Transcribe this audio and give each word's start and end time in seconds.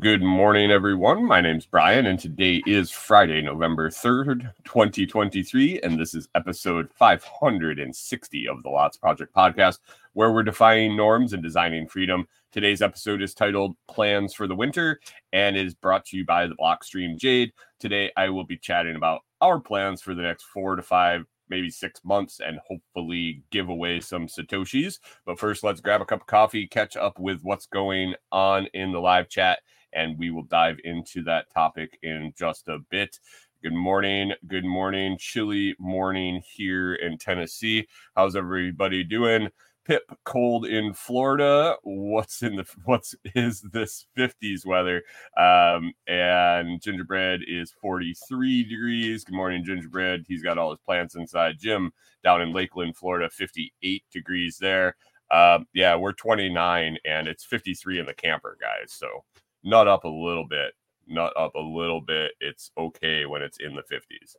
good 0.00 0.22
morning, 0.22 0.72
everyone. 0.72 1.24
My 1.24 1.40
name's 1.40 1.66
Brian, 1.66 2.06
and 2.06 2.18
today 2.18 2.62
is 2.66 2.90
Friday, 2.90 3.40
November 3.42 3.90
3rd, 3.90 4.52
2023, 4.64 5.80
and 5.82 6.00
this 6.00 6.14
is 6.14 6.28
episode 6.34 6.90
560 6.94 8.48
of 8.48 8.62
the 8.62 8.70
Lots 8.70 8.96
Project 8.96 9.32
podcast, 9.34 9.78
where 10.14 10.32
we're 10.32 10.42
defying 10.42 10.96
norms 10.96 11.32
and 11.32 11.42
designing 11.42 11.86
freedom. 11.86 12.26
Today's 12.50 12.82
episode 12.82 13.22
is 13.22 13.34
titled 13.34 13.76
Plans 13.86 14.34
for 14.34 14.48
the 14.48 14.56
Winter 14.56 15.00
and 15.32 15.56
is 15.56 15.74
brought 15.74 16.04
to 16.06 16.16
you 16.16 16.24
by 16.24 16.46
the 16.46 16.56
Blockstream 16.56 17.16
Jade. 17.16 17.52
Today, 17.78 18.10
I 18.16 18.30
will 18.30 18.44
be 18.44 18.56
chatting 18.56 18.96
about 18.96 19.20
our 19.40 19.60
plans 19.60 20.02
for 20.02 20.14
the 20.14 20.22
next 20.22 20.44
four 20.44 20.74
to 20.74 20.82
five, 20.82 21.24
maybe 21.48 21.70
six 21.70 22.00
months, 22.04 22.40
and 22.40 22.58
hopefully 22.66 23.42
give 23.50 23.68
away 23.68 24.00
some 24.00 24.26
Satoshis. 24.26 24.98
But 25.24 25.38
first, 25.38 25.62
let's 25.62 25.80
grab 25.80 26.00
a 26.00 26.04
cup 26.04 26.22
of 26.22 26.26
coffee, 26.26 26.66
catch 26.66 26.96
up 26.96 27.20
with 27.20 27.40
what's 27.42 27.66
going 27.66 28.14
on 28.32 28.66
in 28.74 28.90
the 28.90 29.00
live 29.00 29.28
chat, 29.28 29.60
and 29.94 30.18
we 30.18 30.30
will 30.30 30.44
dive 30.44 30.78
into 30.84 31.22
that 31.24 31.50
topic 31.52 31.98
in 32.02 32.32
just 32.36 32.68
a 32.68 32.78
bit. 32.90 33.18
Good 33.62 33.72
morning. 33.72 34.32
Good 34.46 34.64
morning. 34.64 35.16
Chilly 35.18 35.74
morning 35.78 36.42
here 36.44 36.94
in 36.94 37.16
Tennessee. 37.16 37.88
How's 38.14 38.36
everybody 38.36 39.04
doing? 39.04 39.48
Pip 39.86 40.02
cold 40.24 40.66
in 40.66 40.92
Florida. 40.92 41.76
What's 41.82 42.42
in 42.42 42.56
the 42.56 42.66
what's 42.84 43.14
is 43.34 43.62
this 43.72 44.06
50s 44.18 44.66
weather? 44.66 45.02
Um, 45.36 45.92
and 46.06 46.80
gingerbread 46.80 47.40
is 47.46 47.72
43 47.80 48.64
degrees. 48.64 49.24
Good 49.24 49.34
morning, 49.34 49.64
gingerbread. 49.64 50.24
He's 50.28 50.42
got 50.42 50.58
all 50.58 50.70
his 50.70 50.80
plants 50.84 51.14
inside. 51.14 51.56
Jim 51.58 51.90
down 52.22 52.42
in 52.42 52.52
Lakeland, 52.52 52.96
Florida, 52.96 53.30
58 53.30 54.02
degrees 54.10 54.58
there. 54.58 54.96
Um, 55.30 55.66
yeah, 55.72 55.96
we're 55.96 56.12
29 56.12 56.98
and 57.04 57.28
it's 57.28 57.44
53 57.44 58.00
in 58.00 58.06
the 58.06 58.14
camper, 58.14 58.56
guys. 58.60 58.92
So 58.92 59.24
nut 59.64 59.88
up 59.88 60.04
a 60.04 60.08
little 60.08 60.46
bit. 60.46 60.74
Nut 61.06 61.32
up 61.36 61.54
a 61.54 61.60
little 61.60 62.00
bit. 62.00 62.32
It's 62.40 62.70
okay 62.78 63.26
when 63.26 63.42
it's 63.42 63.58
in 63.58 63.74
the 63.74 63.82
50s. 63.82 64.36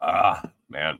Ah, 0.00 0.42
man. 0.68 0.98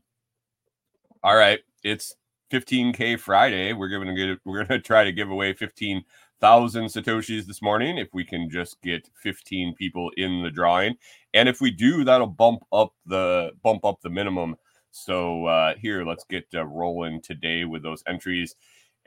All 1.23 1.37
right, 1.37 1.61
it's 1.83 2.17
15k 2.53 3.19
Friday. 3.19 3.73
We're 3.73 3.89
gonna 3.89 4.15
get 4.15 4.39
we're 4.45 4.65
gonna 4.65 4.81
try 4.81 5.05
to 5.05 5.13
give 5.13 5.31
away 5.31 5.55
15,000 5.55 6.85
satoshis 6.85 7.47
this 7.47 7.63
morning 7.63 7.99
if 7.99 8.09
we 8.13 8.25
can 8.25 8.51
just 8.51 8.81
get 8.83 9.09
15 9.23 9.75
people 9.75 10.11
in 10.17 10.43
the 10.43 10.51
drawing, 10.51 10.97
and 11.33 11.49
if 11.49 11.61
we 11.61 11.71
do, 11.71 12.05
that'll 12.05 12.27
bump 12.27 12.65
up 12.73 12.93
the 13.07 13.53
bump 13.63 13.85
up 13.85 14.01
the 14.03 14.11
minimum. 14.11 14.57
So 14.91 15.47
uh, 15.47 15.75
here, 15.77 16.05
let's 16.05 16.25
get 16.25 16.47
uh, 16.55 16.65
rolling 16.65 17.21
today 17.21 17.65
with 17.65 17.83
those 17.83 18.03
entries. 18.07 18.55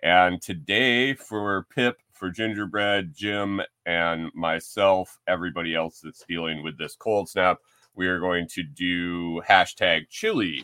And 0.04 0.42
today 0.42 1.14
for 1.14 1.66
Pip, 1.74 2.00
for 2.18 2.30
Gingerbread, 2.30 3.14
Jim, 3.16 3.62
and 3.86 4.32
myself, 4.34 5.18
everybody 5.28 5.76
else 5.76 6.02
that's 6.04 6.26
dealing 6.28 6.64
with 6.64 6.78
this 6.78 6.96
cold 6.96 7.30
snap, 7.30 7.60
we 7.96 8.08
are 8.08 8.20
going 8.20 8.48
to 8.50 8.64
do 8.64 9.42
hashtag 9.48 10.10
chilly 10.10 10.64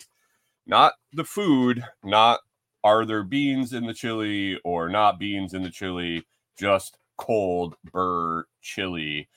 not 0.65 0.93
the 1.11 1.23
food, 1.23 1.83
not 2.03 2.39
are 2.83 3.05
there 3.05 3.23
beans 3.23 3.73
in 3.73 3.85
the 3.85 3.93
chili 3.93 4.59
or 4.63 4.89
not 4.89 5.19
beans 5.19 5.53
in 5.53 5.63
the 5.63 5.69
chili, 5.69 6.25
just 6.57 6.97
cold 7.17 7.75
burr 7.91 8.45
chilly. 8.61 9.29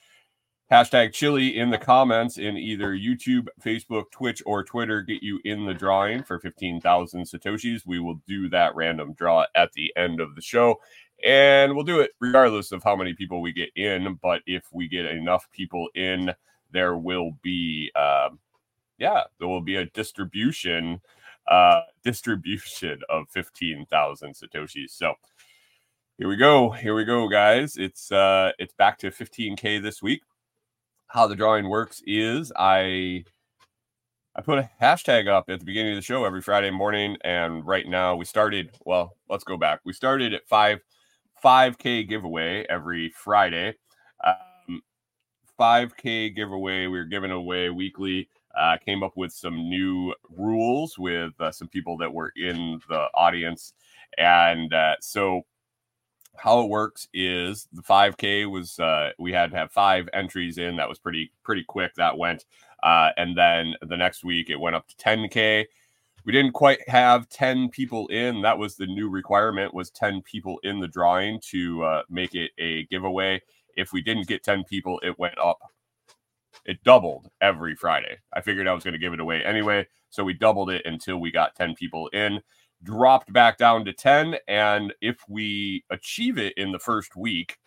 Hashtag 0.70 1.12
chilly 1.12 1.56
in 1.56 1.70
the 1.70 1.78
comments 1.78 2.38
in 2.38 2.56
either 2.56 2.92
YouTube, 2.92 3.46
Facebook, 3.64 4.10
Twitch, 4.10 4.42
or 4.44 4.64
Twitter 4.64 5.00
get 5.00 5.22
you 5.22 5.38
in 5.44 5.64
the 5.64 5.74
drawing 5.74 6.24
for 6.24 6.40
15,000 6.40 7.22
Satoshis. 7.22 7.86
We 7.86 8.00
will 8.00 8.20
do 8.26 8.48
that 8.48 8.74
random 8.74 9.12
draw 9.12 9.46
at 9.54 9.72
the 9.74 9.92
end 9.96 10.20
of 10.20 10.34
the 10.34 10.42
show. 10.42 10.80
And 11.24 11.74
we'll 11.74 11.84
do 11.84 12.00
it 12.00 12.12
regardless 12.20 12.72
of 12.72 12.82
how 12.82 12.96
many 12.96 13.14
people 13.14 13.40
we 13.40 13.52
get 13.52 13.70
in. 13.74 14.18
But 14.22 14.42
if 14.46 14.64
we 14.72 14.88
get 14.88 15.06
enough 15.06 15.50
people 15.50 15.88
in, 15.94 16.32
there 16.72 16.96
will 16.96 17.32
be, 17.42 17.90
um, 17.96 18.38
yeah, 18.98 19.22
there 19.38 19.48
will 19.48 19.62
be 19.62 19.76
a 19.76 19.86
distribution 19.86 21.00
uh, 21.48 21.82
distribution 22.02 23.00
of 23.08 23.28
15,000 23.30 24.34
satoshis. 24.34 24.90
So 24.90 25.14
here 26.18 26.28
we 26.28 26.36
go. 26.36 26.70
Here 26.70 26.94
we 26.94 27.04
go, 27.04 27.28
guys. 27.28 27.76
It's 27.76 28.10
uh, 28.10 28.52
it's 28.58 28.74
back 28.74 28.98
to 28.98 29.10
15k 29.10 29.82
this 29.82 30.02
week. 30.02 30.22
How 31.08 31.26
the 31.26 31.36
drawing 31.36 31.68
works 31.68 32.02
is 32.06 32.52
I 32.56 33.24
I 34.34 34.40
put 34.42 34.58
a 34.58 34.70
hashtag 34.80 35.28
up 35.28 35.48
at 35.48 35.60
the 35.60 35.64
beginning 35.64 35.92
of 35.92 35.96
the 35.96 36.02
show 36.02 36.24
every 36.24 36.42
Friday 36.42 36.70
morning, 36.70 37.16
and 37.22 37.66
right 37.66 37.86
now 37.86 38.16
we 38.16 38.24
started. 38.24 38.70
Well, 38.84 39.14
let's 39.28 39.44
go 39.44 39.56
back. 39.56 39.80
We 39.84 39.92
started 39.92 40.34
at 40.34 40.48
five 40.48 40.80
5k 41.42 42.08
giveaway 42.08 42.66
every 42.68 43.10
Friday. 43.10 43.74
Um, 44.24 44.82
5k 45.58 46.34
giveaway. 46.34 46.86
We 46.86 46.98
are 46.98 47.04
giving 47.04 47.30
away 47.30 47.70
weekly 47.70 48.28
uh, 48.56 48.78
came 48.78 49.02
up 49.02 49.16
with 49.16 49.32
some 49.32 49.54
new 49.54 50.14
rules 50.30 50.98
with 50.98 51.32
uh, 51.40 51.52
some 51.52 51.68
people 51.68 51.96
that 51.98 52.12
were 52.12 52.32
in 52.36 52.80
the 52.88 53.06
audience. 53.14 53.74
And 54.16 54.72
uh, 54.72 54.94
so, 55.00 55.42
how 56.38 56.60
it 56.60 56.68
works 56.68 57.08
is 57.14 57.66
the 57.72 57.82
5K 57.82 58.50
was 58.50 58.78
uh, 58.78 59.10
we 59.18 59.32
had 59.32 59.50
to 59.50 59.56
have 59.56 59.72
five 59.72 60.08
entries 60.12 60.58
in. 60.58 60.76
That 60.76 60.88
was 60.88 60.98
pretty 60.98 61.32
pretty 61.42 61.64
quick. 61.64 61.94
That 61.94 62.16
went, 62.16 62.44
uh, 62.82 63.10
and 63.16 63.36
then 63.36 63.74
the 63.82 63.96
next 63.96 64.24
week 64.24 64.50
it 64.50 64.60
went 64.60 64.76
up 64.76 64.86
to 64.88 64.96
10K. 64.96 65.64
We 66.26 66.32
didn't 66.32 66.52
quite 66.52 66.86
have 66.88 67.28
10 67.28 67.70
people 67.70 68.08
in. 68.08 68.42
That 68.42 68.58
was 68.58 68.76
the 68.76 68.86
new 68.86 69.08
requirement 69.08 69.72
was 69.72 69.90
10 69.90 70.22
people 70.22 70.58
in 70.64 70.80
the 70.80 70.88
drawing 70.88 71.40
to 71.50 71.84
uh, 71.84 72.02
make 72.10 72.34
it 72.34 72.50
a 72.58 72.84
giveaway. 72.86 73.40
If 73.76 73.92
we 73.92 74.02
didn't 74.02 74.26
get 74.26 74.42
10 74.42 74.64
people, 74.64 75.00
it 75.02 75.18
went 75.18 75.38
up 75.38 75.60
it 76.66 76.82
doubled 76.82 77.30
every 77.40 77.74
Friday. 77.74 78.18
I 78.32 78.40
figured 78.40 78.66
I 78.66 78.72
was 78.72 78.84
going 78.84 78.92
to 78.92 78.98
give 78.98 79.12
it 79.12 79.20
away 79.20 79.42
anyway. 79.44 79.86
So 80.10 80.24
we 80.24 80.34
doubled 80.34 80.70
it 80.70 80.82
until 80.84 81.18
we 81.18 81.30
got 81.30 81.54
10 81.54 81.74
people 81.74 82.08
in, 82.08 82.40
dropped 82.82 83.32
back 83.32 83.58
down 83.58 83.84
to 83.84 83.92
10. 83.92 84.36
And 84.48 84.92
if 85.00 85.18
we 85.28 85.84
achieve 85.90 86.38
it 86.38 86.54
in 86.56 86.72
the 86.72 86.78
first 86.78 87.16
week, 87.16 87.58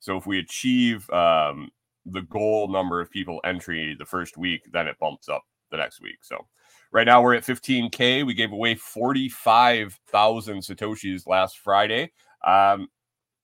so 0.00 0.16
if 0.16 0.26
we 0.26 0.38
achieve 0.38 1.08
um, 1.10 1.70
the 2.06 2.22
goal 2.22 2.68
number 2.68 3.00
of 3.00 3.10
people 3.10 3.40
entry 3.44 3.96
the 3.98 4.06
first 4.06 4.36
week, 4.36 4.62
then 4.72 4.86
it 4.86 4.98
bumps 4.98 5.28
up 5.28 5.42
the 5.70 5.76
next 5.76 6.00
week. 6.00 6.18
So 6.22 6.46
right 6.92 7.06
now 7.06 7.22
we're 7.22 7.34
at 7.34 7.44
15K. 7.44 8.24
We 8.26 8.34
gave 8.34 8.52
away 8.52 8.74
45,000 8.74 10.58
Satoshis 10.58 11.26
last 11.26 11.58
Friday. 11.58 12.12
Um, 12.46 12.88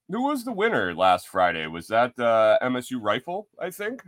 who 0.09 0.25
was 0.25 0.45
the 0.45 0.53
winner 0.53 0.95
last 0.95 1.29
Friday? 1.29 1.67
Was 1.67 1.87
that 1.89 2.19
uh, 2.19 2.59
MSU 2.63 3.01
Rifle, 3.01 3.49
I 3.59 3.71
think? 3.71 4.03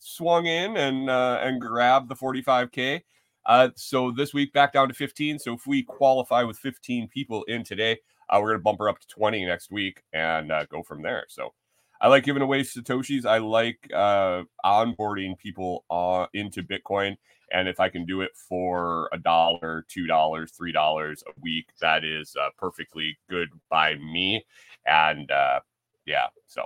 swung 0.00 0.46
in 0.46 0.76
and 0.76 1.08
uh, 1.08 1.38
and 1.42 1.60
grabbed 1.60 2.08
the 2.08 2.16
45k. 2.16 3.02
Uh, 3.46 3.68
so 3.76 4.10
this 4.10 4.34
week 4.34 4.52
back 4.52 4.72
down 4.72 4.88
to 4.88 4.94
15. 4.94 5.38
So 5.38 5.54
if 5.54 5.66
we 5.66 5.82
qualify 5.82 6.42
with 6.42 6.58
15 6.58 7.08
people 7.08 7.44
in 7.44 7.62
today, 7.62 7.98
uh, 8.28 8.38
we're 8.40 8.50
gonna 8.50 8.62
bump 8.62 8.80
her 8.80 8.88
up 8.88 8.98
to 8.98 9.06
20 9.08 9.44
next 9.44 9.70
week 9.70 10.02
and 10.12 10.50
uh, 10.50 10.64
go 10.66 10.82
from 10.82 11.02
there. 11.02 11.24
So 11.28 11.52
I 12.00 12.08
like 12.08 12.24
giving 12.24 12.42
away 12.42 12.62
satoshis. 12.62 13.26
I 13.26 13.38
like 13.38 13.78
uh, 13.94 14.44
onboarding 14.64 15.36
people 15.36 15.84
into 16.32 16.62
Bitcoin, 16.62 17.16
and 17.52 17.68
if 17.68 17.78
I 17.78 17.88
can 17.88 18.06
do 18.06 18.22
it 18.22 18.30
for 18.48 19.08
a 19.12 19.18
dollar, 19.18 19.84
two 19.88 20.06
dollars, 20.06 20.52
three 20.52 20.72
dollars 20.72 21.22
a 21.26 21.32
week, 21.42 21.66
that 21.80 22.04
is 22.04 22.34
uh, 22.40 22.48
perfectly 22.56 23.18
good 23.28 23.50
by 23.68 23.96
me. 23.96 24.44
And 24.86 25.30
uh, 25.30 25.60
yeah, 26.06 26.28
so 26.46 26.64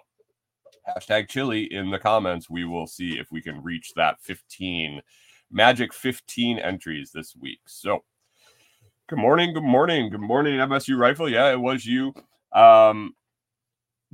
hashtag 0.88 1.28
chilly 1.28 1.72
in 1.72 1.90
the 1.90 1.98
comments. 1.98 2.48
We 2.48 2.64
will 2.64 2.86
see 2.86 3.18
if 3.18 3.32
we 3.32 3.42
can 3.42 3.62
reach 3.62 3.92
that 3.96 4.20
15 4.20 5.00
magic 5.50 5.92
15 5.92 6.58
entries 6.58 7.10
this 7.12 7.34
week. 7.36 7.60
So 7.66 8.04
good 9.08 9.18
morning, 9.18 9.52
good 9.52 9.64
morning, 9.64 10.10
good 10.10 10.20
morning, 10.20 10.54
MSU 10.58 10.98
Rifle. 10.98 11.28
Yeah, 11.28 11.50
it 11.50 11.60
was 11.60 11.84
you. 11.84 12.14
Um, 12.52 13.14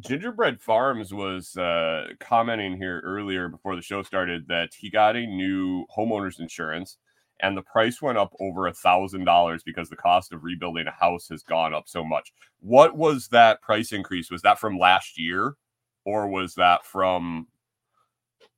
Gingerbread 0.00 0.61
Farms 0.61 1.12
was 1.12 1.56
uh, 1.56 2.08
commenting 2.19 2.76
here 2.76 3.00
earlier 3.05 3.49
before 3.49 3.76
the 3.76 3.82
show 3.82 4.02
started 4.02 4.47
that 4.49 4.70
he 4.75 4.91
got 4.91 5.17
a 5.17 5.26
new 5.26 5.85
homeowner's 5.97 6.41
insurance 6.41 6.99
and 7.43 7.56
the 7.56 7.62
price 7.62 8.02
went 8.02 8.19
up 8.19 8.35
over 8.41 8.67
a 8.67 8.73
thousand 8.73 9.25
dollars 9.25 9.62
because 9.62 9.88
the 9.88 9.97
cost 9.97 10.32
of 10.32 10.44
rebuilding 10.44 10.87
a 10.87 10.91
house 10.91 11.29
has 11.29 11.43
gone 11.43 11.75
up 11.75 11.85
so 11.87 12.05
much. 12.05 12.32
What 12.61 12.97
was 12.97 13.29
that 13.29 13.62
price 13.62 13.93
increase? 13.93 14.31
Was 14.31 14.43
that 14.43 14.58
from 14.58 14.79
last 14.79 15.19
year? 15.19 15.56
or 16.05 16.29
was 16.29 16.55
that 16.55 16.85
from 16.85 17.46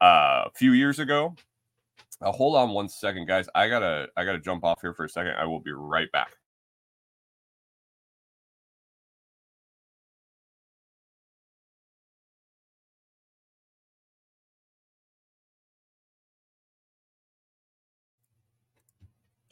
uh, 0.00 0.44
a 0.46 0.50
few 0.54 0.72
years 0.72 0.98
ago? 0.98 1.34
Uh, 2.20 2.32
hold 2.32 2.56
on 2.56 2.70
one 2.70 2.88
second, 2.88 3.26
guys. 3.26 3.48
I 3.54 3.68
gotta 3.68 4.08
I 4.16 4.24
gotta 4.24 4.40
jump 4.40 4.64
off 4.64 4.80
here 4.80 4.94
for 4.94 5.04
a 5.04 5.08
second. 5.08 5.32
I 5.32 5.44
will 5.44 5.60
be 5.60 5.72
right 5.72 6.10
back. 6.12 6.32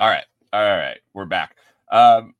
All 0.00 0.08
right. 0.08 0.25
All 0.55 0.62
right. 0.62 0.99
We're 1.12 1.26
back. 1.26 1.56
Um, 1.93 2.35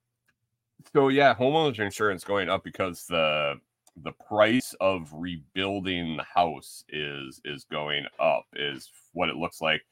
so 0.95 1.09
yeah, 1.09 1.35
homeowners 1.35 1.79
insurance 1.79 2.25
going 2.25 2.49
up 2.49 2.65
because 2.65 3.05
the 3.07 3.57
the 4.03 4.13
price 4.13 4.75
of 4.81 5.11
rebuilding 5.13 6.17
the 6.17 6.23
house 6.23 6.85
is 6.89 7.39
is 7.45 7.65
going 7.65 8.07
up 8.19 8.47
is 8.55 8.91
what 9.13 9.29
it 9.29 9.37
looks 9.37 9.61
like. 9.61 9.83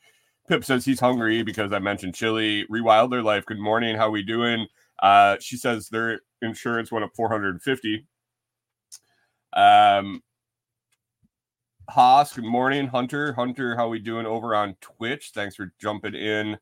Pip 0.49 0.65
says 0.65 0.87
he's 0.87 0.99
hungry 0.99 1.43
because 1.43 1.75
I 1.75 1.79
mentioned 1.79 2.15
chili. 2.15 2.65
Rewilder 2.71 3.23
Life. 3.23 3.45
Good 3.45 3.61
morning. 3.61 3.97
How 3.97 4.09
we 4.09 4.23
doing? 4.23 4.67
Uh, 5.03 5.37
she 5.39 5.59
says 5.59 5.91
their 5.91 6.23
insurance 6.41 6.91
went 6.91 7.05
up 7.05 7.11
450. 7.15 8.07
Um, 9.53 10.23
Haas, 11.91 12.33
good 12.33 12.47
morning. 12.47 12.87
Hunter, 12.87 13.35
Hunter, 13.35 13.77
how 13.77 13.91
we 13.91 13.99
doing 13.99 14.25
over 14.25 14.55
on 14.55 14.75
Twitch? 14.81 15.33
Thanks 15.35 15.55
for 15.55 15.71
jumping 15.79 16.15
in. 16.15 16.57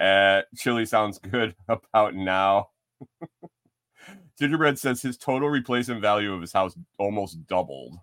Uh, 0.00 0.42
chili 0.56 0.86
sounds 0.86 1.18
good 1.18 1.54
about 1.68 2.14
now. 2.14 2.68
Gingerbread 4.38 4.78
says 4.78 5.02
his 5.02 5.18
total 5.18 5.50
replacement 5.50 6.00
value 6.00 6.32
of 6.32 6.40
his 6.40 6.52
house 6.52 6.74
almost 6.98 7.46
doubled. 7.46 7.98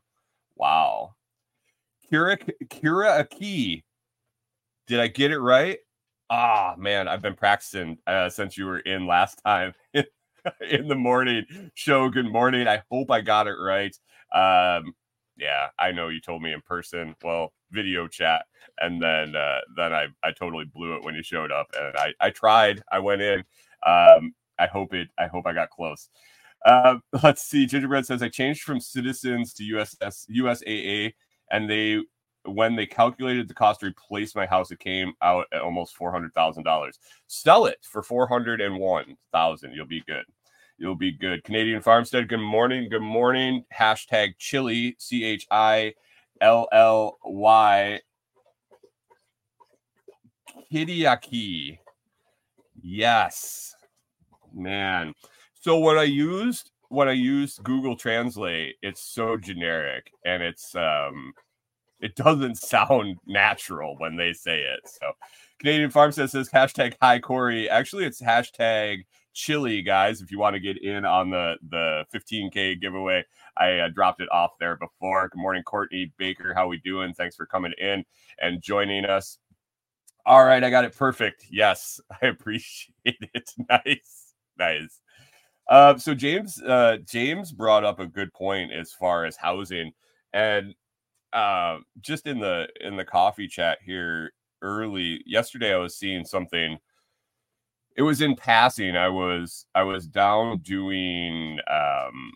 Wow. 0.56 1.16
Kira 2.12 2.38
Kira 2.66 3.20
Aki. 3.22 3.84
Did 4.86 5.00
I 5.00 5.08
get 5.08 5.32
it 5.32 5.40
right? 5.40 5.80
Ah, 6.30 6.76
man, 6.78 7.08
I've 7.08 7.22
been 7.22 7.36
practicing 7.36 7.98
uh, 8.06 8.30
since 8.30 8.58
you 8.58 8.66
were 8.66 8.80
in 8.80 9.08
last 9.08 9.42
time 9.46 9.74
in 9.94 10.88
the 10.88 10.96
morning 10.96 11.46
show. 11.74 12.10
Good 12.10 12.32
morning. 12.32 12.68
I 12.68 12.84
hope 12.92 13.10
I 13.12 13.22
got 13.22 13.48
it 13.48 13.56
right. 13.60 13.96
Um, 14.34 14.94
yeah, 15.38 15.68
I 15.80 15.92
know 15.92 16.10
you 16.10 16.19
told 16.19 16.42
me 16.42 16.54
in 16.54 16.62
person. 16.62 17.16
Well, 17.24 17.54
video 17.72 18.07
chat, 18.07 18.45
and 18.80 19.01
then 19.01 19.36
uh, 19.36 19.60
then 19.75 19.94
I 19.94 20.07
I 20.24 20.31
totally 20.31 20.66
blew 20.66 20.95
it 20.95 21.04
when 21.04 21.16
you 21.16 21.24
showed 21.24 21.51
up, 21.51 21.68
and 21.78 21.95
I 21.95 22.13
I 22.19 22.30
tried. 22.31 22.84
I 22.92 23.00
went 23.00 23.22
in. 23.22 23.44
Um, 23.86 24.34
I 24.60 24.68
hope 24.68 24.94
it. 24.94 25.10
I 25.18 25.28
hope 25.28 25.45
I 25.45 25.54
got 25.54 25.69
close. 25.69 26.10
Uh, 26.66 26.98
let's 27.24 27.44
see. 27.44 27.66
Gingerbread 27.66 28.06
says 28.06 28.24
I 28.24 28.30
changed 28.30 28.63
from 28.63 28.80
Citizens 28.80 29.54
to 29.56 29.63
USS 29.63 30.25
USAA, 30.30 31.13
and 31.51 31.69
they 31.69 32.01
when 32.45 32.75
they 32.75 32.86
calculated 32.86 33.48
the 33.48 33.54
cost 33.54 33.81
to 33.81 33.88
replace 33.88 34.36
my 34.36 34.45
house, 34.45 34.72
it 34.72 34.80
came 34.80 35.13
out 35.22 35.45
at 35.54 35.62
almost 35.62 35.95
four 35.95 36.12
hundred 36.12 36.33
thousand 36.33 36.63
dollars. 36.63 36.98
Sell 37.28 37.66
it 37.66 37.78
for 37.83 38.01
four 38.01 38.28
hundred 38.28 38.62
and 38.62 38.80
one 38.80 39.18
thousand. 39.31 39.74
You'll 39.74 39.86
be 39.86 40.04
good. 40.07 40.25
You'll 40.78 40.96
be 40.96 41.12
good. 41.12 41.44
Canadian 41.44 41.82
Farmstead. 41.82 42.30
Good 42.30 42.38
morning. 42.38 42.88
Good 42.90 43.02
morning. 43.02 43.66
Hashtag 43.76 44.38
chilly. 44.38 44.96
C 45.00 45.24
H 45.24 45.48
I 45.50 45.94
L 46.40 46.68
L 46.72 47.18
Y. 47.24 48.00
Kidiaki. 50.72 51.80
Yes, 52.82 53.76
man. 54.54 55.14
So 55.60 55.80
when 55.80 55.98
I 55.98 56.04
used 56.04 56.72
when 56.90 57.08
I 57.10 57.14
used 57.14 57.64
Google 57.64 57.96
Translate, 57.96 58.76
it's 58.82 59.02
so 59.02 59.36
generic 59.36 60.12
and 60.26 60.44
it's 60.44 60.76
um 60.76 61.34
it 62.00 62.16
doesn't 62.16 62.56
sound 62.58 63.18
natural 63.26 63.96
when 63.98 64.16
they 64.16 64.34
say 64.34 64.60
it. 64.60 64.82
So 64.86 65.12
Canadian 65.60 65.90
Farmstead 65.90 66.30
says 66.30 66.50
hashtag 66.50 66.94
hi 67.02 67.20
Corey. 67.20 67.70
Actually, 67.70 68.06
it's 68.06 68.22
hashtag 68.22 69.06
chilly, 69.38 69.84
guys. 69.84 70.22
If 70.22 70.31
you 70.31 70.39
want 70.39 70.56
to 70.56 70.60
get 70.60 70.84
in 70.84 71.06
on 71.06 71.30
the 71.30 71.56
the 71.69 72.06
15k 72.13 72.81
giveaway, 72.81 73.24
I 73.56 73.78
uh, 73.80 73.89
dropped 73.89 74.19
it 74.19 74.30
off 74.31 74.57
there 74.60 74.75
before. 74.75 75.30
Good 75.30 75.39
morning, 75.39 75.63
Courtney 75.63 76.12
Baker. 76.18 76.54
How 76.56 76.68
we 76.68 76.80
doing? 76.80 77.13
Thanks 77.13 77.36
for 77.36 77.45
coming 77.45 77.74
in 77.78 78.04
and 78.42 78.62
joining 78.62 79.06
us. 79.06 79.38
All 80.25 80.44
right, 80.44 80.63
I 80.63 80.69
got 80.72 80.86
it 80.86 80.98
perfect. 80.98 81.45
Yes, 81.51 82.01
I 82.22 82.28
appreciate 82.28 82.89
it. 83.06 83.51
Nice, 83.69 84.34
nice. 84.57 85.01
Uh, 85.69 85.98
so 85.98 86.16
James, 86.16 86.62
uh, 86.62 86.98
James 87.06 87.51
brought 87.51 87.83
up 87.83 88.00
a 88.00 88.07
good 88.07 88.33
point 88.33 88.72
as 88.74 88.92
far 88.92 89.25
as 89.25 89.36
housing, 89.38 89.92
and 90.33 90.74
uh, 91.31 91.78
just 92.01 92.25
in 92.25 92.40
the 92.40 92.68
in 92.81 92.98
the 92.98 93.06
coffee 93.06 93.48
chat 93.48 93.78
here 93.86 94.31
early 94.63 95.22
yesterday, 95.28 95.74
I 95.74 95.78
was 95.78 95.95
seeing 95.95 96.25
something. 96.25 96.80
It 97.98 98.04
was 98.04 98.22
in 98.22 98.36
passing. 98.36 98.96
I 98.96 99.10
was 99.10 99.66
I 99.76 99.84
was 99.84 100.08
down 100.08 100.60
doing 100.60 101.60
um, 101.70 102.32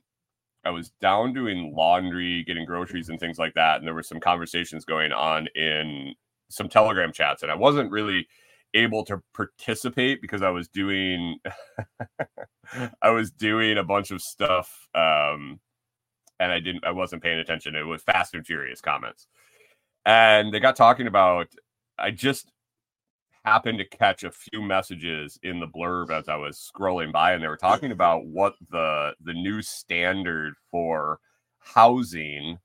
I 0.65 0.71
was 0.71 0.91
down 1.01 1.33
doing 1.33 1.73
laundry, 1.75 2.43
getting 2.43 2.65
groceries 2.65 3.09
and 3.09 3.19
things 3.19 3.39
like 3.39 3.53
that, 3.55 3.77
and 3.77 3.87
there 3.87 3.93
were 3.93 4.03
some 4.03 4.19
conversations 4.19 4.85
going 4.85 5.11
on 5.11 5.47
in 5.55 6.13
some 6.49 6.67
Telegram 6.69 7.13
chats, 7.13 7.43
and 7.43 7.51
I 7.51 7.55
wasn't 7.55 7.91
really 7.91 8.27
able 8.73 9.03
to 9.05 9.21
participate 9.33 10.21
because 10.21 10.41
I 10.41 10.49
was 10.49 10.67
doing 10.69 11.37
I 13.01 13.09
was 13.09 13.31
doing 13.31 13.77
a 13.77 13.83
bunch 13.83 14.11
of 14.11 14.21
stuff 14.21 14.87
um 14.95 15.59
and 16.39 16.51
I 16.51 16.59
didn't 16.59 16.85
I 16.85 16.91
wasn't 16.91 17.23
paying 17.23 17.39
attention. 17.39 17.75
It 17.75 17.83
was 17.83 18.01
fast 18.03 18.33
and 18.33 18.45
furious 18.45 18.81
comments. 18.81 19.27
And 20.05 20.53
they 20.53 20.59
got 20.59 20.75
talking 20.75 21.07
about 21.07 21.47
I 21.99 22.11
just 22.11 22.51
happened 23.43 23.79
to 23.79 23.97
catch 23.97 24.23
a 24.23 24.31
few 24.31 24.61
messages 24.61 25.39
in 25.43 25.59
the 25.59 25.67
blurb 25.67 26.11
as 26.11 26.29
I 26.29 26.35
was 26.35 26.71
scrolling 26.75 27.11
by 27.11 27.33
and 27.33 27.43
they 27.43 27.47
were 27.47 27.57
talking 27.57 27.91
about 27.91 28.25
what 28.25 28.53
the 28.69 29.13
the 29.23 29.33
new 29.33 29.61
standard 29.61 30.53
for 30.69 31.19
housing 31.59 32.57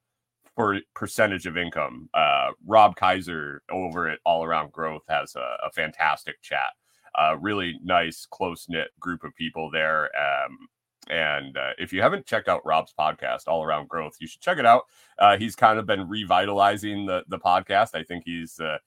for 0.55 0.79
percentage 0.95 1.47
of 1.47 1.57
income. 1.57 2.09
Uh, 2.15 2.51
Rob 2.67 2.97
Kaiser 2.97 3.63
over 3.71 4.09
at 4.09 4.19
All 4.25 4.43
Around 4.43 4.73
Growth 4.73 5.03
has 5.09 5.37
a, 5.37 5.57
a 5.67 5.71
fantastic 5.71 6.41
chat. 6.41 6.71
Uh, 7.15 7.37
really 7.39 7.79
nice, 7.83 8.27
close 8.31 8.67
knit 8.69 8.89
group 8.99 9.23
of 9.23 9.35
people 9.37 9.71
there. 9.71 10.11
Um, 10.17 10.69
and 11.09 11.57
uh, 11.57 11.71
if 11.79 11.93
you 11.93 12.03
haven't 12.03 12.27
checked 12.27 12.49
out 12.49 12.65
Rob's 12.65 12.93
podcast, 12.99 13.43
All 13.47 13.63
Around 13.63 13.89
Growth, 13.89 14.17
you 14.19 14.27
should 14.27 14.41
check 14.41 14.59
it 14.59 14.67
out. 14.67 14.83
Uh, 15.19 15.37
he's 15.37 15.55
kind 15.55 15.79
of 15.79 15.87
been 15.87 16.09
revitalizing 16.09 17.07
the 17.07 17.23
the 17.29 17.39
podcast. 17.39 17.95
I 17.95 18.03
think 18.03 18.25
he's 18.25 18.59
uh, 18.59 18.79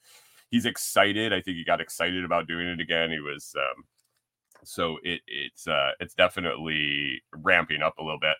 he's 0.50 0.66
excited. 0.66 1.34
I 1.34 1.42
think 1.42 1.58
he 1.58 1.64
got 1.64 1.82
excited 1.82 2.26
about 2.26 2.48
doing 2.48 2.68
it 2.68 2.80
again. 2.80 3.12
He 3.12 3.20
was 3.20 3.54
um, 3.58 3.84
so 4.64 4.98
it 5.04 5.22
it's 5.28 5.68
uh, 5.68 5.92
it's 6.00 6.14
definitely 6.14 7.22
ramping 7.36 7.82
up 7.82 7.98
a 7.98 8.04
little 8.04 8.20
bit. 8.20 8.36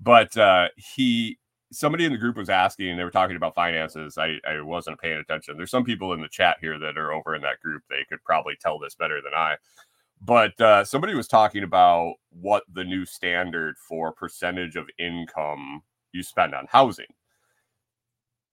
But 0.00 0.36
uh, 0.36 0.68
he 0.76 1.38
somebody 1.72 2.04
in 2.04 2.12
the 2.12 2.18
group 2.18 2.36
was 2.36 2.48
asking, 2.48 2.96
they 2.96 3.04
were 3.04 3.10
talking 3.10 3.36
about 3.36 3.54
finances. 3.54 4.16
I, 4.16 4.36
I 4.48 4.60
wasn't 4.62 5.00
paying 5.00 5.18
attention. 5.18 5.56
There's 5.56 5.70
some 5.70 5.84
people 5.84 6.12
in 6.12 6.20
the 6.20 6.28
chat 6.28 6.56
here 6.60 6.78
that 6.78 6.96
are 6.96 7.12
over 7.12 7.34
in 7.34 7.42
that 7.42 7.60
group. 7.60 7.82
They 7.90 8.06
could 8.08 8.22
probably 8.24 8.54
tell 8.60 8.78
this 8.78 8.94
better 8.94 9.20
than 9.22 9.34
I. 9.34 9.56
But 10.20 10.60
uh, 10.60 10.84
somebody 10.84 11.14
was 11.14 11.28
talking 11.28 11.62
about 11.62 12.14
what 12.30 12.64
the 12.72 12.84
new 12.84 13.04
standard 13.04 13.76
for 13.78 14.12
percentage 14.12 14.76
of 14.76 14.86
income 14.98 15.82
you 16.12 16.22
spend 16.22 16.54
on 16.54 16.66
housing. 16.68 17.06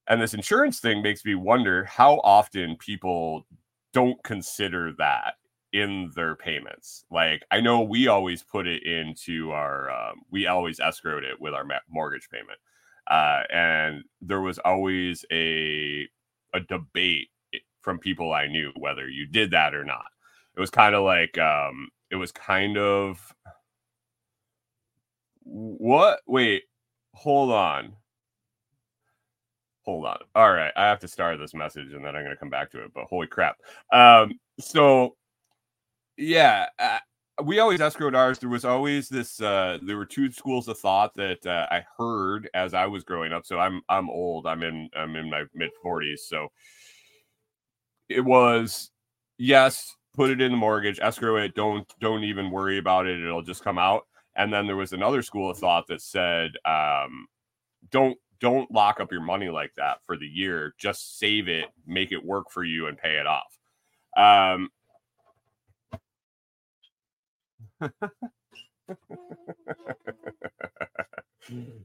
And 0.08 0.22
this 0.22 0.34
insurance 0.34 0.80
thing 0.80 1.02
makes 1.02 1.26
me 1.26 1.36
wonder 1.36 1.86
how 1.86 2.16
often 2.24 2.76
people 2.78 3.48
don't 3.94 4.22
consider 4.24 4.94
that 5.00 5.36
in 5.74 6.12
their 6.16 6.36
payments. 6.36 7.06
Like 7.12 7.44
I 7.52 7.62
know 7.62 7.82
we 7.82 8.08
always 8.08 8.44
put 8.44 8.68
it 8.68 8.84
into 8.84 9.52
our, 9.52 9.90
um, 9.92 10.22
we 10.32 10.48
always 10.48 10.80
escrowed 10.80 11.24
it 11.24 11.40
with 11.42 11.54
our 11.54 11.66
mortgage 11.90 12.30
payment 12.30 12.60
uh, 13.08 13.44
and 13.52 14.04
there 14.22 14.42
was 14.42 14.60
always 14.60 15.26
a 15.32 16.08
a 16.54 16.60
debate 16.62 17.30
from 17.82 18.00
people 18.00 18.34
I 18.34 18.48
knew 18.48 18.72
whether 18.78 19.08
you 19.08 19.28
did 19.28 19.52
that 19.52 19.76
or 19.76 19.84
not. 19.84 20.06
It 20.56 20.60
was 20.60 20.70
kind 20.70 20.96
of 20.96 21.04
like 21.04 21.38
um, 21.38 21.90
it 22.10 22.16
was 22.16 22.32
kind 22.32 22.78
of 22.78 23.36
what? 25.44 26.22
Wait, 26.28 26.64
hold 27.14 27.52
on. 27.52 27.94
Hold 29.86 30.06
on. 30.06 30.18
All 30.34 30.52
right, 30.52 30.72
I 30.76 30.86
have 30.86 31.00
to 31.00 31.08
start 31.08 31.40
this 31.40 31.54
message 31.54 31.94
and 31.94 32.04
then 32.04 32.16
I'm 32.16 32.24
going 32.24 32.36
to 32.36 32.40
come 32.40 32.50
back 32.50 32.72
to 32.72 32.84
it. 32.84 32.92
But 32.94 33.06
holy 33.06 33.28
crap! 33.28 33.58
Um, 33.94 34.40
so 34.60 35.16
yeah, 36.18 36.68
uh, 36.80 37.00
we 37.44 37.60
always 37.60 37.82
escrowed 37.82 38.16
ours. 38.16 38.40
There 38.40 38.50
was 38.50 38.66
always 38.66 39.10
this. 39.10 39.42
Uh, 39.42 39.78
there 39.84 39.98
were 39.98 40.06
two 40.06 40.32
schools 40.32 40.68
of 40.68 40.80
thought 40.80 41.14
that 41.16 41.46
uh, 41.46 41.68
I 41.70 41.86
heard 41.98 42.50
as 42.54 42.74
I 42.74 42.86
was 42.86 43.04
growing 43.04 43.34
up. 43.34 43.46
So 43.46 43.60
I'm 43.60 43.82
I'm 43.90 44.10
old. 44.10 44.48
I'm 44.48 44.64
in 44.64 44.90
I'm 44.96 45.16
in 45.16 45.30
my 45.30 45.44
mid 45.54 45.72
forties. 45.82 46.26
So 46.28 46.48
it 48.10 48.22
was 48.22 48.92
yes, 49.38 49.96
put 50.16 50.30
it 50.30 50.42
in 50.42 50.52
the 50.52 50.58
mortgage, 50.58 51.00
escrow 51.02 51.38
it. 51.38 51.56
Don't 51.56 51.88
don't 52.00 52.24
even 52.24 52.52
worry 52.52 52.78
about 52.78 53.08
it. 53.08 53.22
It'll 53.22 53.42
just 53.42 53.64
come 53.64 53.78
out. 53.78 54.08
And 54.36 54.52
then 54.52 54.68
there 54.68 54.76
was 54.76 54.94
another 54.94 55.22
school 55.22 55.50
of 55.50 55.58
thought 55.58 55.88
that 55.88 56.02
said, 56.02 56.52
um, 56.66 57.28
don't 57.90 58.18
don't 58.40 58.72
lock 58.72 59.00
up 59.00 59.12
your 59.12 59.22
money 59.22 59.50
like 59.50 59.74
that 59.78 59.98
for 60.06 60.18
the 60.18 60.28
year. 60.28 60.74
Just 60.78 61.18
save 61.20 61.48
it, 61.48 61.66
make 61.86 62.12
it 62.12 62.24
work 62.24 62.52
for 62.52 62.64
you, 62.64 62.88
and 62.88 62.98
pay 62.98 63.18
it 63.18 63.28
off. 63.28 63.58
Um, 64.18 64.70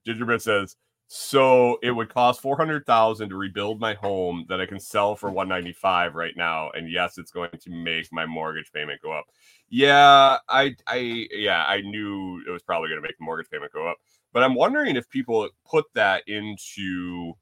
Gingerbread 0.06 0.42
says, 0.42 0.76
So 1.08 1.78
it 1.82 1.90
would 1.90 2.08
cost 2.08 2.40
four 2.40 2.56
hundred 2.56 2.86
thousand 2.86 3.30
to 3.30 3.36
rebuild 3.36 3.80
my 3.80 3.94
home 3.94 4.46
that 4.48 4.60
I 4.60 4.66
can 4.66 4.80
sell 4.80 5.16
for 5.16 5.30
one 5.30 5.48
ninety 5.48 5.72
five 5.72 6.14
right 6.14 6.34
now, 6.36 6.70
and 6.70 6.90
yes, 6.90 7.18
it's 7.18 7.32
going 7.32 7.50
to 7.50 7.70
make 7.70 8.12
my 8.12 8.26
mortgage 8.26 8.72
payment 8.72 9.00
go 9.02 9.12
up. 9.12 9.24
Yeah, 9.68 10.38
I, 10.48 10.74
I, 10.86 11.26
yeah, 11.32 11.64
I 11.66 11.80
knew 11.82 12.42
it 12.46 12.50
was 12.50 12.62
probably 12.62 12.88
going 12.88 13.00
to 13.00 13.06
make 13.06 13.18
the 13.18 13.24
mortgage 13.24 13.50
payment 13.50 13.72
go 13.72 13.88
up, 13.88 13.98
but 14.32 14.42
I'm 14.42 14.54
wondering 14.54 14.96
if 14.96 15.08
people 15.10 15.48
put 15.68 15.86
that 15.94 16.22
into 16.26 17.34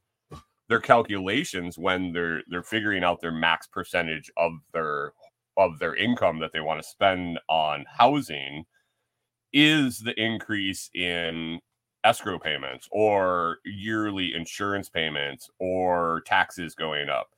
their 0.68 0.80
calculations 0.80 1.78
when 1.78 2.12
they're 2.12 2.42
they're 2.48 2.62
figuring 2.62 3.02
out 3.02 3.20
their 3.20 3.32
max 3.32 3.66
percentage 3.66 4.30
of 4.36 4.52
their 4.72 5.12
of 5.56 5.78
their 5.78 5.96
income 5.96 6.38
that 6.38 6.52
they 6.52 6.60
want 6.60 6.80
to 6.80 6.88
spend 6.88 7.38
on 7.48 7.84
housing 7.88 8.64
is 9.52 9.98
the 9.98 10.18
increase 10.22 10.90
in 10.94 11.58
escrow 12.04 12.38
payments 12.38 12.88
or 12.92 13.58
yearly 13.64 14.34
insurance 14.34 14.88
payments 14.88 15.50
or 15.58 16.22
taxes 16.26 16.74
going 16.74 17.08
up. 17.08 17.30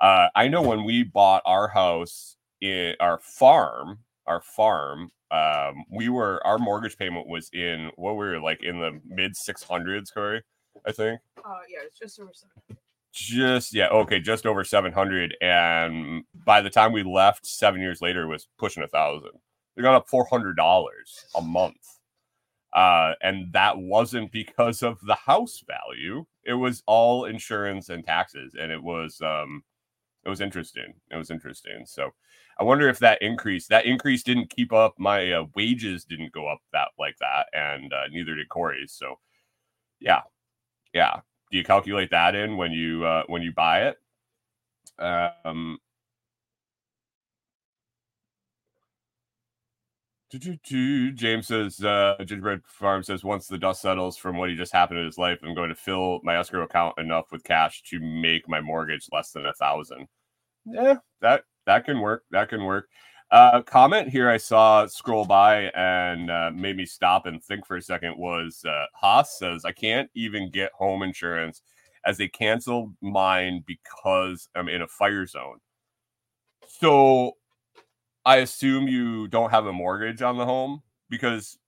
Uh, 0.00 0.28
I 0.34 0.48
know 0.48 0.60
when 0.60 0.84
we 0.84 1.02
bought 1.02 1.42
our 1.46 1.68
house 1.68 2.36
in 2.60 2.94
our 3.00 3.18
farm, 3.22 4.00
our 4.26 4.42
farm, 4.42 5.10
um, 5.32 5.84
we 5.90 6.10
were 6.10 6.46
our 6.46 6.58
mortgage 6.58 6.98
payment 6.98 7.26
was 7.26 7.48
in 7.54 7.90
what 7.96 8.12
we 8.12 8.26
were 8.26 8.40
like 8.40 8.62
in 8.62 8.78
the 8.78 9.00
mid 9.06 9.34
six 9.34 9.62
hundreds, 9.62 10.10
Corey. 10.10 10.42
I 10.86 10.92
think. 10.92 11.20
Uh, 11.44 11.60
yeah, 11.68 11.78
it's 11.84 11.98
just 11.98 12.20
over 12.20 12.32
seven. 12.34 12.78
Just 13.12 13.74
yeah, 13.74 13.88
okay, 13.88 14.20
just 14.20 14.46
over 14.46 14.62
seven 14.62 14.92
hundred, 14.92 15.36
and 15.40 16.24
by 16.46 16.60
the 16.60 16.70
time 16.70 16.92
we 16.92 17.02
left, 17.02 17.46
seven 17.46 17.80
years 17.80 18.00
later, 18.00 18.22
it 18.22 18.28
was 18.28 18.48
pushing 18.58 18.82
a 18.82 18.88
thousand. 18.88 19.32
They 19.74 19.82
got 19.82 19.94
up 19.94 20.08
four 20.08 20.26
hundred 20.26 20.56
dollars 20.56 21.24
a 21.34 21.40
month, 21.40 21.98
uh, 22.74 23.12
and 23.22 23.52
that 23.52 23.78
wasn't 23.78 24.32
because 24.32 24.82
of 24.82 24.98
the 25.06 25.14
house 25.14 25.62
value. 25.66 26.24
It 26.44 26.54
was 26.54 26.82
all 26.86 27.24
insurance 27.24 27.88
and 27.88 28.04
taxes, 28.04 28.54
and 28.58 28.72
it 28.72 28.82
was 28.82 29.20
um, 29.22 29.62
it 30.24 30.28
was 30.28 30.40
interesting. 30.40 30.94
It 31.10 31.16
was 31.16 31.30
interesting. 31.30 31.84
So 31.86 32.10
I 32.58 32.64
wonder 32.64 32.88
if 32.88 32.98
that 33.00 33.22
increase 33.22 33.66
that 33.68 33.86
increase 33.86 34.22
didn't 34.22 34.50
keep 34.50 34.72
up. 34.72 34.94
My 34.98 35.32
uh, 35.32 35.44
wages 35.54 36.04
didn't 36.04 36.32
go 36.32 36.48
up 36.48 36.60
that 36.72 36.88
like 36.98 37.16
that, 37.20 37.46
and 37.52 37.92
uh, 37.92 38.08
neither 38.10 38.34
did 38.34 38.48
Corey's. 38.48 38.92
So 38.92 39.18
yeah, 40.00 40.22
yeah. 40.92 41.20
Do 41.50 41.58
you 41.58 41.64
calculate 41.64 42.10
that 42.10 42.34
in 42.34 42.56
when 42.56 42.72
you 42.72 43.04
uh, 43.04 43.24
when 43.26 43.42
you 43.42 43.52
buy 43.52 43.88
it? 43.88 43.96
Um, 45.44 45.78
James 50.32 51.46
says, 51.46 51.84
uh, 51.84 52.16
Gingerbread 52.20 52.62
Farm 52.64 53.02
says, 53.02 53.22
once 53.22 53.46
the 53.46 53.58
dust 53.58 53.82
settles 53.82 54.16
from 54.16 54.38
what 54.38 54.48
he 54.48 54.56
just 54.56 54.72
happened 54.72 55.00
in 55.00 55.04
his 55.04 55.18
life, 55.18 55.38
I'm 55.42 55.54
going 55.54 55.68
to 55.68 55.74
fill 55.74 56.20
my 56.22 56.38
escrow 56.38 56.62
account 56.62 56.98
enough 56.98 57.26
with 57.30 57.44
cash 57.44 57.82
to 57.90 58.00
make 58.00 58.48
my 58.48 58.60
mortgage 58.60 59.08
less 59.12 59.32
than 59.32 59.44
a 59.44 59.52
thousand. 59.52 60.08
Yeah, 60.64 60.96
that 61.20 61.44
that 61.66 61.84
can 61.84 62.00
work. 62.00 62.24
That 62.30 62.48
can 62.48 62.64
work. 62.64 62.88
Uh, 63.30 63.62
comment 63.62 64.10
here 64.10 64.28
I 64.28 64.36
saw 64.36 64.86
scroll 64.86 65.24
by 65.24 65.70
and 65.74 66.30
uh, 66.30 66.50
made 66.54 66.76
me 66.76 66.84
stop 66.84 67.24
and 67.24 67.42
think 67.42 67.66
for 67.66 67.76
a 67.76 67.82
second 67.82 68.18
was 68.18 68.62
uh, 68.66 68.84
Haas 68.94 69.38
says, 69.38 69.64
I 69.64 69.72
can't 69.72 70.10
even 70.14 70.50
get 70.50 70.70
home 70.74 71.02
insurance 71.02 71.62
as 72.04 72.18
they 72.18 72.28
canceled 72.28 72.92
mine 73.00 73.64
because 73.66 74.50
I'm 74.54 74.68
in 74.68 74.82
a 74.82 74.86
fire 74.86 75.24
zone. 75.26 75.60
So 76.68 77.32
I 78.26 78.36
assume 78.36 78.86
you 78.86 79.28
don't 79.28 79.50
have 79.50 79.66
a 79.66 79.72
mortgage 79.72 80.20
on 80.20 80.36
the 80.36 80.44
home 80.44 80.82
because 81.08 81.58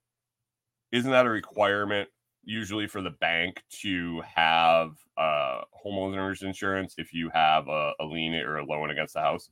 isn't 0.93 1.11
that 1.11 1.27
a 1.27 1.31
requirement 1.31 2.11
usually 2.45 2.87
for 2.87 3.01
the 3.01 3.11
bank 3.11 3.63
to 3.81 4.21
have 4.23 4.91
uh, 5.17 5.63
homeowners 5.85 6.43
insurance 6.43 6.97
if 6.99 7.15
you 7.15 7.31
have 7.31 7.69
a, 7.69 7.93
a 8.01 8.05
lien 8.05 8.35
or 8.35 8.59
a 8.59 8.65
loan 8.67 8.91
against 8.91 9.15
the 9.15 9.21
house? 9.21 9.49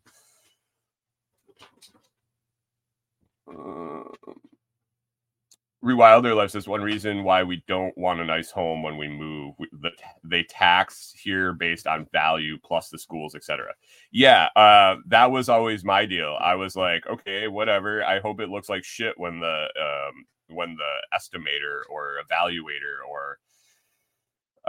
Rewilder 5.85 6.37
Life 6.37 6.52
says 6.52 6.69
one 6.69 6.81
reason 6.81 7.25
why 7.25 7.42
we 7.42 7.64
don't 7.66 7.97
want 7.99 8.21
a 8.21 8.25
nice 8.25 8.52
home 8.52 8.85
when 8.85 8.97
we 8.97 9.09
move, 9.09 9.54
we, 9.59 9.69
the, 9.81 9.90
they 10.23 10.45
tax 10.45 11.12
here 11.16 11.52
based 11.52 11.88
on 11.88 12.07
value 12.12 12.57
plus 12.62 12.88
the 12.88 12.99
schools, 12.99 13.35
etc. 13.35 13.73
Yeah, 14.12 14.49
uh, 14.54 14.97
that 15.09 15.33
was 15.33 15.49
always 15.49 15.85
my 15.85 16.07
deal. 16.07 16.38
I 16.40 16.54
was 16.54 16.76
like, 16.76 17.04
okay, 17.09 17.49
whatever. 17.49 18.04
I 18.04 18.21
hope 18.21 18.40
it 18.40 18.49
looks 18.49 18.69
like 18.69 18.85
shit 18.85 19.19
when 19.19 19.40
the 19.40 19.66
um, 19.81 20.25
when 20.49 20.76
the 20.76 21.19
estimator 21.19 21.81
or 21.90 22.19
evaluator 22.31 23.00
or 23.09 23.38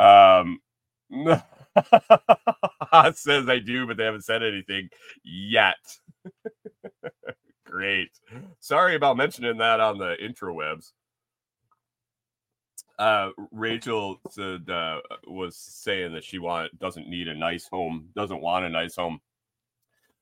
um 0.04 0.60
says 3.16 3.50
I 3.50 3.60
do, 3.60 3.88
but 3.88 3.98
they 3.98 4.06
haven't 4.06 4.26
said 4.26 4.44
anything 4.44 4.90
yet. 5.24 5.76
Great. 7.66 8.12
Sorry 8.60 8.96
about 8.96 9.18
mentioning 9.18 9.58
that 9.58 9.80
on 9.80 9.98
the 9.98 10.24
intro 10.24 10.54
webs. 10.54 10.94
Uh, 13.00 13.30
Rachel 13.52 14.18
said 14.30 14.70
uh, 14.70 15.00
was 15.26 15.58
saying 15.58 16.14
that 16.14 16.24
she 16.24 16.38
want 16.38 16.78
doesn't 16.78 17.10
need 17.10 17.28
a 17.28 17.36
nice 17.36 17.68
home, 17.68 18.10
doesn't 18.16 18.42
want 18.42 18.66
a 18.66 18.70
nice 18.70 18.96
home. 18.96 19.20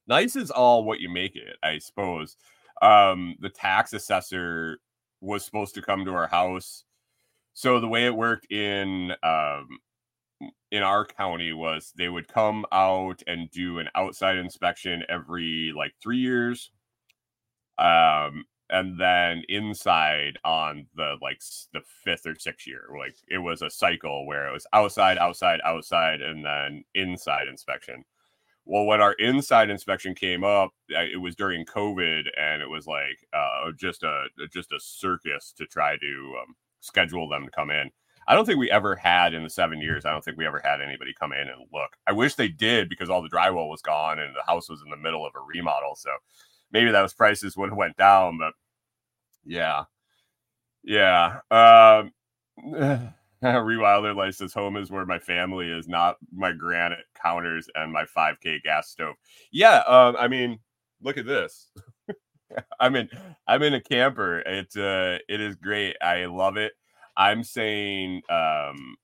Nice 0.08 0.36
is 0.36 0.52
all 0.52 0.84
what 0.86 1.00
you 1.00 1.10
make 1.10 1.36
it, 1.36 1.58
I 1.62 1.78
suppose. 1.80 2.38
Um, 2.82 3.36
the 3.40 3.50
tax 3.50 3.94
assessor 3.94 4.80
was 5.20 5.46
supposed 5.46 5.76
to 5.76 5.82
come 5.82 6.06
to 6.06 6.14
our 6.14 6.28
house. 6.28 6.86
So 7.54 7.80
the 7.80 7.88
way 7.88 8.06
it 8.06 8.16
worked 8.16 8.52
in 8.52 9.12
um, 9.24 9.68
in 10.72 10.84
our 10.84 11.06
county 11.06 11.54
was 11.54 11.94
they 11.98 12.10
would 12.10 12.28
come 12.28 12.66
out 12.72 13.22
and 13.28 13.52
do 13.52 13.80
an 13.80 13.90
outside 13.96 14.38
inspection 14.38 15.04
every 15.10 15.74
like 15.76 15.94
three 16.02 16.18
years. 16.18 16.72
Um 17.78 18.46
and 18.70 18.98
then 19.00 19.44
inside 19.50 20.38
on 20.46 20.88
the 20.96 21.18
like 21.22 21.42
the 21.74 21.82
fifth 22.04 22.26
or 22.26 22.36
sixth 22.40 22.66
year 22.68 22.86
like 22.98 23.16
it 23.28 23.40
was 23.40 23.62
a 23.62 23.70
cycle 23.70 24.26
where 24.26 24.48
it 24.48 24.54
was 24.54 24.66
outside 24.74 25.18
outside 25.18 25.60
outside 25.66 26.22
and 26.22 26.46
then 26.46 26.84
inside 26.96 27.48
inspection. 27.48 28.04
Well 28.66 28.86
when 28.86 29.02
our 29.02 29.14
inside 29.14 29.70
inspection 29.70 30.16
came 30.16 30.44
up 30.44 30.72
it 30.90 31.20
was 31.22 31.36
during 31.36 31.66
covid 31.66 32.24
and 32.40 32.62
it 32.62 32.70
was 32.70 32.88
like 32.88 33.18
uh 33.34 33.72
just 33.78 34.04
a 34.04 34.26
just 34.54 34.72
a 34.72 34.80
circus 34.80 35.54
to 35.58 35.66
try 35.66 35.98
to 35.98 36.36
um, 36.42 36.56
schedule 36.80 37.28
them 37.30 37.46
to 37.46 37.52
come 37.52 37.72
in 37.72 37.92
i 38.28 38.36
don't 38.36 38.46
think 38.46 38.60
we 38.60 38.72
ever 38.72 38.96
had 38.96 39.34
in 39.34 39.44
the 39.44 39.50
seven 39.50 39.82
years 39.82 40.06
i 40.06 40.12
don't 40.12 40.24
think 40.24 40.38
we 40.38 40.46
ever 40.46 40.62
had 40.64 40.82
anybody 40.82 41.14
come 41.20 41.34
in 41.34 41.48
and 41.48 41.66
look 41.74 41.92
i 42.08 42.12
wish 42.12 42.36
they 42.36 42.48
did 42.48 42.90
because 42.90 43.10
all 43.10 43.22
the 43.22 43.30
drywall 43.30 43.70
was 43.70 43.82
gone 43.82 44.20
and 44.20 44.36
the 44.36 44.44
house 44.52 44.70
was 44.70 44.82
in 44.84 44.90
the 44.90 44.98
middle 44.98 45.26
of 45.26 45.34
a 45.36 45.42
remodel 45.42 45.96
so 45.96 46.10
maybe 46.72 46.92
those 46.92 47.14
prices 47.14 47.58
would 47.58 47.70
have 47.70 47.78
went 47.78 47.98
down, 47.98 48.38
but 48.38 48.54
yeah, 49.46 49.86
yeah. 50.84 51.40
Um, 51.52 52.12
Rewilder 53.44 54.16
Life 54.16 54.36
says 54.36 54.54
home 54.54 54.78
is 54.78 54.92
where 54.92 55.06
my 55.06 55.20
family 55.20 55.70
is, 55.70 55.88
not 55.88 56.18
my 56.34 56.52
granite 56.52 57.06
counters 57.22 57.68
and 57.76 57.92
my 57.92 58.06
5K 58.06 58.62
gas 58.64 58.90
stove. 58.90 59.16
Yeah, 59.52 59.80
um, 59.88 60.16
I 60.20 60.28
mean, 60.28 60.60
look 61.02 61.18
at 61.18 61.26
this. 61.26 61.70
I'm 62.80 62.96
in 62.96 63.10
I'm 63.48 63.64
in 63.64 63.74
a 63.76 63.82
camper. 63.82 64.40
It's 64.42 64.76
uh 64.78 65.20
it 65.30 65.42
is 65.42 65.56
great. 65.56 65.96
I 66.02 66.26
love 66.26 66.58
it. 66.58 66.74
I'm 67.18 67.44
saying 67.44 68.22
um 68.30 68.96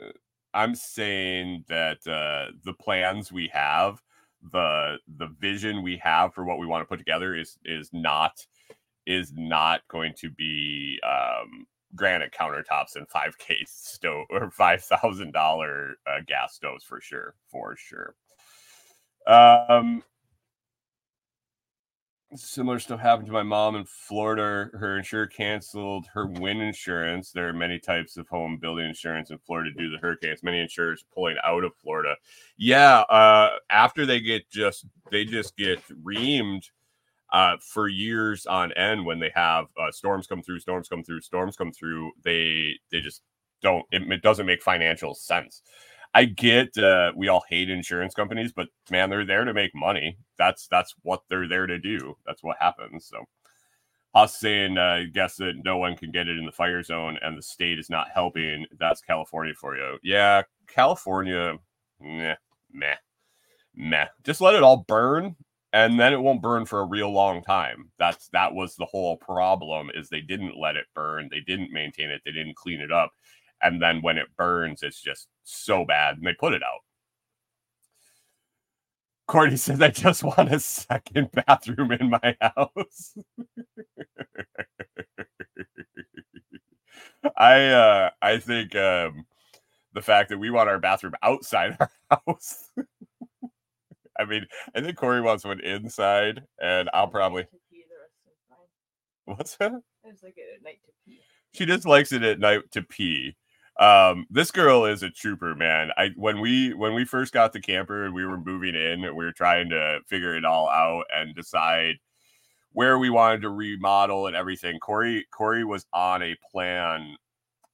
uh, 0.00 0.12
I'm 0.52 0.74
saying 0.74 1.64
that 1.68 2.06
uh 2.06 2.52
the 2.64 2.74
plans 2.74 3.32
we 3.32 3.48
have 3.52 4.00
the 4.52 4.98
the 5.16 5.28
vision 5.40 5.82
we 5.82 5.96
have 5.98 6.34
for 6.34 6.44
what 6.44 6.58
we 6.58 6.66
want 6.66 6.82
to 6.82 6.86
put 6.86 6.98
together 6.98 7.34
is 7.34 7.58
is 7.64 7.90
not 7.92 8.44
is 9.06 9.32
not 9.36 9.80
going 9.88 10.14
to 10.16 10.30
be 10.30 10.98
um, 11.06 11.66
granite 11.94 12.32
countertops 12.38 12.96
and 12.96 13.06
5k 13.08 13.54
stove 13.66 14.26
or 14.30 14.50
$5000 14.50 15.92
uh, 16.06 16.20
gas 16.26 16.54
stoves 16.54 16.84
for 16.84 17.00
sure 17.00 17.34
for 17.50 17.76
sure. 17.76 18.14
Um 19.26 20.02
similar 22.36 22.78
stuff 22.78 23.00
happened 23.00 23.26
to 23.26 23.32
my 23.32 23.42
mom 23.42 23.76
in 23.76 23.84
Florida. 23.84 24.70
Her 24.76 24.98
insurer 24.98 25.26
canceled 25.26 26.06
her 26.12 26.26
wind 26.26 26.62
insurance. 26.62 27.30
There 27.30 27.48
are 27.48 27.52
many 27.52 27.78
types 27.78 28.16
of 28.16 28.28
home 28.28 28.58
building 28.60 28.86
insurance 28.86 29.30
in 29.30 29.38
Florida 29.38 29.70
due 29.76 29.90
to 29.90 29.96
the 29.96 30.00
hurricanes. 30.00 30.42
Many 30.42 30.60
insurers 30.60 31.04
pulling 31.14 31.36
out 31.44 31.64
of 31.64 31.74
Florida. 31.76 32.16
Yeah, 32.56 33.00
uh, 33.00 33.56
after 33.70 34.06
they 34.06 34.20
get 34.20 34.50
just 34.50 34.86
they 35.10 35.24
just 35.24 35.56
get 35.56 35.80
reamed 36.04 36.64
uh, 37.32 37.56
for 37.60 37.88
years 37.88 38.46
on 38.46 38.72
end 38.72 39.04
when 39.04 39.18
they 39.18 39.32
have 39.34 39.66
uh, 39.80 39.90
storms 39.90 40.26
come 40.26 40.42
through, 40.42 40.60
storms 40.60 40.88
come 40.88 41.02
through, 41.02 41.20
storms 41.20 41.56
come 41.56 41.72
through. 41.72 42.12
They 42.22 42.74
they 42.90 43.00
just 43.00 43.22
don't. 43.62 43.84
It, 43.90 44.02
it 44.10 44.22
doesn't 44.22 44.46
make 44.46 44.62
financial 44.62 45.14
sense. 45.14 45.62
I 46.14 46.26
get 46.26 46.76
uh, 46.78 47.12
we 47.16 47.28
all 47.28 47.44
hate 47.48 47.70
insurance 47.70 48.14
companies, 48.14 48.52
but 48.52 48.68
man, 48.90 49.10
they're 49.10 49.26
there 49.26 49.44
to 49.44 49.52
make 49.54 49.74
money. 49.74 50.16
That's 50.38 50.68
that's 50.68 50.94
what 51.02 51.22
they're 51.28 51.48
there 51.48 51.66
to 51.66 51.78
do. 51.78 52.16
That's 52.26 52.42
what 52.42 52.56
happens. 52.60 53.06
So 53.06 53.24
Haas 54.14 54.38
saying, 54.38 54.78
uh, 54.78 55.02
guess 55.12 55.36
that 55.36 55.54
no 55.64 55.76
one 55.78 55.96
can 55.96 56.12
get 56.12 56.28
it 56.28 56.38
in 56.38 56.46
the 56.46 56.52
fire 56.52 56.82
zone 56.84 57.18
and 57.22 57.36
the 57.36 57.42
state 57.42 57.78
is 57.80 57.90
not 57.90 58.08
helping. 58.14 58.66
That's 58.78 59.00
California 59.00 59.54
for 59.60 59.76
you. 59.76 59.98
Yeah, 60.04 60.42
California, 60.68 61.56
meh, 62.00 62.36
meh, 62.72 62.96
meh. 63.74 64.06
Just 64.22 64.40
let 64.40 64.54
it 64.54 64.62
all 64.62 64.84
burn 64.86 65.34
and 65.74 65.98
then 65.98 66.12
it 66.12 66.20
won't 66.20 66.40
burn 66.40 66.64
for 66.64 66.80
a 66.80 66.86
real 66.86 67.10
long 67.10 67.42
time. 67.42 67.90
That's 67.98 68.28
that 68.28 68.54
was 68.54 68.76
the 68.76 68.86
whole 68.86 69.16
problem 69.16 69.90
is 69.92 70.08
they 70.08 70.20
didn't 70.20 70.56
let 70.56 70.76
it 70.76 70.86
burn, 70.94 71.28
they 71.30 71.40
didn't 71.40 71.72
maintain 71.72 72.10
it, 72.10 72.22
they 72.24 72.30
didn't 72.30 72.54
clean 72.56 72.80
it 72.80 72.92
up, 72.92 73.10
and 73.60 73.82
then 73.82 74.00
when 74.00 74.16
it 74.16 74.28
burns, 74.38 74.84
it's 74.84 75.02
just 75.02 75.26
so 75.44 75.84
bad, 75.84 76.16
and 76.16 76.26
they 76.26 76.34
put 76.34 76.54
it 76.54 76.62
out. 76.62 76.80
Courtney 79.26 79.56
says, 79.56 79.80
"I 79.80 79.88
just 79.88 80.22
want 80.22 80.52
a 80.52 80.60
second 80.60 81.30
bathroom 81.32 81.92
in 81.92 82.10
my 82.10 82.36
house." 82.40 83.16
I 87.36 87.66
uh, 87.68 88.10
I 88.20 88.38
think 88.38 88.74
um, 88.76 89.24
the 89.94 90.02
fact 90.02 90.28
that 90.30 90.38
we 90.38 90.50
want 90.50 90.68
our 90.68 90.78
bathroom 90.78 91.14
outside 91.22 91.76
our 91.80 91.90
house 92.26 92.70
I 94.18 94.24
mean, 94.24 94.46
I 94.74 94.80
think 94.80 94.96
Corey 94.96 95.20
wants 95.20 95.44
one 95.44 95.60
inside, 95.60 96.42
and 96.62 96.88
I'll 96.94 97.08
probably. 97.08 97.44
To 97.44 97.48
pee 97.70 97.84
the 97.88 97.96
rest 98.00 98.14
of 98.26 98.32
the 98.48 98.54
time. 98.54 99.36
What's 99.36 99.56
that? 99.56 99.72
Like 100.22 100.36
at 100.38 100.62
night 100.62 100.80
to 100.84 100.92
pee. 101.06 101.20
She 101.52 101.66
just 101.66 101.86
likes 101.86 102.12
it 102.12 102.22
at 102.22 102.38
night 102.38 102.70
to 102.72 102.82
pee. 102.82 103.36
Um, 103.78 104.26
this 104.30 104.50
girl 104.50 104.84
is 104.84 105.02
a 105.02 105.10
trooper, 105.10 105.54
man. 105.54 105.90
I 105.96 106.10
when 106.16 106.40
we 106.40 106.74
when 106.74 106.94
we 106.94 107.04
first 107.04 107.32
got 107.32 107.52
the 107.52 107.60
camper 107.60 108.04
and 108.04 108.14
we 108.14 108.24
were 108.24 108.38
moving 108.38 108.74
in, 108.74 109.02
we 109.02 109.24
were 109.24 109.32
trying 109.32 109.68
to 109.70 110.00
figure 110.08 110.36
it 110.36 110.44
all 110.44 110.68
out 110.68 111.06
and 111.14 111.34
decide 111.34 111.96
where 112.72 112.98
we 112.98 113.10
wanted 113.10 113.42
to 113.42 113.50
remodel 113.50 114.26
and 114.26 114.36
everything. 114.36 114.78
Corey 114.78 115.26
Corey 115.32 115.64
was 115.64 115.86
on 115.92 116.22
a 116.22 116.36
plan. 116.52 117.16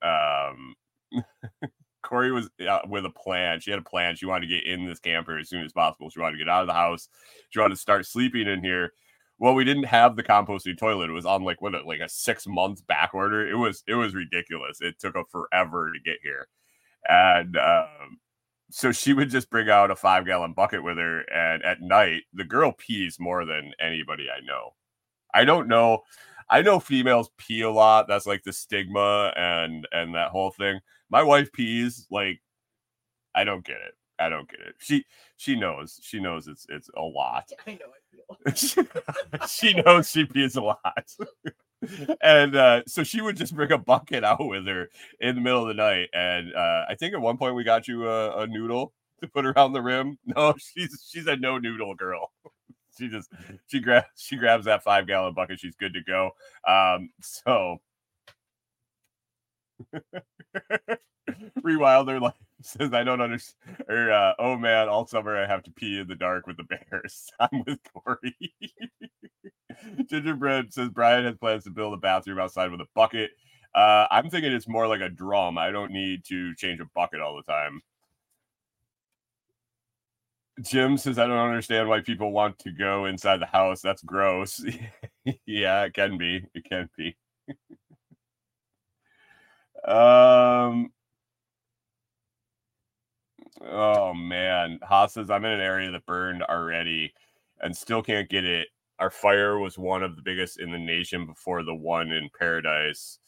Um, 0.03 0.75
Corey 2.03 2.33
was 2.33 2.49
uh, 2.67 2.81
with 2.89 3.05
a 3.05 3.11
plan. 3.11 3.61
She 3.61 3.71
had 3.71 3.81
a 3.81 3.83
plan. 3.83 4.17
She 4.17 4.27
wanted 4.27 4.49
to 4.49 4.55
get 4.55 4.67
in 4.67 4.87
this 4.87 5.01
camper 5.01 5.39
as 5.39 5.51
soon 5.51 5.65
as 5.65 5.73
possible. 5.73 6.09
She 6.09 6.21
wanted 6.21 6.39
to 6.39 6.45
get 6.45 6.49
out 6.51 6.63
of 6.63 6.67
the 6.67 6.73
house. 6.73 7.09
She 7.51 7.59
wanted 7.59 7.75
to 7.75 7.81
start 7.81 8.07
sleeping 8.07 8.49
in 8.49 8.65
here. 8.65 8.93
Well, 9.41 9.55
we 9.55 9.65
didn't 9.65 9.85
have 9.85 10.17
the 10.17 10.23
composting 10.23 10.79
toilet. 10.79 11.11
It 11.11 11.15
was 11.15 11.27
on 11.27 11.45
like 11.45 11.63
what, 11.63 11.73
like 11.87 12.01
a 12.01 12.09
six 12.09 12.47
month 12.47 12.87
back 12.87 13.13
order. 13.15 13.49
It 13.49 13.57
was 13.57 13.83
it 13.89 13.95
was 13.95 14.15
ridiculous. 14.15 14.81
It 14.83 15.01
took 15.01 15.17
a 15.17 15.25
forever 15.33 15.93
to 15.93 15.99
get 16.01 16.19
here, 16.23 16.47
and 17.09 17.57
um, 17.57 18.19
so 18.71 18.93
she 18.93 19.15
would 19.15 19.31
just 19.31 19.51
bring 19.51 19.71
out 19.71 19.91
a 19.91 19.97
five 19.97 20.27
gallon 20.27 20.53
bucket 20.53 20.85
with 20.85 20.99
her. 20.99 21.21
And 21.33 21.63
at 21.65 21.81
night, 21.81 22.25
the 22.35 22.45
girl 22.45 22.73
pees 22.73 23.19
more 23.19 23.45
than 23.47 23.73
anybody 23.81 24.27
I 24.31 24.41
know. 24.45 24.75
I 25.35 25.45
don't 25.45 25.69
know. 25.69 26.01
I 26.51 26.63
know 26.63 26.81
females 26.81 27.31
pee 27.39 27.63
a 27.63 27.71
lot. 27.71 28.09
That's 28.09 28.27
like 28.27 28.43
the 28.45 28.53
stigma 28.53 29.33
and 29.37 29.87
and 29.93 30.15
that 30.15 30.31
whole 30.31 30.51
thing. 30.51 30.81
My 31.11 31.23
wife 31.23 31.53
pees 31.53 32.07
like 32.11 32.41
I 33.35 33.45
don't 33.45 33.65
get 33.65 33.77
it. 33.77 33.95
I 34.19 34.29
don't 34.29 34.49
get 34.51 34.61
it. 34.61 34.75
She 34.79 35.05
she 35.37 35.57
knows. 35.57 35.99
She 36.03 36.21
knows 36.21 36.49
it's 36.49 36.67
it's 36.69 36.91
a 36.97 37.03
lot. 37.03 37.51
I 37.67 37.73
know 37.73 37.77
I 37.77 37.79
feel. 37.79 38.00
she 39.49 39.75
knows 39.75 40.11
she 40.11 40.25
pees 40.25 40.57
a 40.57 40.63
lot. 40.63 41.15
and 42.23 42.57
uh, 42.57 42.83
so 42.87 43.03
she 43.03 43.21
would 43.21 43.37
just 43.37 43.55
bring 43.55 43.73
a 43.73 43.79
bucket 43.79 44.25
out 44.25 44.47
with 44.47 44.67
her 44.67 44.89
in 45.21 45.35
the 45.35 45.41
middle 45.41 45.63
of 45.63 45.69
the 45.69 45.75
night. 45.75 46.09
And 46.13 46.55
uh, 46.55 46.85
I 46.89 46.95
think 46.95 47.15
at 47.15 47.21
one 47.21 47.37
point 47.37 47.55
we 47.55 47.65
got 47.65 47.89
you 47.89 48.09
a, 48.09 48.43
a 48.43 48.47
noodle 48.47 48.93
to 49.23 49.29
put 49.29 49.47
around 49.47 49.73
the 49.73 49.83
rim. 49.83 50.19
No, 50.27 50.55
she's 50.59 51.07
she's 51.11 51.27
a 51.27 51.37
no 51.37 51.59
noodle 51.59 51.95
girl. 51.95 52.31
she 52.99 53.09
just 53.09 53.31
she 53.67 53.81
grabs 53.81 54.07
she 54.17 54.37
grabs 54.37 54.65
that 54.67 54.83
five 54.83 55.07
gallon 55.07 55.35
bucket. 55.35 55.61
She's 55.61 55.77
good 55.77 55.95
to 55.95 56.03
go. 56.03 56.31
Um, 56.67 57.11
so 57.21 57.79
Rewilder 61.63 62.21
Life 62.21 62.35
says 62.63 62.93
I 62.93 63.05
don't 63.05 63.21
understand. 63.21 63.85
Or 63.89 64.13
uh, 64.13 64.33
oh 64.39 64.57
man, 64.57 64.89
all 64.89 65.07
summer 65.07 65.37
I 65.37 65.47
have 65.47 65.63
to 65.65 65.71
pee 65.71 66.01
in 66.01 66.09
the 66.09 66.15
dark 66.15 66.47
with 66.47 66.57
the 66.57 66.65
bears. 66.65 67.31
I'm 67.41 67.63
with 67.67 67.79
Corey. 67.93 68.55
Gingerbread 70.09 70.73
says 70.73 70.91
Brian 70.91 71.25
has 71.25 71.37
plans 71.37 71.65
to 71.65 71.71
build 71.71 71.95
a 71.95 71.97
bathroom 71.97 72.39
outside 72.39 72.71
with 72.71 72.81
a 72.81 72.87
bucket. 72.95 73.31
Uh, 73.75 74.07
I'm 74.11 74.29
thinking 74.31 74.53
it's 74.53 74.69
more 74.69 74.87
like 74.89 75.01
a 75.01 75.09
drum. 75.09 75.57
I 75.57 75.71
don't 75.71 75.93
need 75.93 76.25
to 76.27 76.55
change 76.57 76.81
a 76.81 76.87
bucket 76.95 77.21
all 77.21 77.37
the 77.37 77.51
time. 77.51 77.81
Jim 80.63 80.99
says, 80.99 81.19
I 81.19 81.27
don't 81.27 81.39
understand 81.39 81.89
why 81.89 82.01
people 82.01 82.33
want 82.33 82.59
to 82.61 82.73
go 82.73 83.07
inside 83.07 83.41
the 83.41 83.47
house. 83.47 83.81
That's 83.81 84.03
gross. 84.03 84.63
yeah, 85.47 85.85
it 85.85 85.95
can 85.95 86.19
be. 86.19 86.45
It 86.55 86.65
can 86.65 86.91
be. 86.99 87.17
um, 89.91 90.91
oh 93.61 94.15
man. 94.15 94.79
Haas 94.83 95.15
says, 95.15 95.31
I'm 95.31 95.45
in 95.45 95.53
an 95.53 95.61
area 95.61 95.91
that 95.91 96.07
burned 96.07 96.43
already 96.43 97.13
and 97.61 97.77
still 97.77 98.03
can't 98.03 98.29
get 98.29 98.45
it. 98.45 98.69
Our 98.99 99.11
fire 99.11 99.59
was 99.59 99.79
one 99.79 100.03
of 100.03 100.17
the 100.17 100.23
biggest 100.23 100.61
in 100.61 100.73
the 100.73 100.79
nation 100.79 101.27
before 101.27 101.63
the 101.63 101.75
one 101.75 102.11
in 102.11 102.29
Paradise, 102.39 103.19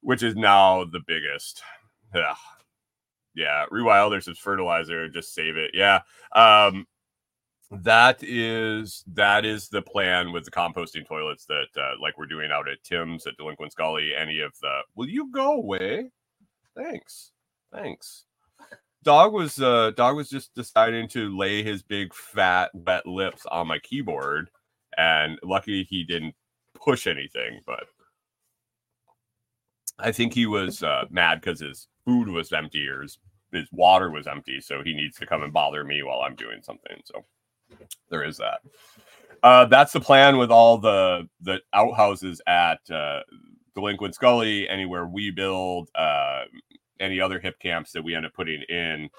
which 0.00 0.22
is 0.22 0.34
now 0.34 0.84
the 0.84 1.00
biggest. 1.06 1.62
Yeah, 2.14 2.34
Yeah, 3.34 3.66
Rewilder 3.72 4.22
says 4.22 4.38
fertilizer, 4.38 5.08
just 5.08 5.34
save 5.34 5.56
it. 5.56 5.72
Yeah. 5.74 6.00
Um 6.34 6.86
that 7.70 8.22
is 8.22 9.02
that 9.14 9.46
is 9.46 9.68
the 9.68 9.80
plan 9.80 10.30
with 10.30 10.44
the 10.44 10.50
composting 10.50 11.06
toilets 11.06 11.46
that 11.46 11.68
uh, 11.76 11.92
like 12.02 12.18
we're 12.18 12.26
doing 12.26 12.50
out 12.52 12.68
at 12.68 12.84
Tim's 12.84 13.26
at 13.26 13.36
Delinquent 13.38 13.72
Scully. 13.72 14.12
Any 14.14 14.40
of 14.40 14.52
the 14.60 14.80
will 14.94 15.08
you 15.08 15.30
go 15.32 15.54
away? 15.54 16.10
Thanks. 16.76 17.32
Thanks. 17.72 18.26
Dog 19.02 19.32
was 19.32 19.60
uh 19.60 19.90
dog 19.96 20.16
was 20.16 20.28
just 20.28 20.54
deciding 20.54 21.08
to 21.08 21.36
lay 21.36 21.62
his 21.62 21.82
big 21.82 22.14
fat 22.14 22.70
wet 22.74 23.06
lips 23.06 23.44
on 23.46 23.66
my 23.66 23.78
keyboard 23.80 24.50
and 24.96 25.38
lucky 25.42 25.84
he 25.84 26.04
didn't 26.04 26.34
push 26.74 27.06
anything, 27.06 27.60
but 27.66 27.84
I 29.98 30.12
think 30.12 30.34
he 30.34 30.46
was 30.46 30.82
uh, 30.82 31.04
mad 31.10 31.40
because 31.40 31.60
his 31.60 31.88
food 32.04 32.28
was 32.28 32.52
empty 32.52 32.86
or 32.88 33.02
his, 33.02 33.18
his 33.52 33.68
water 33.72 34.10
was 34.10 34.26
empty, 34.26 34.60
so 34.60 34.82
he 34.82 34.94
needs 34.94 35.16
to 35.18 35.26
come 35.26 35.42
and 35.42 35.52
bother 35.52 35.84
me 35.84 36.02
while 36.02 36.20
I'm 36.20 36.34
doing 36.34 36.62
something. 36.62 36.96
So 37.04 37.24
there 38.10 38.24
is 38.24 38.36
that. 38.38 38.60
Uh, 39.42 39.66
that's 39.66 39.92
the 39.92 40.00
plan 40.00 40.38
with 40.38 40.50
all 40.50 40.78
the 40.78 41.28
the 41.40 41.60
outhouses 41.72 42.40
at 42.46 42.78
uh, 42.90 43.20
Delinquent 43.74 44.14
Scully, 44.14 44.68
anywhere 44.68 45.06
we 45.06 45.30
build, 45.30 45.88
uh, 45.94 46.42
any 47.00 47.20
other 47.20 47.40
hip 47.40 47.58
camps 47.60 47.92
that 47.92 48.02
we 48.02 48.14
end 48.14 48.26
up 48.26 48.34
putting 48.34 48.62
in. 48.62 49.10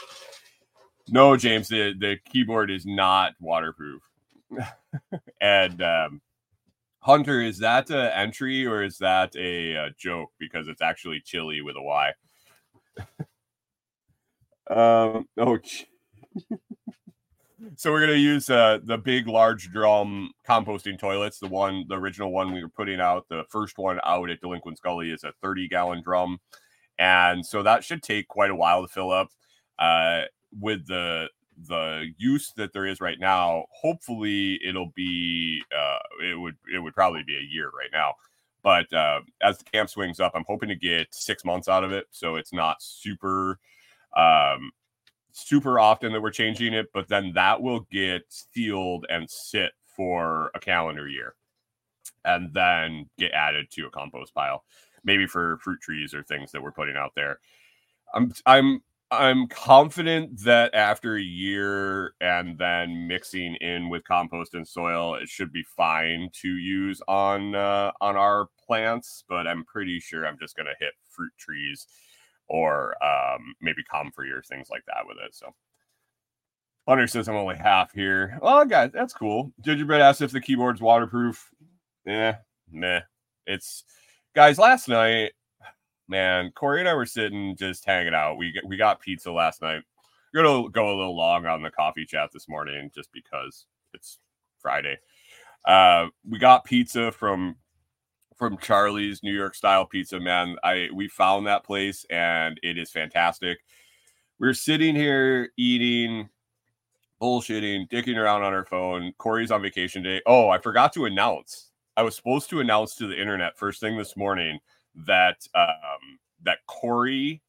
No, 1.09 1.35
James, 1.35 1.67
the, 1.67 1.93
the 1.97 2.17
keyboard 2.31 2.71
is 2.71 2.85
not 2.85 3.33
waterproof. 3.39 4.01
and 5.41 5.81
um, 5.81 6.21
Hunter, 6.99 7.41
is 7.41 7.59
that 7.59 7.89
an 7.89 8.11
entry 8.13 8.65
or 8.65 8.83
is 8.83 8.97
that 8.99 9.35
a, 9.35 9.75
uh 9.75 9.89
joke? 9.97 10.31
Because 10.39 10.67
it's 10.67 10.81
actually 10.81 11.21
chilly 11.21 11.61
with 11.61 11.75
a 11.75 11.81
Y. 11.81 12.11
um, 14.69 15.27
oh, 15.37 15.59
so 17.75 17.91
we're 17.91 18.01
gonna 18.01 18.13
use 18.13 18.49
uh, 18.49 18.79
the 18.83 18.97
big, 18.97 19.27
large 19.27 19.71
drum 19.71 20.31
composting 20.47 20.99
toilets. 20.99 21.39
The 21.39 21.47
one, 21.47 21.85
the 21.87 21.95
original 21.95 22.31
one 22.31 22.53
we 22.53 22.61
were 22.61 22.69
putting 22.69 22.99
out, 22.99 23.27
the 23.29 23.43
first 23.49 23.77
one 23.77 23.99
out 24.05 24.29
at 24.29 24.41
Delinquent 24.41 24.77
Scully 24.77 25.11
is 25.11 25.23
a 25.23 25.33
30 25.41 25.67
gallon 25.67 26.01
drum, 26.03 26.39
and 26.99 27.45
so 27.45 27.63
that 27.63 27.83
should 27.83 28.03
take 28.03 28.27
quite 28.27 28.51
a 28.51 28.55
while 28.55 28.81
to 28.81 28.87
fill 28.87 29.11
up. 29.11 29.29
Uh, 29.79 30.21
with 30.59 30.85
the 30.87 31.27
the 31.67 32.07
use 32.17 32.51
that 32.57 32.73
there 32.73 32.85
is 32.85 33.01
right 33.01 33.19
now, 33.19 33.65
hopefully 33.71 34.59
it'll 34.65 34.91
be 34.95 35.61
uh, 35.75 35.99
it 36.23 36.39
would 36.39 36.55
it 36.73 36.79
would 36.79 36.93
probably 36.93 37.23
be 37.23 37.37
a 37.37 37.41
year 37.41 37.69
right 37.69 37.89
now. 37.91 38.13
But 38.63 38.91
uh, 38.93 39.21
as 39.41 39.57
the 39.57 39.65
camp 39.65 39.89
swings 39.89 40.19
up, 40.19 40.31
I'm 40.35 40.45
hoping 40.47 40.69
to 40.69 40.75
get 40.75 41.13
six 41.13 41.43
months 41.43 41.67
out 41.67 41.83
of 41.83 41.91
it, 41.91 42.07
so 42.11 42.35
it's 42.35 42.53
not 42.53 42.81
super 42.81 43.59
um, 44.15 44.71
super 45.31 45.79
often 45.79 46.13
that 46.13 46.21
we're 46.21 46.31
changing 46.31 46.73
it. 46.73 46.87
But 46.93 47.07
then 47.07 47.33
that 47.33 47.61
will 47.61 47.81
get 47.91 48.23
sealed 48.29 49.05
and 49.09 49.29
sit 49.29 49.71
for 49.95 50.49
a 50.55 50.59
calendar 50.59 51.07
year, 51.07 51.35
and 52.25 52.53
then 52.53 53.09
get 53.17 53.31
added 53.33 53.69
to 53.71 53.87
a 53.87 53.91
compost 53.91 54.33
pile, 54.33 54.63
maybe 55.03 55.27
for 55.27 55.57
fruit 55.57 55.81
trees 55.81 56.13
or 56.13 56.23
things 56.23 56.51
that 56.51 56.61
we're 56.61 56.71
putting 56.71 56.95
out 56.95 57.11
there. 57.15 57.39
I'm 58.13 58.33
I'm 58.45 58.81
I'm 59.11 59.47
confident 59.47 60.43
that 60.43 60.73
after 60.73 61.17
a 61.17 61.21
year 61.21 62.13
and 62.19 62.57
then 62.57 63.07
mixing 63.07 63.55
in 63.55 63.89
with 63.89 64.03
compost 64.05 64.55
and 64.55 64.67
soil, 64.67 65.15
it 65.15 65.29
should 65.29 65.53
be 65.53 65.63
fine 65.75 66.29
to 66.41 66.47
use 66.47 67.01
on 67.07 67.53
uh, 67.53 67.91
on 68.01 68.15
our 68.15 68.47
plants. 68.65 69.23
But 69.29 69.47
I'm 69.47 69.65
pretty 69.65 69.99
sure 69.99 70.25
I'm 70.25 70.39
just 70.39 70.55
gonna 70.55 70.71
hit 70.79 70.93
fruit 71.09 71.31
trees 71.37 71.87
or 72.47 72.95
um, 73.03 73.55
maybe 73.61 73.83
comfrey 73.89 74.31
or 74.31 74.41
things 74.41 74.69
like 74.69 74.83
that 74.87 75.07
with 75.07 75.17
it. 75.23 75.35
So 75.35 75.53
Hunter 76.87 77.07
says 77.07 77.29
I'm 77.29 77.35
only 77.35 77.55
half 77.55 77.93
here. 77.93 78.37
Well, 78.41 78.65
guys, 78.65 78.91
that's 78.93 79.13
cool. 79.13 79.53
Gingerbread 79.61 80.01
asks 80.01 80.21
if 80.21 80.31
the 80.31 80.41
keyboard's 80.41 80.81
waterproof. 80.81 81.49
Yeah, 82.05 82.37
meh. 82.71 83.01
It's 83.45 83.83
guys. 84.33 84.57
Last 84.57 84.87
night, 84.87 85.33
man, 86.07 86.51
Corey 86.55 86.79
and 86.79 86.89
I 86.89 86.93
were 86.93 87.05
sitting 87.05 87.55
just 87.55 87.85
hanging 87.85 88.13
out. 88.13 88.37
We 88.37 88.59
we 88.65 88.77
got 88.77 88.99
pizza 88.99 89.31
last 89.31 89.61
night. 89.61 89.83
We're 90.33 90.43
gonna 90.43 90.69
go 90.69 90.87
a 90.87 90.97
little 90.97 91.15
long 91.15 91.45
on 91.45 91.61
the 91.61 91.69
coffee 91.69 92.05
chat 92.05 92.31
this 92.31 92.49
morning 92.49 92.89
just 92.93 93.11
because 93.11 93.65
it's 93.93 94.19
Friday. 94.59 94.97
Uh, 95.65 96.07
we 96.27 96.39
got 96.39 96.65
pizza 96.65 97.11
from 97.11 97.55
from 98.35 98.57
Charlie's 98.57 99.21
New 99.23 99.33
York 99.33 99.55
style 99.55 99.85
pizza. 99.85 100.19
Man, 100.19 100.55
I 100.63 100.89
we 100.93 101.07
found 101.07 101.47
that 101.47 101.63
place 101.63 102.05
and 102.09 102.59
it 102.63 102.77
is 102.77 102.91
fantastic. 102.91 103.59
We're 104.39 104.55
sitting 104.55 104.95
here 104.95 105.51
eating, 105.57 106.27
bullshitting, 107.21 107.89
dicking 107.89 108.17
around 108.17 108.43
on 108.43 108.53
our 108.53 108.65
phone. 108.65 109.13
Corey's 109.19 109.51
on 109.51 109.61
vacation 109.61 110.01
day. 110.01 110.21
Oh, 110.25 110.49
I 110.49 110.57
forgot 110.57 110.91
to 110.93 111.05
announce. 111.05 111.69
I 111.95 112.03
was 112.03 112.15
supposed 112.15 112.49
to 112.49 112.59
announce 112.59 112.95
to 112.95 113.07
the 113.07 113.19
internet 113.19 113.57
first 113.57 113.79
thing 113.79 113.97
this 113.97 114.17
morning 114.17 114.59
that 115.07 115.37
um, 115.55 116.19
that 116.43 116.59
Corey 116.67 117.41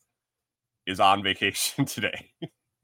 is 0.87 1.01
on 1.01 1.23
vacation 1.23 1.85
today. 1.87 2.31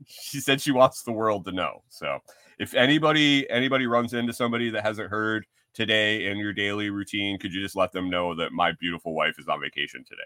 she 0.06 0.40
said 0.40 0.60
she 0.60 0.72
wants 0.72 1.02
the 1.02 1.12
world 1.12 1.44
to 1.44 1.52
know. 1.52 1.82
So 1.88 2.18
if 2.58 2.74
anybody 2.74 3.48
anybody 3.50 3.86
runs 3.86 4.14
into 4.14 4.32
somebody 4.32 4.70
that 4.70 4.82
hasn't 4.82 5.10
heard 5.10 5.46
today 5.74 6.26
in 6.26 6.38
your 6.38 6.52
daily 6.52 6.90
routine, 6.90 7.38
could 7.38 7.52
you 7.52 7.62
just 7.62 7.76
let 7.76 7.92
them 7.92 8.10
know 8.10 8.34
that 8.34 8.52
my 8.52 8.72
beautiful 8.80 9.14
wife 9.14 9.36
is 9.38 9.48
on 9.48 9.60
vacation 9.60 10.04
today? 10.04 10.22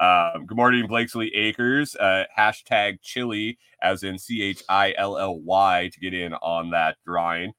Um, 0.00 0.46
good 0.46 0.56
morning, 0.56 0.86
Blakesley 0.86 1.34
Acres. 1.34 1.96
Uh, 1.96 2.24
hashtag 2.36 2.98
chilly, 3.02 3.58
as 3.82 4.04
in 4.04 4.18
C 4.18 4.42
H 4.42 4.62
I 4.68 4.94
L 4.96 5.18
L 5.18 5.40
Y, 5.40 5.90
to 5.92 6.00
get 6.00 6.14
in 6.14 6.34
on 6.34 6.70
that 6.70 6.96
drawing. 7.04 7.52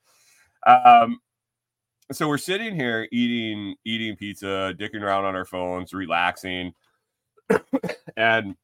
Um, 0.65 1.19
so 2.11 2.27
we're 2.27 2.37
sitting 2.37 2.75
here 2.75 3.07
eating 3.11 3.75
eating 3.85 4.15
pizza, 4.15 4.73
dicking 4.77 5.01
around 5.01 5.25
on 5.25 5.35
our 5.35 5.45
phones, 5.45 5.93
relaxing, 5.93 6.73
and 8.17 8.55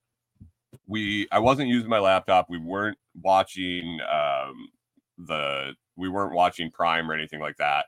we 0.87 1.27
I 1.31 1.39
wasn't 1.39 1.69
using 1.69 1.89
my 1.89 1.99
laptop. 1.99 2.49
We 2.49 2.57
weren't 2.57 2.97
watching 3.21 3.99
um, 4.01 4.69
the 5.17 5.73
we 5.95 6.09
weren't 6.09 6.33
watching 6.33 6.71
Prime 6.71 7.09
or 7.09 7.13
anything 7.13 7.39
like 7.39 7.57
that. 7.57 7.85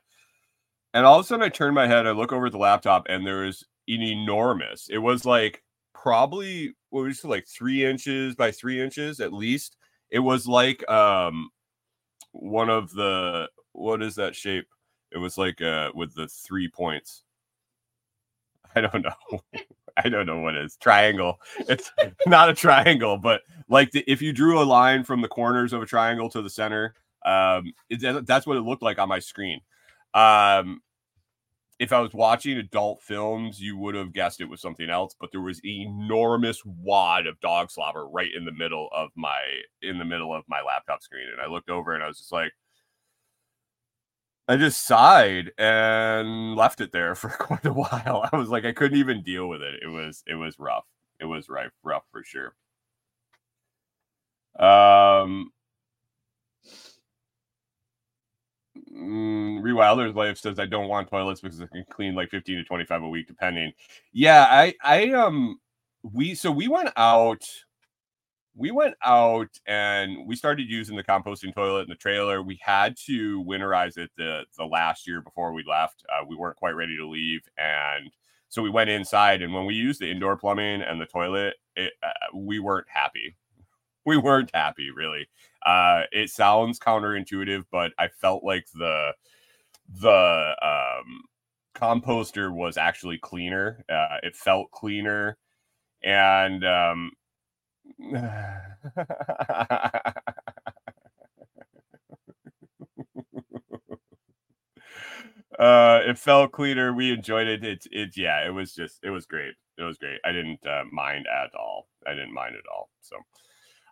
And 0.94 1.04
all 1.04 1.18
of 1.18 1.24
a 1.24 1.28
sudden, 1.28 1.44
I 1.44 1.48
turn 1.48 1.74
my 1.74 1.86
head, 1.86 2.06
I 2.06 2.12
look 2.12 2.32
over 2.32 2.46
at 2.46 2.52
the 2.52 2.58
laptop, 2.58 3.06
and 3.08 3.26
there's 3.26 3.64
an 3.88 4.02
enormous. 4.02 4.88
It 4.90 4.98
was 4.98 5.24
like 5.24 5.62
probably 5.94 6.74
what 6.90 7.02
was 7.02 7.24
it, 7.24 7.28
like 7.28 7.46
three 7.46 7.84
inches 7.84 8.34
by 8.34 8.50
three 8.50 8.80
inches 8.80 9.20
at 9.20 9.32
least. 9.32 9.76
It 10.10 10.20
was 10.20 10.46
like 10.46 10.88
um 10.88 11.50
one 12.32 12.70
of 12.70 12.92
the 12.92 13.48
what 13.72 14.02
is 14.02 14.14
that 14.16 14.34
shape? 14.34 14.66
It 15.12 15.18
was 15.18 15.38
like 15.38 15.60
uh 15.62 15.90
with 15.94 16.14
the 16.14 16.28
three 16.28 16.68
points. 16.68 17.24
I 18.74 18.80
don't 18.80 19.02
know. 19.02 19.40
I 20.04 20.08
don't 20.08 20.26
know 20.26 20.38
what 20.38 20.54
it 20.54 20.64
is. 20.64 20.76
Triangle. 20.76 21.40
It's 21.68 21.90
not 22.26 22.48
a 22.48 22.54
triangle, 22.54 23.16
but 23.16 23.42
like 23.68 23.90
the, 23.90 24.04
if 24.06 24.22
you 24.22 24.32
drew 24.32 24.60
a 24.60 24.64
line 24.64 25.02
from 25.02 25.22
the 25.22 25.28
corners 25.28 25.72
of 25.72 25.82
a 25.82 25.86
triangle 25.86 26.30
to 26.30 26.42
the 26.42 26.50
center, 26.50 26.94
um, 27.24 27.72
it, 27.90 28.24
that's 28.26 28.46
what 28.46 28.56
it 28.56 28.60
looked 28.60 28.82
like 28.82 28.98
on 28.98 29.08
my 29.08 29.18
screen. 29.18 29.60
Um, 30.14 30.82
if 31.78 31.92
I 31.92 32.00
was 32.00 32.12
watching 32.12 32.58
adult 32.58 33.02
films, 33.02 33.60
you 33.60 33.76
would 33.76 33.94
have 33.94 34.12
guessed 34.12 34.40
it 34.40 34.48
was 34.48 34.60
something 34.60 34.90
else, 34.90 35.14
but 35.18 35.30
there 35.30 35.40
was 35.40 35.64
enormous 35.64 36.60
wad 36.64 37.26
of 37.26 37.38
dog 37.40 37.70
slobber 37.70 38.08
right 38.08 38.30
in 38.36 38.44
the 38.44 38.52
middle 38.52 38.88
of 38.92 39.10
my 39.14 39.38
in 39.82 39.98
the 39.98 40.04
middle 40.04 40.34
of 40.34 40.44
my 40.48 40.60
laptop 40.60 41.02
screen. 41.02 41.28
And 41.30 41.40
I 41.40 41.46
looked 41.46 41.70
over 41.70 41.94
and 41.94 42.02
I 42.02 42.08
was 42.08 42.18
just 42.18 42.32
like, 42.32 42.52
I 44.48 44.56
just 44.56 44.86
sighed 44.86 45.52
and 45.58 46.54
left 46.56 46.80
it 46.80 46.92
there 46.92 47.14
for 47.16 47.28
quite 47.30 47.66
a 47.66 47.72
while. 47.72 48.28
I 48.32 48.36
was 48.36 48.48
like, 48.48 48.64
I 48.64 48.72
couldn't 48.72 48.98
even 48.98 49.22
deal 49.22 49.48
with 49.48 49.62
it. 49.62 49.82
It 49.82 49.88
was 49.88 50.22
it 50.26 50.34
was 50.34 50.58
rough. 50.58 50.84
It 51.20 51.26
was 51.26 51.48
rough, 51.48 51.72
rough 51.84 52.04
for 52.12 52.22
sure. 52.24 52.54
Um 54.58 55.52
mm, 58.92 59.60
Rewilder's 59.62 60.14
life 60.14 60.38
says 60.38 60.58
I 60.58 60.66
don't 60.66 60.88
want 60.88 61.08
toilets 61.08 61.40
because 61.40 61.60
I 61.60 61.66
can 61.66 61.84
clean 61.90 62.14
like 62.14 62.30
15 62.30 62.56
to 62.58 62.64
25 62.64 63.02
a 63.02 63.08
week 63.08 63.26
depending. 63.26 63.72
Yeah, 64.12 64.46
I 64.48 64.74
I 64.82 65.10
um 65.12 65.58
we 66.02 66.34
so 66.34 66.50
we 66.50 66.68
went 66.68 66.90
out 66.96 67.42
we 68.58 68.72
went 68.72 68.96
out 69.04 69.48
and 69.66 70.26
we 70.26 70.34
started 70.34 70.68
using 70.68 70.96
the 70.96 71.04
composting 71.04 71.54
toilet 71.54 71.82
in 71.82 71.88
the 71.88 71.94
trailer. 71.94 72.42
We 72.42 72.58
had 72.60 72.96
to 73.06 73.42
winterize 73.44 73.96
it 73.96 74.10
the 74.16 74.42
the 74.56 74.64
last 74.66 75.06
year 75.06 75.22
before 75.22 75.52
we 75.52 75.64
left. 75.64 76.04
Uh, 76.08 76.24
we 76.28 76.36
weren't 76.36 76.56
quite 76.56 76.74
ready 76.74 76.96
to 76.96 77.08
leave, 77.08 77.42
and 77.56 78.10
so 78.48 78.60
we 78.60 78.70
went 78.70 78.90
inside. 78.90 79.42
And 79.42 79.54
when 79.54 79.64
we 79.64 79.74
used 79.74 80.00
the 80.00 80.10
indoor 80.10 80.36
plumbing 80.36 80.82
and 80.82 81.00
the 81.00 81.06
toilet, 81.06 81.54
it, 81.76 81.92
uh, 82.02 82.36
we 82.36 82.58
weren't 82.58 82.88
happy. 82.90 83.36
We 84.06 84.16
weren't 84.16 84.50
happy, 84.54 84.90
really. 84.90 85.28
Uh, 85.66 86.04
it 86.12 86.30
sounds 86.30 86.78
counterintuitive, 86.78 87.64
but 87.70 87.92
I 87.98 88.08
felt 88.08 88.42
like 88.42 88.64
the 88.72 89.12
the 90.00 90.54
um, 90.62 91.24
composter 91.74 92.50
was 92.50 92.78
actually 92.78 93.18
cleaner. 93.18 93.84
Uh, 93.86 94.16
it 94.22 94.34
felt 94.34 94.70
cleaner, 94.70 95.36
and 96.02 96.64
um, 96.64 97.10
uh 105.58 106.00
it 106.04 106.18
felt 106.18 106.52
cleaner. 106.52 106.92
We 106.92 107.12
enjoyed 107.12 107.48
it. 107.48 107.64
It's 107.64 107.86
it 107.90 108.16
yeah 108.16 108.46
it 108.46 108.50
was 108.50 108.74
just 108.74 109.00
it 109.02 109.10
was 109.10 109.26
great. 109.26 109.54
It 109.76 109.82
was 109.82 109.98
great. 109.98 110.18
I 110.24 110.32
didn't 110.32 110.64
uh, 110.66 110.84
mind 110.92 111.26
at 111.26 111.54
all. 111.54 111.88
I 112.06 112.14
didn't 112.14 112.34
mind 112.34 112.54
at 112.56 112.68
all. 112.72 112.90
So 113.00 113.16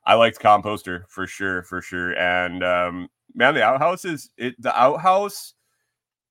i 0.04 0.14
liked 0.14 0.38
composter 0.38 1.02
for 1.08 1.26
sure 1.26 1.62
for 1.64 1.82
sure. 1.82 2.16
And 2.16 2.62
um 2.62 3.08
man 3.34 3.54
the 3.54 3.62
outhouse 3.64 4.04
is 4.04 4.30
it 4.36 4.54
the 4.60 4.78
outhouse 4.78 5.54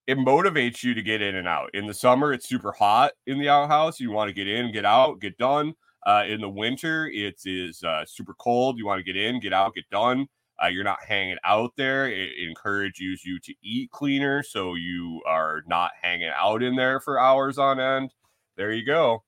it 0.07 0.17
motivates 0.17 0.83
you 0.83 0.93
to 0.93 1.01
get 1.01 1.21
in 1.21 1.35
and 1.35 1.47
out. 1.47 1.71
In 1.73 1.87
the 1.87 1.93
summer 1.93 2.31
it's 2.31 2.47
super 2.47 2.71
hot 2.71 3.11
in 3.27 3.39
the 3.39 3.49
outhouse. 3.49 3.99
You 3.99 4.11
want 4.11 4.29
to 4.29 4.33
get 4.33 4.47
in 4.47 4.71
get 4.71 4.85
out 4.85 5.19
get 5.19 5.37
done 5.37 5.73
uh, 6.05 6.23
in 6.27 6.41
the 6.41 6.49
winter, 6.49 7.07
it 7.07 7.41
is 7.45 7.83
uh, 7.83 8.05
super 8.05 8.35
cold. 8.35 8.77
You 8.77 8.85
want 8.85 8.99
to 8.99 9.13
get 9.13 9.19
in, 9.19 9.39
get 9.39 9.53
out, 9.53 9.73
get 9.73 9.89
done. 9.89 10.27
Uh, 10.63 10.67
you're 10.67 10.83
not 10.83 10.99
hanging 11.05 11.37
out 11.43 11.71
there. 11.75 12.07
It, 12.09 12.31
encourages 12.47 13.25
you 13.25 13.39
to 13.39 13.53
eat 13.61 13.91
cleaner, 13.91 14.43
so 14.43 14.75
you 14.75 15.21
are 15.27 15.63
not 15.67 15.91
hanging 16.01 16.31
out 16.37 16.63
in 16.63 16.75
there 16.75 16.99
for 16.99 17.19
hours 17.19 17.57
on 17.57 17.79
end. 17.79 18.13
There 18.55 18.71
you 18.71 18.85
go. 18.85 19.23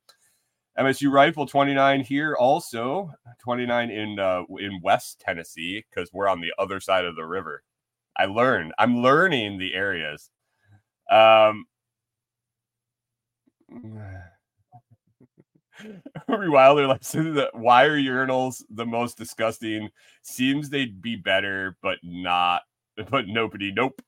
MSU 0.79 1.11
Rifle 1.11 1.47
29 1.47 2.01
here, 2.01 2.35
also 2.35 3.11
29 3.39 3.89
in 3.89 4.19
uh, 4.19 4.43
in 4.59 4.79
West 4.83 5.19
Tennessee 5.19 5.83
because 5.89 6.13
we're 6.13 6.27
on 6.27 6.39
the 6.39 6.53
other 6.59 6.79
side 6.79 7.05
of 7.05 7.15
the 7.15 7.25
river. 7.25 7.63
I 8.15 8.25
learned. 8.25 8.73
I'm 8.77 8.97
learning 8.97 9.57
the 9.57 9.73
areas. 9.73 10.29
Um. 11.09 11.65
Wilder 16.27 16.87
like 16.87 17.03
so 17.03 17.21
the, 17.23 17.49
why 17.53 17.85
are 17.85 17.97
urinals 17.99 18.63
the 18.69 18.85
most 18.85 19.17
disgusting? 19.17 19.89
Seems 20.23 20.69
they'd 20.69 21.01
be 21.01 21.15
better, 21.15 21.77
but 21.81 21.97
not. 22.03 22.61
But 23.11 23.27
nobody, 23.27 23.71
nope. 23.71 24.01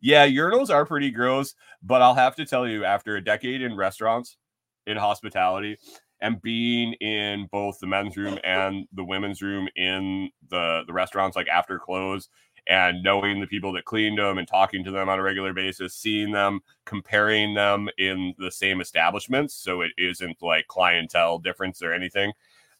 Yeah, 0.00 0.26
urinals 0.26 0.68
are 0.68 0.84
pretty 0.84 1.12
gross, 1.12 1.54
but 1.80 2.02
I'll 2.02 2.14
have 2.14 2.34
to 2.34 2.44
tell 2.44 2.66
you, 2.66 2.84
after 2.84 3.14
a 3.14 3.22
decade 3.22 3.62
in 3.62 3.76
restaurants, 3.76 4.36
in 4.84 4.96
hospitality, 4.96 5.76
and 6.20 6.42
being 6.42 6.94
in 6.94 7.46
both 7.52 7.78
the 7.80 7.86
men's 7.86 8.16
room 8.16 8.38
and 8.42 8.86
the 8.92 9.04
women's 9.04 9.42
room 9.42 9.68
in 9.76 10.28
the 10.50 10.82
the 10.88 10.92
restaurants, 10.92 11.36
like 11.36 11.46
after 11.46 11.78
close, 11.78 12.28
and 12.66 13.02
knowing 13.02 13.40
the 13.40 13.46
people 13.46 13.72
that 13.72 13.84
cleaned 13.84 14.18
them 14.18 14.38
and 14.38 14.46
talking 14.46 14.84
to 14.84 14.90
them 14.90 15.08
on 15.08 15.18
a 15.18 15.22
regular 15.22 15.52
basis, 15.52 15.94
seeing 15.94 16.30
them, 16.30 16.60
comparing 16.84 17.54
them 17.54 17.88
in 17.98 18.34
the 18.38 18.50
same 18.50 18.80
establishments. 18.80 19.54
So 19.54 19.80
it 19.80 19.90
isn't 19.98 20.40
like 20.40 20.66
clientele 20.68 21.38
difference 21.38 21.82
or 21.82 21.92
anything. 21.92 22.32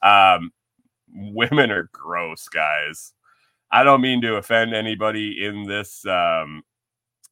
Um, 0.03 0.53
women 1.12 1.71
are 1.71 1.90
gross, 1.92 2.49
guys. 2.49 3.12
I 3.71 3.85
don't 3.85 4.01
mean 4.01 4.21
to 4.23 4.37
offend 4.37 4.75
anybody 4.75 5.45
in 5.45 5.64
this. 5.64 6.07
Um, 6.07 6.62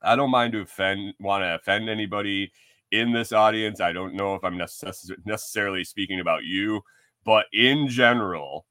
I 0.03 0.17
don't 0.17 0.31
mind 0.31 0.53
to 0.55 0.61
offend, 0.61 1.15
want 1.21 1.43
to 1.43 1.55
offend 1.55 1.89
anybody 1.89 2.51
in 2.91 3.13
this 3.13 3.33
audience. 3.33 3.81
I 3.81 3.93
don't 3.93 4.15
know 4.15 4.35
if 4.35 4.43
I'm 4.43 4.57
necess- 4.57 5.11
necessarily 5.25 5.85
speaking 5.85 6.21
about 6.21 6.45
you, 6.45 6.81
but 7.25 7.47
in 7.53 7.89
general, 7.89 8.67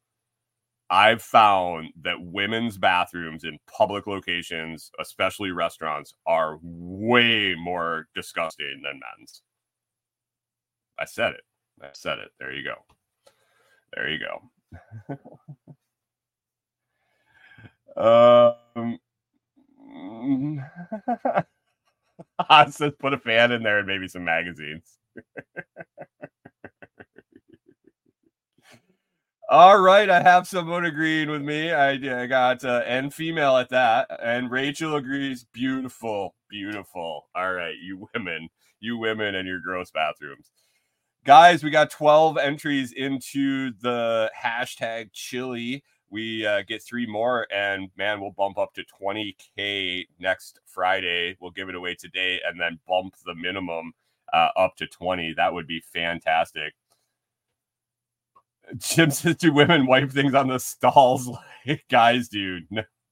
I've 0.90 1.22
found 1.22 1.90
that 2.02 2.16
women's 2.20 2.78
bathrooms 2.78 3.44
in 3.44 3.60
public 3.68 4.08
locations, 4.08 4.92
especially 5.00 5.52
restaurants, 5.52 6.14
are 6.26 6.58
way 6.62 7.56
more 7.56 8.08
disgusting 8.16 8.82
than 8.84 9.00
men's. 9.20 9.44
I 11.00 11.06
said 11.06 11.34
it. 11.34 11.42
I 11.82 11.90
said 11.94 12.20
it. 12.20 12.30
There 12.40 12.54
you 12.54 12.64
go. 12.64 12.76
There 13.96 14.10
you 14.10 14.20
go. 14.20 14.42
um, 17.98 19.00
Haas 22.40 22.76
says 22.76 22.94
put 23.00 23.14
a 23.14 23.18
fan 23.20 23.52
in 23.52 23.64
there 23.64 23.80
and 23.80 23.88
maybe 23.88 24.08
some 24.08 24.24
magazines. 24.26 24.98
All 29.52 29.80
right, 29.80 30.08
I 30.12 30.22
have 30.22 30.48
someone 30.48 30.86
agreeing 30.86 31.28
with 31.28 31.42
me. 31.42 31.72
I, 31.72 31.94
I 31.94 32.28
got 32.28 32.64
uh, 32.64 32.84
and 32.86 33.12
female 33.12 33.58
at 33.58 33.70
that, 33.70 34.06
and 34.22 34.52
Rachel 34.52 34.96
agrees. 34.96 35.44
Beautiful, 35.52 36.36
beautiful. 36.52 37.26
All 37.34 37.54
right, 37.54 37.74
you 37.82 38.08
women, 38.14 38.50
you 38.80 39.00
women, 39.00 39.34
and 39.34 39.48
your 39.48 39.60
gross 39.60 39.90
bathrooms, 39.90 40.52
guys. 41.26 41.64
We 41.64 41.72
got 41.72 41.90
twelve 41.90 42.38
entries 42.38 42.92
into 42.92 43.72
the 43.82 44.30
hashtag 44.40 45.14
chilly. 45.14 45.84
We 46.12 46.46
uh, 46.46 46.62
get 46.68 46.84
three 46.84 47.08
more, 47.08 47.48
and 47.52 47.90
man, 47.98 48.22
we'll 48.22 48.30
bump 48.30 48.60
up 48.60 48.76
to 48.76 48.84
twenty 48.84 49.36
k 49.58 50.06
next 50.20 50.60
Friday. 50.68 51.38
We'll 51.40 51.50
give 51.50 51.70
it 51.70 51.76
away 51.76 51.96
today, 51.96 52.40
and 52.48 52.62
then 52.62 52.80
bump 52.88 53.16
the 53.26 53.34
minimum 53.34 53.94
uh, 54.32 54.50
up 54.56 54.76
to 54.76 54.86
twenty. 54.86 55.34
That 55.36 55.56
would 55.56 55.66
be 55.66 55.82
fantastic. 55.92 56.76
Jim 58.78 59.12
says, 59.12 59.36
"Do 59.38 59.54
women 59.54 59.86
wipe 59.86 60.12
things 60.12 60.34
on 60.34 60.48
the 60.48 60.60
stalls 60.60 61.28
like 61.68 61.86
guys 61.90 62.30
do?" 62.30 62.60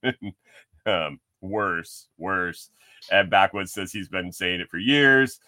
um, 0.85 1.19
worse, 1.41 2.07
worse. 2.17 2.69
And 3.11 3.29
Backwoods 3.29 3.73
says 3.73 3.91
he's 3.91 4.09
been 4.09 4.31
saying 4.31 4.61
it 4.61 4.69
for 4.69 4.77
years. 4.77 5.39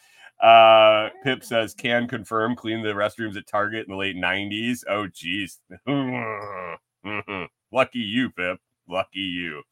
Uh, 0.42 1.10
Pip 1.24 1.44
says, 1.44 1.74
"Can 1.74 2.08
confirm 2.08 2.56
clean 2.56 2.82
the 2.82 2.90
restrooms 2.90 3.36
at 3.36 3.48
Target 3.48 3.88
in 3.88 3.92
the 3.92 3.98
late 3.98 4.16
'90s." 4.16 4.84
Oh, 4.90 5.08
geez, 5.08 5.60
lucky 7.72 8.00
you, 8.00 8.30
Pip. 8.32 8.60
Lucky 8.88 9.20
you. 9.20 9.64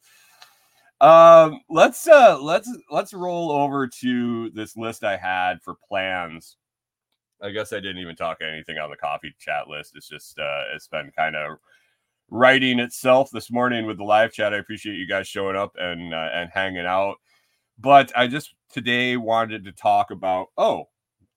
Um, 1.00 1.60
let's 1.70 2.06
uh, 2.06 2.38
let's 2.40 2.70
let's 2.90 3.14
roll 3.14 3.50
over 3.50 3.86
to 4.00 4.50
this 4.50 4.76
list 4.76 5.04
I 5.04 5.16
had 5.16 5.62
for 5.62 5.76
plans 5.88 6.56
I 7.40 7.50
guess 7.50 7.72
I 7.72 7.76
didn't 7.76 7.98
even 7.98 8.16
talk 8.16 8.38
anything 8.40 8.78
on 8.78 8.90
the 8.90 8.96
coffee 8.96 9.32
chat 9.38 9.68
list. 9.68 9.92
It's 9.94 10.08
just 10.08 10.38
uh 10.38 10.62
it's 10.74 10.88
been 10.88 11.10
kind 11.16 11.36
of 11.36 11.58
writing 12.30 12.78
itself 12.78 13.30
this 13.30 13.50
morning 13.50 13.86
with 13.86 13.98
the 13.98 14.04
live 14.04 14.32
chat. 14.32 14.54
I 14.54 14.58
appreciate 14.58 14.96
you 14.96 15.06
guys 15.06 15.28
showing 15.28 15.56
up 15.56 15.74
and 15.78 16.12
uh, 16.12 16.28
and 16.32 16.50
hanging 16.52 16.86
out. 16.86 17.16
But 17.78 18.12
I 18.16 18.26
just 18.26 18.54
today 18.70 19.16
wanted 19.16 19.64
to 19.64 19.72
talk 19.72 20.10
about 20.10 20.48
oh, 20.56 20.88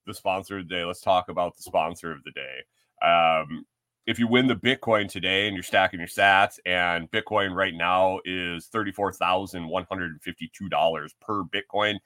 the 0.07 0.13
sponsor 0.13 0.59
of 0.59 0.67
the 0.67 0.75
day. 0.75 0.83
Let's 0.83 1.01
talk 1.01 1.29
about 1.29 1.55
the 1.55 1.63
sponsor 1.63 2.11
of 2.11 2.23
the 2.23 2.31
day. 2.31 2.63
Um 3.05 3.65
if 4.07 4.17
you 4.17 4.27
win 4.27 4.47
the 4.47 4.55
Bitcoin 4.55 5.07
today 5.07 5.47
and 5.47 5.55
you're 5.55 5.61
stacking 5.61 5.99
your 5.99 6.07
sats, 6.07 6.57
and 6.65 7.09
Bitcoin 7.11 7.53
right 7.53 7.75
now 7.75 8.19
is 8.25 8.67
$34,152 8.73 11.09
per 11.21 11.43
Bitcoin. 11.43 11.99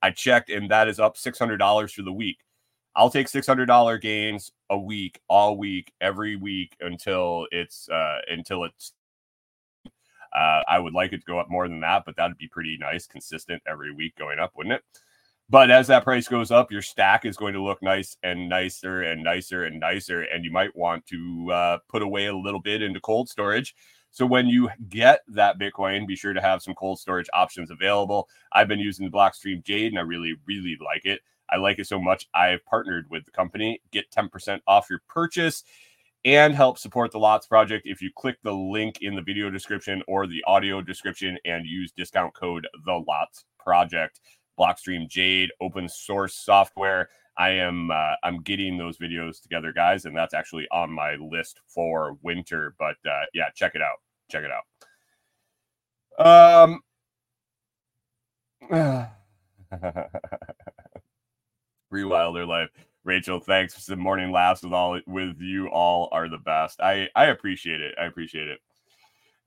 I 0.00 0.12
checked 0.12 0.48
and 0.48 0.70
that 0.70 0.86
is 0.86 1.00
up 1.00 1.16
$600 1.16 1.92
for 1.92 2.02
the 2.02 2.12
week. 2.12 2.38
I'll 2.96 3.10
take 3.10 3.28
six 3.28 3.46
hundred 3.46 3.66
dollar 3.66 3.98
gains 3.98 4.52
a 4.68 4.78
week, 4.78 5.20
all 5.28 5.56
week, 5.56 5.92
every 6.00 6.36
week 6.36 6.76
until 6.80 7.46
it's 7.50 7.88
uh 7.88 8.18
until 8.28 8.64
it's. 8.64 8.92
Uh, 10.32 10.62
I 10.68 10.78
would 10.78 10.94
like 10.94 11.12
it 11.12 11.18
to 11.18 11.26
go 11.26 11.40
up 11.40 11.50
more 11.50 11.66
than 11.66 11.80
that, 11.80 12.04
but 12.06 12.14
that'd 12.16 12.38
be 12.38 12.46
pretty 12.46 12.78
nice, 12.80 13.06
consistent 13.06 13.62
every 13.66 13.92
week 13.92 14.14
going 14.16 14.38
up, 14.38 14.52
wouldn't 14.56 14.74
it? 14.76 14.84
But 15.48 15.72
as 15.72 15.88
that 15.88 16.04
price 16.04 16.28
goes 16.28 16.52
up, 16.52 16.70
your 16.70 16.82
stack 16.82 17.24
is 17.24 17.36
going 17.36 17.54
to 17.54 17.62
look 17.62 17.82
nice 17.82 18.16
and 18.22 18.48
nicer 18.48 19.02
and 19.02 19.24
nicer 19.24 19.64
and 19.64 19.80
nicer, 19.80 20.22
and 20.22 20.44
you 20.44 20.52
might 20.52 20.76
want 20.76 21.04
to 21.06 21.50
uh, 21.52 21.78
put 21.88 22.02
away 22.02 22.26
a 22.26 22.36
little 22.36 22.60
bit 22.60 22.82
into 22.82 23.00
cold 23.00 23.28
storage. 23.28 23.74
So 24.12 24.24
when 24.24 24.46
you 24.46 24.70
get 24.88 25.22
that 25.28 25.58
Bitcoin, 25.58 26.06
be 26.06 26.14
sure 26.14 26.32
to 26.32 26.40
have 26.40 26.62
some 26.62 26.74
cold 26.74 27.00
storage 27.00 27.28
options 27.32 27.72
available. 27.72 28.28
I've 28.52 28.68
been 28.68 28.78
using 28.78 29.04
the 29.04 29.10
Blockstream 29.10 29.64
Jade, 29.64 29.90
and 29.90 29.98
I 29.98 30.02
really, 30.02 30.36
really 30.46 30.76
like 30.84 31.04
it. 31.04 31.20
I 31.50 31.56
like 31.56 31.78
it 31.78 31.86
so 31.86 32.00
much, 32.00 32.28
I've 32.34 32.64
partnered 32.64 33.06
with 33.10 33.24
the 33.24 33.30
company. 33.30 33.80
Get 33.90 34.10
10% 34.10 34.60
off 34.66 34.88
your 34.88 35.02
purchase 35.08 35.64
and 36.24 36.54
help 36.54 36.78
support 36.78 37.12
the 37.12 37.18
Lots 37.18 37.46
Project 37.46 37.86
if 37.86 38.02
you 38.02 38.10
click 38.14 38.36
the 38.42 38.52
link 38.52 38.98
in 39.00 39.14
the 39.14 39.22
video 39.22 39.50
description 39.50 40.02
or 40.06 40.26
the 40.26 40.44
audio 40.46 40.82
description 40.82 41.38
and 41.44 41.66
use 41.66 41.92
discount 41.92 42.34
code 42.34 42.66
The 42.84 43.02
Lots 43.08 43.44
Project. 43.58 44.20
Blockstream 44.58 45.08
Jade, 45.08 45.50
open 45.60 45.88
source 45.88 46.34
software. 46.34 47.08
I 47.38 47.50
am 47.50 47.90
uh, 47.90 48.14
I'm 48.22 48.42
getting 48.42 48.76
those 48.76 48.98
videos 48.98 49.40
together, 49.40 49.72
guys, 49.72 50.04
and 50.04 50.14
that's 50.14 50.34
actually 50.34 50.68
on 50.70 50.92
my 50.92 51.14
list 51.14 51.60
for 51.66 52.18
winter. 52.22 52.74
But 52.78 52.96
uh, 53.06 53.24
yeah, 53.32 53.48
check 53.54 53.74
it 53.74 53.80
out. 53.80 54.00
Check 54.30 54.44
it 54.44 54.50
out. 56.20 56.76
Um. 58.70 59.06
Rewilder 61.92 62.46
life. 62.46 62.70
Rachel, 63.04 63.40
thanks. 63.40 63.86
The 63.86 63.96
morning 63.96 64.30
laughs 64.30 64.62
with 64.62 64.72
all 64.72 65.00
with 65.06 65.40
you 65.40 65.68
all 65.68 66.08
are 66.12 66.28
the 66.28 66.38
best. 66.38 66.80
I 66.80 67.08
I 67.16 67.26
appreciate 67.26 67.80
it. 67.80 67.94
I 68.00 68.04
appreciate 68.04 68.48
it. 68.48 68.60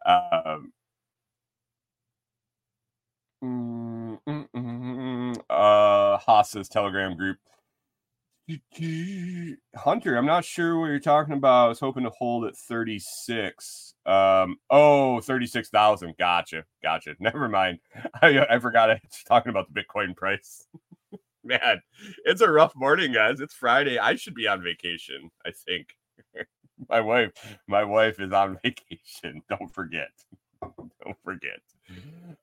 Um, 0.05 0.73
mm, 3.43 4.19
mm, 4.27 4.47
mm, 4.55 5.37
uh, 5.49 6.17
Haas's 6.17 6.67
Telegram 6.67 7.15
group. 7.15 7.37
Hunter, 9.75 10.17
I'm 10.17 10.25
not 10.25 10.43
sure 10.43 10.77
what 10.77 10.87
you're 10.87 10.99
talking 10.99 11.33
about. 11.33 11.65
I 11.65 11.67
was 11.69 11.79
hoping 11.79 12.03
to 12.03 12.09
hold 12.09 12.45
at 12.45 12.57
36. 12.57 13.95
Um, 14.05 14.57
oh, 14.69 15.21
36,000. 15.21 16.15
Gotcha. 16.19 16.65
Gotcha. 16.81 17.15
Never 17.19 17.47
mind. 17.47 17.79
I, 18.21 18.45
I 18.49 18.59
forgot 18.59 18.89
I 18.89 18.99
was 19.01 19.23
talking 19.25 19.49
about 19.49 19.73
the 19.73 19.81
Bitcoin 19.81 20.15
price. 20.15 20.67
Man, 21.45 21.81
it's 22.23 22.39
a 22.41 22.49
rough 22.49 22.73
morning, 22.73 23.11
guys. 23.11 23.41
It's 23.41 23.53
Friday. 23.53 23.99
I 23.99 24.15
should 24.15 24.33
be 24.33 24.47
on 24.47 24.63
vacation, 24.63 25.29
I 25.45 25.51
think. 25.51 25.97
my 26.89 27.01
wife, 27.01 27.31
my 27.67 27.83
wife 27.83 28.21
is 28.21 28.31
on 28.31 28.57
vacation. 28.63 29.41
Don't 29.49 29.73
forget. 29.73 30.11
Don't 30.61 31.17
forget. 31.25 31.59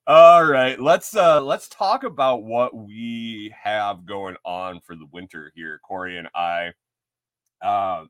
All 0.07 0.45
right, 0.45 0.79
let's 0.79 1.17
uh 1.17 1.41
let's 1.41 1.67
talk 1.69 2.05
about 2.05 2.43
what 2.43 2.77
we 2.77 3.55
have 3.59 4.05
going 4.05 4.37
on 4.45 4.81
for 4.81 4.95
the 4.95 5.07
winter 5.13 5.51
here, 5.55 5.81
Corey 5.83 6.19
and 6.19 6.29
I. 6.35 6.73
Uh 7.63 8.05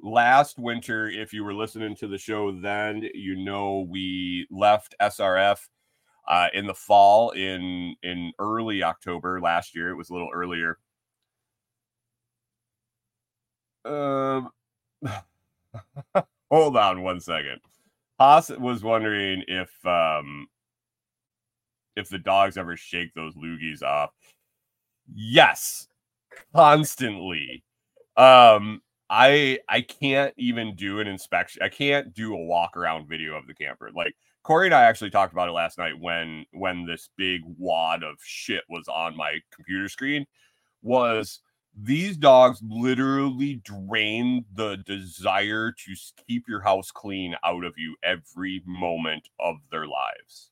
last 0.00 0.58
winter, 0.58 1.08
if 1.08 1.32
you 1.32 1.44
were 1.44 1.54
listening 1.54 1.94
to 1.96 2.08
the 2.08 2.18
show 2.18 2.50
then, 2.50 3.08
you 3.14 3.36
know 3.36 3.86
we 3.88 4.48
left 4.50 4.96
SRF 5.00 5.60
uh, 6.28 6.48
in 6.52 6.66
the 6.66 6.74
fall 6.74 7.30
in 7.30 7.96
in 8.02 8.32
early 8.38 8.82
October 8.82 9.40
last 9.40 9.74
year. 9.74 9.90
It 9.90 9.96
was 9.96 10.10
a 10.10 10.12
little 10.12 10.30
earlier. 10.32 10.78
Um, 13.84 14.50
hold 16.50 16.76
on 16.76 17.02
one 17.02 17.20
second. 17.20 17.60
Haas 18.20 18.50
was 18.50 18.82
wondering 18.82 19.42
if 19.48 19.70
um 19.86 20.48
if 21.96 22.08
the 22.10 22.18
dogs 22.18 22.58
ever 22.58 22.76
shake 22.76 23.14
those 23.14 23.34
loogies 23.34 23.82
off. 23.82 24.10
Yes, 25.14 25.88
constantly. 26.54 27.64
Um, 28.18 28.82
I 29.08 29.60
I 29.68 29.80
can't 29.80 30.34
even 30.36 30.76
do 30.76 31.00
an 31.00 31.06
inspection. 31.06 31.62
I 31.62 31.70
can't 31.70 32.12
do 32.12 32.34
a 32.34 32.44
walk 32.44 32.76
around 32.76 33.08
video 33.08 33.34
of 33.34 33.46
the 33.46 33.54
camper. 33.54 33.90
Like 33.94 34.14
Corey 34.48 34.68
and 34.68 34.74
I 34.74 34.84
actually 34.84 35.10
talked 35.10 35.34
about 35.34 35.50
it 35.50 35.52
last 35.52 35.76
night 35.76 36.00
when 36.00 36.46
when 36.52 36.86
this 36.86 37.10
big 37.18 37.42
wad 37.58 38.02
of 38.02 38.16
shit 38.22 38.64
was 38.70 38.88
on 38.88 39.14
my 39.14 39.40
computer 39.54 39.90
screen. 39.90 40.24
Was 40.80 41.40
these 41.78 42.16
dogs 42.16 42.58
literally 42.66 43.56
drain 43.56 44.46
the 44.54 44.78
desire 44.86 45.70
to 45.72 45.94
keep 46.26 46.48
your 46.48 46.62
house 46.62 46.90
clean 46.90 47.36
out 47.44 47.62
of 47.62 47.74
you 47.76 47.94
every 48.02 48.62
moment 48.64 49.28
of 49.38 49.56
their 49.70 49.86
lives. 49.86 50.50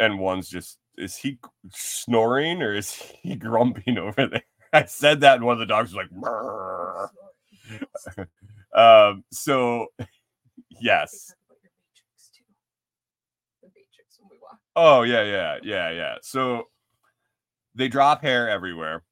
And 0.00 0.18
one's 0.18 0.48
just 0.48 0.78
is 0.98 1.14
he 1.14 1.38
snoring 1.70 2.62
or 2.62 2.74
is 2.74 3.00
he 3.22 3.36
grumping 3.36 3.96
over 3.96 4.26
there? 4.26 4.42
I 4.72 4.86
said 4.86 5.20
that, 5.20 5.36
and 5.36 5.44
one 5.44 5.52
of 5.52 5.60
the 5.60 5.66
dogs 5.66 5.94
was 5.94 6.04
like, 6.04 6.10
um, 8.74 9.22
so 9.30 9.86
yes. 10.80 11.32
Oh 14.76 15.02
yeah, 15.02 15.22
yeah, 15.22 15.58
yeah, 15.62 15.90
yeah. 15.90 16.14
So 16.22 16.68
they 17.74 17.88
drop 17.88 18.22
hair 18.22 18.48
everywhere. 18.48 19.02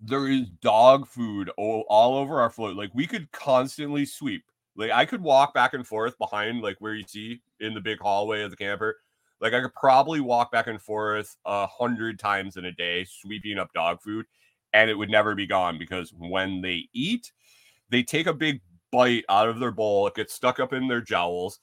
There 0.00 0.28
is 0.28 0.48
dog 0.62 1.06
food 1.08 1.50
all, 1.58 1.84
all 1.88 2.16
over 2.16 2.40
our 2.40 2.50
floor. 2.50 2.74
Like 2.74 2.90
we 2.94 3.06
could 3.06 3.30
constantly 3.32 4.06
sweep. 4.06 4.44
Like 4.76 4.92
I 4.92 5.06
could 5.06 5.22
walk 5.22 5.54
back 5.54 5.74
and 5.74 5.86
forth 5.86 6.18
behind 6.18 6.62
like 6.62 6.76
where 6.80 6.94
you 6.94 7.04
see 7.06 7.42
in 7.60 7.74
the 7.74 7.80
big 7.80 8.00
hallway 8.00 8.42
of 8.42 8.50
the 8.50 8.56
camper. 8.56 8.98
Like 9.40 9.54
I 9.54 9.60
could 9.60 9.74
probably 9.74 10.20
walk 10.20 10.52
back 10.52 10.68
and 10.68 10.80
forth 10.82 11.36
a 11.46 11.66
hundred 11.66 12.18
times 12.18 12.56
in 12.56 12.66
a 12.66 12.72
day 12.72 13.06
sweeping 13.08 13.58
up 13.58 13.72
dog 13.74 14.02
food, 14.02 14.26
and 14.72 14.90
it 14.90 14.94
would 14.94 15.10
never 15.10 15.34
be 15.34 15.46
gone 15.46 15.78
because 15.78 16.12
when 16.16 16.62
they 16.62 16.88
eat, 16.94 17.32
they 17.90 18.02
take 18.02 18.26
a 18.26 18.34
big 18.34 18.60
bite 18.92 19.24
out 19.28 19.48
of 19.48 19.60
their 19.60 19.72
bowl. 19.72 20.06
It 20.06 20.14
gets 20.14 20.34
stuck 20.34 20.60
up 20.60 20.72
in 20.72 20.88
their 20.88 21.00
jowls 21.02 21.60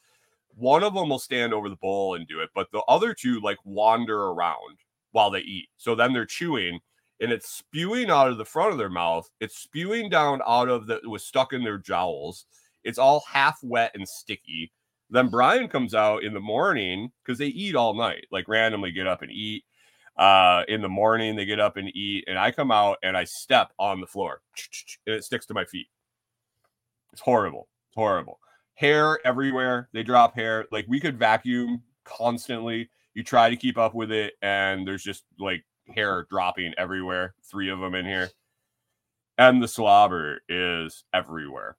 one 0.57 0.83
of 0.83 0.93
them 0.93 1.09
will 1.09 1.19
stand 1.19 1.53
over 1.53 1.69
the 1.69 1.75
bowl 1.75 2.15
and 2.15 2.27
do 2.27 2.39
it, 2.39 2.49
but 2.55 2.71
the 2.71 2.81
other 2.87 3.13
two 3.13 3.39
like 3.41 3.57
wander 3.63 4.25
around 4.25 4.79
while 5.11 5.29
they 5.29 5.39
eat. 5.39 5.69
So 5.77 5.95
then 5.95 6.13
they're 6.13 6.25
chewing 6.25 6.79
and 7.19 7.31
it's 7.31 7.49
spewing 7.49 8.09
out 8.09 8.29
of 8.29 8.37
the 8.37 8.45
front 8.45 8.71
of 8.71 8.77
their 8.77 8.89
mouth. 8.89 9.29
It's 9.39 9.57
spewing 9.57 10.09
down 10.09 10.41
out 10.47 10.69
of 10.69 10.87
the 10.87 10.97
it 10.97 11.09
was 11.09 11.23
stuck 11.23 11.53
in 11.53 11.63
their 11.63 11.77
jowls. 11.77 12.45
It's 12.83 12.97
all 12.97 13.23
half 13.31 13.59
wet 13.63 13.91
and 13.95 14.07
sticky. 14.07 14.71
Then 15.09 15.29
Brian 15.29 15.67
comes 15.67 15.93
out 15.93 16.23
in 16.23 16.33
the 16.33 16.39
morning 16.39 17.11
because 17.23 17.37
they 17.37 17.47
eat 17.47 17.75
all 17.75 17.93
night, 17.93 18.25
like 18.31 18.47
randomly 18.47 18.91
get 18.91 19.07
up 19.07 19.21
and 19.21 19.31
eat. 19.31 19.63
Uh, 20.17 20.63
in 20.67 20.81
the 20.81 20.89
morning, 20.89 21.35
they 21.35 21.45
get 21.45 21.59
up 21.59 21.77
and 21.77 21.95
eat, 21.95 22.23
and 22.27 22.39
I 22.39 22.49
come 22.49 22.71
out 22.71 22.97
and 23.03 23.15
I 23.15 23.23
step 23.23 23.71
on 23.77 24.01
the 24.01 24.07
floor 24.07 24.41
and 25.05 25.15
it 25.15 25.23
sticks 25.23 25.45
to 25.45 25.53
my 25.53 25.63
feet. 25.63 25.87
It's 27.13 27.21
horrible. 27.21 27.67
It's 27.89 27.95
horrible. 27.95 28.39
Hair 28.77 29.19
everywhere. 29.25 29.89
They 29.91 30.03
drop 30.03 30.35
hair. 30.35 30.65
Like 30.71 30.85
we 30.87 30.99
could 30.99 31.17
vacuum 31.17 31.81
constantly. 32.05 32.91
You 33.15 33.23
try 33.23 33.49
to 33.49 33.55
keep 33.55 33.77
up 33.77 33.95
with 33.95 34.11
it, 34.11 34.35
and 34.43 34.87
there's 34.87 35.01
just 35.01 35.23
like 35.39 35.65
hair 35.93 36.27
dropping 36.29 36.73
everywhere. 36.77 37.33
Three 37.49 37.71
of 37.71 37.79
them 37.79 37.95
in 37.95 38.05
here. 38.05 38.29
And 39.39 39.61
the 39.61 39.67
slobber 39.67 40.41
is 40.47 41.03
everywhere. 41.11 41.77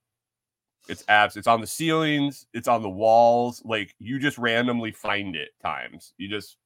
It's 0.88 1.04
abs. 1.08 1.37
It's 1.37 1.46
on 1.46 1.61
the 1.61 1.66
ceilings. 1.68 2.46
It's 2.52 2.66
on 2.66 2.82
the 2.82 2.90
walls. 2.90 3.62
Like 3.64 3.94
you 4.00 4.18
just 4.18 4.38
randomly 4.38 4.90
find 4.90 5.37
it 5.37 5.50
times. 5.62 6.14
You 6.18 6.28
just, 6.28 6.56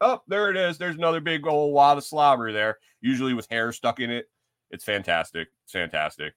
oh, 0.00 0.22
there 0.26 0.50
it 0.50 0.56
is. 0.56 0.78
There's 0.78 0.96
another 0.96 1.20
big 1.20 1.46
old 1.46 1.72
wad 1.72 1.98
of 1.98 2.04
slobber 2.04 2.50
there. 2.52 2.78
Usually 3.00 3.34
with 3.34 3.48
hair 3.48 3.70
stuck 3.72 4.00
in 4.00 4.10
it. 4.10 4.26
It's 4.70 4.84
fantastic. 4.84 5.48
It's 5.64 5.72
fantastic. 5.72 6.34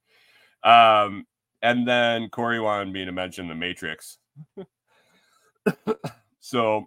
Um, 0.63 1.25
and 1.61 1.87
then 1.87 2.29
Corey 2.29 2.59
wanted 2.59 2.93
me 2.93 3.05
to 3.05 3.11
mention 3.11 3.47
the 3.47 3.55
Matrix. 3.55 4.17
so 6.39 6.85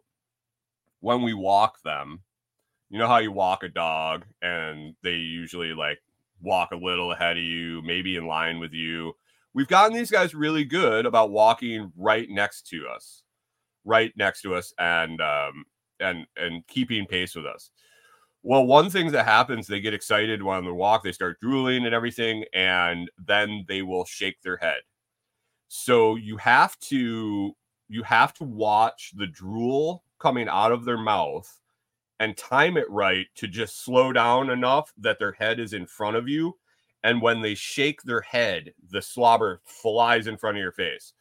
when 1.00 1.22
we 1.22 1.34
walk 1.34 1.82
them, 1.82 2.20
you 2.90 2.98
know 2.98 3.08
how 3.08 3.18
you 3.18 3.32
walk 3.32 3.62
a 3.62 3.68
dog 3.68 4.24
and 4.42 4.94
they 5.02 5.14
usually 5.14 5.74
like 5.74 5.98
walk 6.40 6.70
a 6.72 6.76
little 6.76 7.12
ahead 7.12 7.36
of 7.36 7.42
you, 7.42 7.82
maybe 7.82 8.16
in 8.16 8.26
line 8.26 8.60
with 8.60 8.72
you. 8.72 9.14
We've 9.52 9.68
gotten 9.68 9.96
these 9.96 10.10
guys 10.10 10.34
really 10.34 10.64
good 10.64 11.06
about 11.06 11.30
walking 11.30 11.92
right 11.96 12.28
next 12.28 12.66
to 12.68 12.86
us, 12.88 13.22
right 13.84 14.12
next 14.16 14.42
to 14.42 14.54
us, 14.54 14.72
and 14.78 15.20
um, 15.20 15.64
and 16.00 16.26
and 16.36 16.66
keeping 16.66 17.06
pace 17.06 17.34
with 17.34 17.46
us. 17.46 17.70
Well, 18.44 18.66
one 18.66 18.90
thing 18.90 19.10
that 19.12 19.24
happens, 19.24 19.66
they 19.66 19.80
get 19.80 19.94
excited 19.94 20.42
when 20.42 20.64
they 20.64 20.70
walk, 20.70 21.02
they 21.02 21.12
start 21.12 21.40
drooling 21.40 21.86
and 21.86 21.94
everything, 21.94 22.44
and 22.52 23.10
then 23.18 23.64
they 23.68 23.82
will 23.82 24.04
shake 24.04 24.42
their 24.42 24.58
head. 24.58 24.82
So 25.68 26.16
you 26.16 26.36
have 26.38 26.78
to 26.90 27.52
you 27.88 28.02
have 28.04 28.34
to 28.34 28.44
watch 28.44 29.12
the 29.16 29.26
drool 29.28 30.04
coming 30.20 30.48
out 30.48 30.72
of 30.72 30.84
their 30.84 30.98
mouth 30.98 31.60
and 32.20 32.36
time 32.36 32.76
it 32.78 32.90
right 32.90 33.26
to 33.36 33.48
just 33.48 33.84
slow 33.84 34.12
down 34.12 34.50
enough 34.50 34.92
that 34.98 35.18
their 35.18 35.32
head 35.32 35.60
is 35.60 35.72
in 35.74 35.86
front 35.86 36.16
of 36.16 36.28
you. 36.28 36.58
And 37.04 37.22
when 37.22 37.42
they 37.42 37.54
shake 37.54 38.02
their 38.02 38.22
head, 38.22 38.74
the 38.90 39.02
slobber 39.02 39.60
flies 39.64 40.26
in 40.28 40.38
front 40.38 40.56
of 40.58 40.62
your 40.62 40.72
face. 40.72 41.14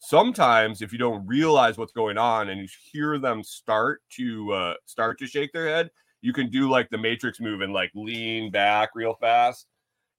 Sometimes, 0.00 0.82
if 0.82 0.92
you 0.92 0.98
don't 0.98 1.26
realize 1.26 1.76
what's 1.78 1.92
going 1.92 2.18
on 2.18 2.50
and 2.50 2.60
you 2.60 2.68
hear 2.92 3.18
them 3.18 3.42
start 3.42 4.02
to 4.10 4.52
uh, 4.52 4.74
start 4.86 5.18
to 5.20 5.26
shake 5.26 5.52
their 5.52 5.68
head, 5.68 5.90
you 6.20 6.32
can 6.32 6.50
do 6.50 6.68
like 6.68 6.88
the 6.90 6.98
Matrix 6.98 7.40
move 7.40 7.60
and 7.60 7.72
like 7.72 7.90
lean 7.94 8.50
back 8.50 8.90
real 8.94 9.14
fast, 9.14 9.66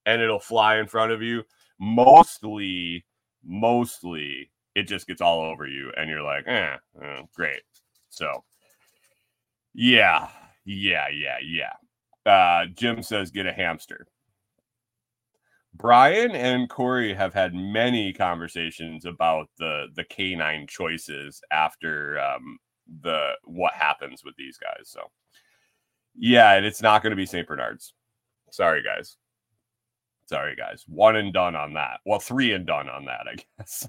and 0.06 0.22
it'll 0.22 0.40
fly 0.40 0.78
in 0.78 0.88
front 0.88 1.12
of 1.12 1.22
you. 1.22 1.44
Mostly, 1.80 3.06
mostly, 3.44 4.52
it 4.76 4.84
just 4.84 5.08
gets 5.08 5.22
all 5.22 5.42
over 5.42 5.68
you, 5.68 5.92
and 5.98 6.10
you're 6.10 6.24
like, 6.24 6.46
eh, 6.48 6.76
eh 7.02 7.22
great. 7.34 7.62
So 8.10 8.44
yeah, 9.74 10.30
yeah, 10.66 11.08
yeah, 11.10 11.38
yeah. 11.44 11.74
Uh, 12.32 12.66
Jim 12.76 13.02
says 13.02 13.32
get 13.32 13.46
a 13.46 13.54
hamster. 13.54 14.08
Brian 15.74 16.32
and 16.32 16.70
Corey 16.70 17.14
have 17.14 17.34
had 17.34 17.54
many 17.54 18.12
conversations 18.12 19.06
about 19.06 19.48
the 19.58 19.88
the 19.96 20.04
canine 20.04 20.68
choices 20.68 21.42
after 21.52 22.20
um, 22.20 22.58
the 23.02 23.32
what 23.46 23.74
happens 23.74 24.24
with 24.26 24.36
these 24.36 24.58
guys. 24.58 24.90
So, 24.90 25.02
yeah, 26.20 26.54
and 26.54 26.66
it's 26.66 26.82
not 26.82 27.02
going 27.02 27.12
to 27.12 27.18
be 27.18 27.26
Saint 27.26 27.48
Bernard's. 27.48 27.94
Sorry, 28.52 28.84
guys. 28.84 29.16
Sorry, 30.28 30.56
guys. 30.56 30.84
One 30.88 31.16
and 31.16 31.34
done 31.34 31.56
on 31.56 31.74
that. 31.74 32.02
Well, 32.06 32.20
three 32.20 32.52
and 32.52 32.66
done 32.66 32.90
on 32.90 33.06
that, 33.06 33.26
I 33.28 33.36
guess. 33.58 33.88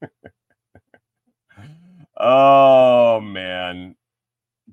oh 2.16 3.20
man, 3.20 3.94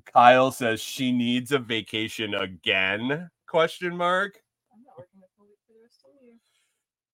Kyle 0.06 0.50
says 0.50 0.80
she 0.80 1.12
needs 1.12 1.52
a 1.52 1.58
vacation 1.58 2.34
again? 2.34 3.30
Question 3.46 3.96
mark. 3.96 4.40
I'm 4.72 4.82
not 4.82 4.96
working 4.96 5.20
a 5.22 5.28
full 5.36 5.46
week 5.46 5.58
for 5.66 5.72
the 5.74 5.82
rest 5.82 6.04
of 6.04 6.10
the 6.18 6.26
year. 6.26 6.38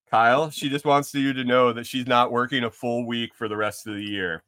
Kyle, 0.09 0.49
she 0.49 0.69
just 0.69 0.85
wants 0.85 1.13
you 1.13 1.33
to 1.33 1.43
know 1.43 1.73
that 1.73 1.85
she's 1.85 2.07
not 2.07 2.31
working 2.31 2.63
a 2.63 2.71
full 2.71 3.05
week 3.05 3.35
for 3.35 3.47
the 3.47 3.57
rest 3.57 3.85
of 3.85 3.95
the 3.95 4.03
year. 4.03 4.43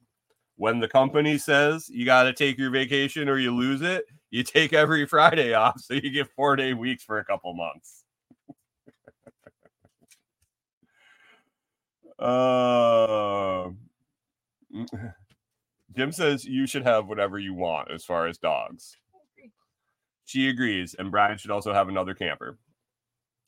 When 0.55 0.79
the 0.79 0.88
company 0.88 1.38
says 1.38 1.89
you 1.89 2.05
got 2.05 2.23
to 2.23 2.34
take 2.34 2.58
your 2.58 2.69
vacation 2.69 3.29
or 3.29 3.38
you 3.38 3.55
lose 3.55 3.82
it, 3.82 4.05
you 4.32 4.44
take 4.44 4.74
every 4.74 5.06
Friday 5.06 5.54
off. 5.54 5.80
So 5.82 5.94
you 5.96 6.10
get 6.12 6.30
four 6.36 6.56
day 6.56 6.74
weeks 6.74 7.04
for 7.04 7.20
a 7.20 7.26
couple 7.26 7.54
months. 7.54 8.04
uh, 12.20 13.70
Jim 15.96 16.12
says 16.12 16.46
you 16.46 16.68
should 16.68 16.84
have 16.84 17.08
whatever 17.08 17.39
you 17.39 17.54
want 17.54 17.92
as 17.92 18.06
far 18.06 18.28
as 18.28 18.38
dogs. 18.38 18.98
She 20.26 20.48
agrees, 20.48 20.96
and 20.98 21.12
Brian 21.12 21.38
should 21.38 21.52
also 21.52 21.74
have 21.74 21.89
another 21.89 22.13
camper 22.13 22.58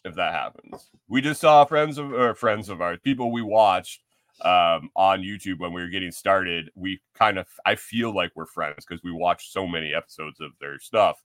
if 0.04 0.16
that 0.16 0.34
happens. 0.34 0.90
We 1.08 1.22
just 1.22 1.42
saw 1.42 1.66
friends 1.66 1.98
of 2.00 2.12
or 2.12 2.34
friends 2.34 2.70
of 2.70 2.82
ours, 2.82 3.00
people 3.04 3.32
we 3.32 3.44
watched 3.44 4.02
um, 4.42 4.90
on 4.96 5.22
YouTube 5.22 5.60
when 5.60 5.74
we 5.74 5.82
were 5.82 5.90
getting 5.90 6.12
started. 6.12 6.70
We 6.76 7.02
kind 7.14 7.38
of, 7.38 7.48
I 7.66 7.76
feel 7.76 8.14
like 8.16 8.32
we're 8.36 8.46
friends 8.46 8.86
because 8.86 9.04
we 9.04 9.12
watched 9.12 9.52
so 9.52 9.68
many 9.68 9.94
episodes 9.94 10.40
of 10.40 10.52
their 10.60 10.80
stuff. 10.80 11.22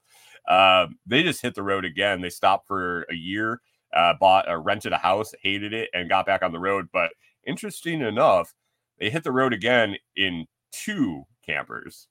Um, 0.49 0.99
they 1.07 1.23
just 1.23 1.43
hit 1.43 1.55
the 1.55 1.63
road 1.63 1.85
again. 1.85 2.21
They 2.21 2.31
stopped 2.31 2.67
for 2.67 3.07
a 3.11 3.15
year, 3.15 3.61
uh, 3.95 4.15
bought 4.21 4.49
or 4.49 4.61
rented 4.61 4.93
a 4.93 4.99
house, 4.99 5.33
hated 5.43 5.73
it, 5.73 5.91
and 5.95 6.09
got 6.09 6.27
back 6.27 6.43
on 6.43 6.53
the 6.53 6.59
road. 6.59 6.89
But 6.93 7.11
interesting 7.47 8.01
enough, 8.01 8.55
they 8.99 9.11
hit 9.11 9.25
the 9.25 9.33
road 9.33 9.53
again 9.53 9.97
in 10.17 10.47
two 10.73 11.25
campers. 11.45 12.09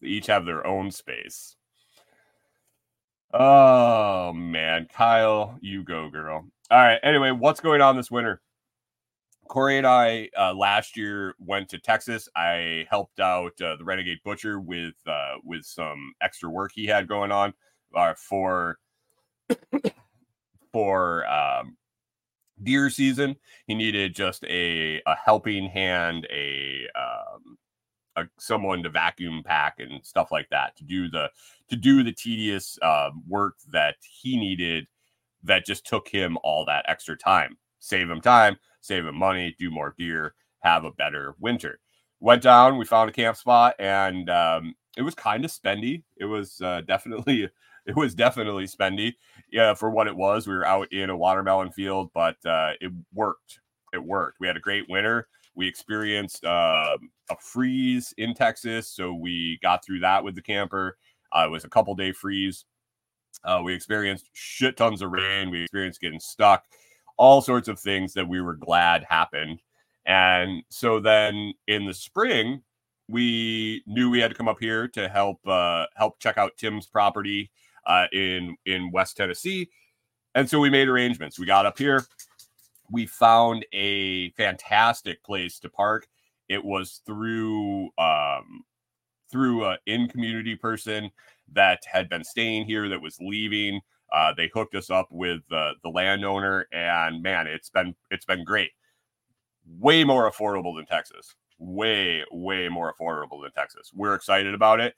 They 0.00 0.08
each 0.08 0.26
have 0.26 0.44
their 0.46 0.66
own 0.66 0.90
space. 0.90 1.56
Oh 3.32 4.32
man, 4.32 4.88
Kyle, 4.92 5.58
you 5.60 5.84
go, 5.84 6.08
girl. 6.08 6.46
All 6.70 6.78
right. 6.78 7.00
Anyway, 7.02 7.30
what's 7.30 7.60
going 7.60 7.80
on 7.82 7.96
this 7.96 8.10
winter? 8.10 8.40
Corey 9.48 9.78
and 9.78 9.86
I 9.86 10.28
uh, 10.38 10.54
last 10.54 10.96
year 10.96 11.34
went 11.38 11.68
to 11.70 11.78
Texas. 11.78 12.28
I 12.36 12.86
helped 12.90 13.20
out 13.20 13.60
uh, 13.60 13.76
the 13.76 13.84
Renegade 13.84 14.18
Butcher 14.24 14.60
with 14.60 14.94
uh, 15.06 15.36
with 15.44 15.64
some 15.64 16.14
extra 16.22 16.48
work 16.48 16.72
he 16.74 16.86
had 16.86 17.08
going 17.08 17.32
on 17.32 17.54
uh, 17.94 18.14
for 18.14 18.78
for 20.72 21.26
um, 21.26 21.76
deer 22.62 22.90
season. 22.90 23.36
He 23.66 23.74
needed 23.74 24.14
just 24.14 24.44
a 24.44 25.02
a 25.06 25.14
helping 25.16 25.68
hand, 25.68 26.26
a 26.30 26.86
um, 26.94 27.58
a, 28.18 28.28
someone 28.38 28.82
to 28.82 28.90
vacuum 28.90 29.42
pack 29.44 29.78
and 29.78 30.04
stuff 30.04 30.30
like 30.30 30.48
that 30.50 30.76
to 30.76 30.84
do 30.84 31.08
the 31.08 31.30
to 31.68 31.76
do 31.76 32.02
the 32.02 32.12
tedious 32.12 32.78
uh, 32.82 33.10
work 33.26 33.54
that 33.70 33.96
he 34.02 34.36
needed 34.36 34.86
that 35.42 35.64
just 35.64 35.86
took 35.86 36.08
him 36.08 36.36
all 36.42 36.64
that 36.64 36.84
extra 36.88 37.16
time 37.16 37.56
save 37.78 38.10
him 38.10 38.20
time 38.20 38.56
him 38.88 39.14
money 39.14 39.54
do 39.58 39.70
more 39.70 39.94
deer 39.98 40.34
have 40.60 40.84
a 40.84 40.92
better 40.92 41.34
winter. 41.38 41.78
Went 42.20 42.42
down 42.42 42.78
we 42.78 42.84
found 42.84 43.10
a 43.10 43.12
camp 43.12 43.36
spot 43.36 43.74
and 43.78 44.28
um, 44.28 44.74
it 44.96 45.02
was 45.02 45.14
kind 45.14 45.44
of 45.44 45.50
spendy. 45.50 46.02
It 46.16 46.24
was 46.24 46.60
uh, 46.60 46.80
definitely 46.86 47.48
it 47.86 47.96
was 47.96 48.14
definitely 48.14 48.66
spendy. 48.66 49.14
Yeah 49.50 49.74
for 49.74 49.90
what 49.90 50.06
it 50.06 50.16
was 50.16 50.46
we 50.46 50.54
were 50.54 50.66
out 50.66 50.92
in 50.92 51.10
a 51.10 51.16
watermelon 51.16 51.70
field 51.70 52.10
but 52.14 52.36
uh, 52.44 52.72
it 52.80 52.92
worked. 53.12 53.60
It 53.92 54.04
worked. 54.04 54.38
We 54.40 54.46
had 54.46 54.56
a 54.56 54.60
great 54.60 54.88
winter. 54.88 55.28
We 55.58 55.66
experienced 55.66 56.44
uh, 56.44 56.96
a 57.30 57.36
freeze 57.40 58.14
in 58.16 58.32
Texas, 58.32 58.88
so 58.88 59.12
we 59.12 59.58
got 59.60 59.84
through 59.84 59.98
that 60.00 60.22
with 60.22 60.36
the 60.36 60.42
camper. 60.42 60.96
Uh, 61.32 61.46
it 61.46 61.50
was 61.50 61.64
a 61.64 61.68
couple 61.68 61.96
day 61.96 62.12
freeze. 62.12 62.64
Uh, 63.44 63.60
we 63.64 63.74
experienced 63.74 64.30
shit 64.32 64.76
tons 64.76 65.02
of 65.02 65.10
rain. 65.10 65.50
We 65.50 65.62
experienced 65.62 66.00
getting 66.00 66.20
stuck, 66.20 66.62
all 67.18 67.42
sorts 67.42 67.68
of 67.68 67.78
things 67.78 68.14
that 68.14 68.28
we 68.28 68.40
were 68.40 68.54
glad 68.56 69.04
happened. 69.08 69.60
And 70.06 70.62
so 70.70 71.00
then 71.00 71.52
in 71.66 71.84
the 71.84 71.94
spring, 71.94 72.62
we 73.08 73.82
knew 73.86 74.10
we 74.10 74.20
had 74.20 74.30
to 74.30 74.36
come 74.36 74.48
up 74.48 74.58
here 74.60 74.88
to 74.88 75.08
help 75.08 75.46
uh, 75.46 75.86
help 75.96 76.18
check 76.20 76.38
out 76.38 76.56
Tim's 76.56 76.86
property 76.86 77.50
uh, 77.86 78.06
in 78.12 78.56
in 78.64 78.90
West 78.90 79.16
Tennessee. 79.16 79.68
And 80.34 80.48
so 80.48 80.60
we 80.60 80.70
made 80.70 80.88
arrangements. 80.88 81.38
We 81.38 81.46
got 81.46 81.66
up 81.66 81.78
here. 81.78 82.04
We 82.90 83.06
found 83.06 83.66
a 83.72 84.30
fantastic 84.30 85.22
place 85.24 85.58
to 85.60 85.68
park 85.68 86.06
It 86.48 86.64
was 86.64 87.02
through 87.04 87.90
um, 87.98 88.64
through 89.30 89.64
a 89.64 89.78
in 89.86 90.08
community 90.08 90.56
person 90.56 91.10
that 91.52 91.82
had 91.90 92.08
been 92.08 92.24
staying 92.24 92.64
here 92.64 92.88
that 92.88 93.02
was 93.02 93.18
leaving. 93.20 93.80
Uh, 94.12 94.32
they 94.36 94.50
hooked 94.52 94.74
us 94.74 94.90
up 94.90 95.08
with 95.10 95.40
uh, 95.52 95.72
the 95.82 95.88
landowner, 95.88 96.66
and 96.72 97.22
man, 97.22 97.46
it's 97.46 97.70
been 97.70 97.94
it's 98.10 98.24
been 98.24 98.44
great. 98.44 98.70
Way 99.78 100.04
more 100.04 100.30
affordable 100.30 100.76
than 100.76 100.86
Texas. 100.86 101.34
Way 101.58 102.24
way 102.30 102.68
more 102.68 102.92
affordable 102.92 103.42
than 103.42 103.52
Texas. 103.52 103.90
We're 103.94 104.14
excited 104.14 104.54
about 104.54 104.80
it, 104.80 104.94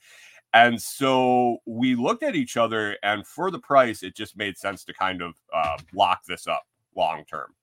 and 0.53 0.81
so 0.81 1.59
we 1.67 1.95
looked 1.95 2.23
at 2.23 2.37
each 2.37 2.57
other, 2.57 2.97
and 3.03 3.27
for 3.27 3.51
the 3.51 3.59
price, 3.59 4.03
it 4.03 4.15
just 4.15 4.37
made 4.37 4.57
sense 4.57 4.85
to 4.85 4.95
kind 4.95 5.23
of 5.23 5.35
uh, 5.53 5.79
lock 5.95 6.25
this 6.27 6.47
up 6.47 6.63
long 6.97 7.25
term. 7.25 7.55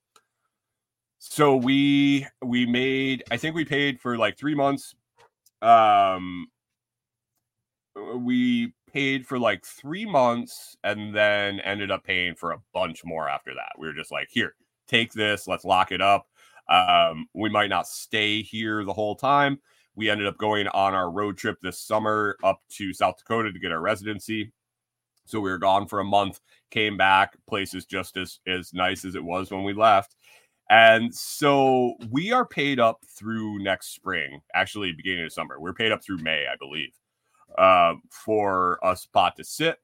So 1.19 1.55
we 1.55 2.27
we 2.43 2.65
made 2.65 3.23
I 3.31 3.37
think 3.37 3.55
we 3.55 3.65
paid 3.65 3.99
for 3.99 4.17
like 4.17 4.37
three 4.37 4.55
months. 4.55 4.95
Um, 5.61 6.47
we 8.15 8.73
paid 8.91 9.25
for 9.25 9.37
like 9.37 9.65
three 9.65 10.05
months 10.05 10.75
and 10.83 11.15
then 11.15 11.59
ended 11.59 11.91
up 11.91 12.03
paying 12.03 12.35
for 12.35 12.51
a 12.51 12.61
bunch 12.73 13.03
more 13.05 13.29
after 13.29 13.53
that. 13.53 13.73
We 13.77 13.87
were 13.87 13.93
just 13.93 14.11
like, 14.11 14.29
here, 14.31 14.55
take 14.87 15.13
this, 15.13 15.47
let's 15.47 15.65
lock 15.65 15.91
it 15.91 16.01
up. 16.01 16.27
Um, 16.69 17.27
we 17.33 17.49
might 17.49 17.69
not 17.69 17.87
stay 17.87 18.41
here 18.41 18.83
the 18.83 18.93
whole 18.93 19.15
time. 19.15 19.59
We 19.95 20.09
ended 20.09 20.27
up 20.27 20.37
going 20.37 20.67
on 20.69 20.93
our 20.93 21.09
road 21.09 21.37
trip 21.37 21.57
this 21.61 21.79
summer 21.79 22.37
up 22.43 22.61
to 22.71 22.93
South 22.93 23.17
Dakota 23.17 23.51
to 23.51 23.59
get 23.59 23.71
our 23.71 23.81
residency. 23.81 24.51
So 25.25 25.39
we 25.39 25.49
were 25.49 25.57
gone 25.57 25.87
for 25.87 25.99
a 25.99 26.05
month, 26.05 26.39
came 26.71 26.95
back, 26.95 27.35
place 27.47 27.73
is 27.73 27.85
just 27.85 28.15
as, 28.15 28.39
as 28.47 28.73
nice 28.73 29.03
as 29.03 29.15
it 29.15 29.23
was 29.23 29.51
when 29.51 29.63
we 29.63 29.73
left. 29.73 30.15
And 30.69 31.13
so 31.13 31.95
we 32.09 32.31
are 32.31 32.45
paid 32.45 32.79
up 32.79 33.03
through 33.07 33.59
next 33.59 33.93
spring, 33.93 34.41
actually 34.53 34.91
beginning 34.91 35.25
of 35.25 35.33
summer. 35.33 35.59
We're 35.59 35.73
paid 35.73 35.91
up 35.91 36.03
through 36.03 36.17
May, 36.17 36.45
I 36.51 36.55
believe 36.57 36.91
uh, 37.57 37.95
for 38.09 38.79
a 38.83 38.95
spot 38.95 39.35
to 39.37 39.43
sit. 39.43 39.79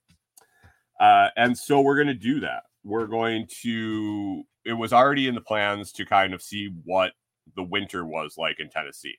Uh, 0.99 1.29
and 1.35 1.57
so 1.57 1.81
we're 1.81 1.95
going 1.95 2.07
to 2.07 2.13
do 2.13 2.39
that. 2.41 2.63
We're 2.83 3.07
going 3.07 3.47
to, 3.61 4.43
it 4.65 4.73
was 4.73 4.93
already 4.93 5.27
in 5.27 5.35
the 5.35 5.41
plans 5.41 5.91
to 5.93 6.05
kind 6.05 6.33
of 6.33 6.41
see 6.41 6.69
what 6.83 7.13
the 7.55 7.63
winter 7.63 8.05
was 8.05 8.35
like 8.37 8.59
in 8.59 8.69
Tennessee. 8.69 9.17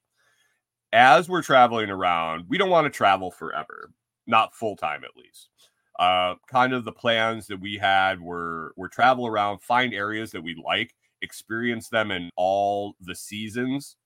As 0.92 1.28
we're 1.28 1.42
traveling 1.42 1.90
around, 1.90 2.44
we 2.48 2.58
don't 2.58 2.70
want 2.70 2.84
to 2.86 2.96
travel 2.96 3.30
forever, 3.30 3.90
not 4.26 4.54
full 4.54 4.76
time 4.76 5.02
at 5.04 5.16
least. 5.16 5.50
Uh, 5.98 6.34
kind 6.48 6.72
of 6.72 6.84
the 6.84 6.92
plans 6.92 7.46
that 7.46 7.60
we 7.60 7.76
had 7.76 8.20
were 8.20 8.72
were 8.76 8.88
travel 8.88 9.26
around, 9.26 9.62
find 9.62 9.94
areas 9.94 10.30
that 10.32 10.42
we 10.42 10.60
like, 10.64 10.92
experience 11.22 11.88
them 11.88 12.10
in 12.10 12.30
all 12.36 12.94
the 13.00 13.14
seasons, 13.14 13.96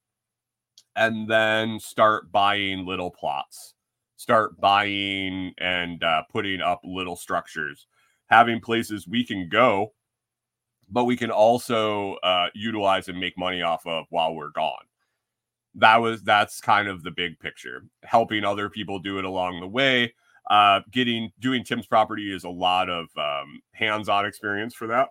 and 0.96 1.28
then 1.28 1.80
start 1.80 2.30
buying 2.30 2.86
little 2.86 3.10
plots 3.10 3.74
start 4.18 4.60
buying 4.60 5.54
and 5.58 6.02
uh, 6.02 6.22
putting 6.30 6.60
up 6.60 6.80
little 6.82 7.14
structures, 7.14 7.86
having 8.26 8.60
places 8.60 9.06
we 9.06 9.24
can 9.24 9.48
go, 9.48 9.92
but 10.90 11.04
we 11.04 11.16
can 11.16 11.30
also 11.30 12.14
uh, 12.24 12.48
utilize 12.52 13.08
and 13.08 13.18
make 13.18 13.38
money 13.38 13.62
off 13.62 13.86
of 13.86 14.06
while 14.10 14.34
we're 14.34 14.50
gone. 14.50 14.84
That 15.76 15.98
was 15.98 16.22
that's 16.24 16.60
kind 16.60 16.88
of 16.88 17.04
the 17.04 17.12
big 17.12 17.38
picture. 17.38 17.84
Helping 18.02 18.44
other 18.44 18.68
people 18.68 18.98
do 18.98 19.18
it 19.18 19.24
along 19.24 19.60
the 19.60 19.68
way. 19.68 20.12
Uh, 20.50 20.80
getting 20.90 21.30
doing 21.38 21.62
Tim's 21.62 21.86
property 21.86 22.34
is 22.34 22.42
a 22.42 22.48
lot 22.48 22.90
of 22.90 23.06
um, 23.16 23.60
hands-on 23.72 24.26
experience 24.26 24.74
for 24.74 24.88
that. 24.88 25.10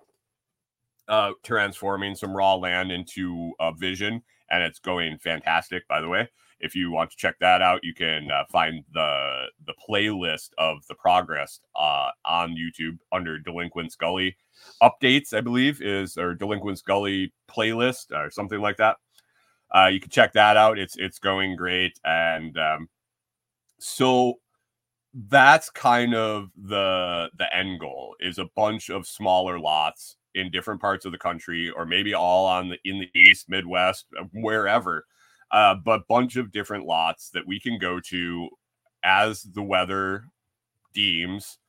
Uh, 1.07 1.31
transforming 1.43 2.13
some 2.13 2.35
raw 2.35 2.55
land 2.55 2.91
into 2.91 3.53
a 3.61 3.71
vision, 3.73 4.21
and 4.49 4.63
it's 4.63 4.79
going 4.79 5.17
fantastic. 5.19 5.87
By 5.87 6.01
the 6.01 6.09
way, 6.09 6.27
if 6.59 6.75
you 6.75 6.91
want 6.91 7.11
to 7.11 7.17
check 7.17 7.35
that 7.39 7.61
out, 7.61 7.83
you 7.83 7.93
can 7.93 8.29
uh, 8.31 8.43
find 8.51 8.83
the 8.93 9.45
the 9.65 9.73
playlist 9.87 10.49
of 10.57 10.85
the 10.87 10.95
progress 10.95 11.59
uh, 11.75 12.09
on 12.25 12.55
YouTube 12.55 12.97
under 13.11 13.39
Delinquents 13.39 13.95
Gully 13.95 14.37
updates. 14.81 15.33
I 15.33 15.41
believe 15.41 15.81
is 15.81 16.17
or 16.17 16.33
Delinquents 16.33 16.81
Gully 16.81 17.33
playlist 17.49 18.11
or 18.11 18.31
something 18.31 18.59
like 18.59 18.77
that. 18.77 18.97
Uh, 19.73 19.87
you 19.87 19.99
can 19.99 20.09
check 20.09 20.33
that 20.33 20.57
out. 20.57 20.79
It's 20.79 20.97
it's 20.97 21.19
going 21.19 21.55
great, 21.55 21.99
and 22.03 22.57
um, 22.57 22.89
so 23.79 24.35
that's 25.13 25.69
kind 25.69 26.13
of 26.13 26.49
the 26.55 27.29
the 27.37 27.55
end 27.55 27.79
goal 27.79 28.15
is 28.19 28.37
a 28.37 28.49
bunch 28.55 28.89
of 28.89 29.07
smaller 29.07 29.59
lots 29.59 30.17
in 30.35 30.51
different 30.51 30.79
parts 30.79 31.05
of 31.05 31.11
the 31.11 31.17
country 31.17 31.69
or 31.71 31.85
maybe 31.85 32.13
all 32.13 32.45
on 32.45 32.69
the 32.69 32.77
in 32.85 32.99
the 32.99 33.09
east 33.19 33.49
midwest 33.49 34.05
wherever 34.33 35.05
uh, 35.51 35.75
but 35.75 36.07
bunch 36.07 36.35
of 36.35 36.51
different 36.51 36.85
lots 36.85 37.29
that 37.29 37.47
we 37.47 37.59
can 37.59 37.77
go 37.77 37.99
to 37.99 38.49
as 39.03 39.43
the 39.43 39.63
weather 39.63 40.25
deems. 40.93 41.59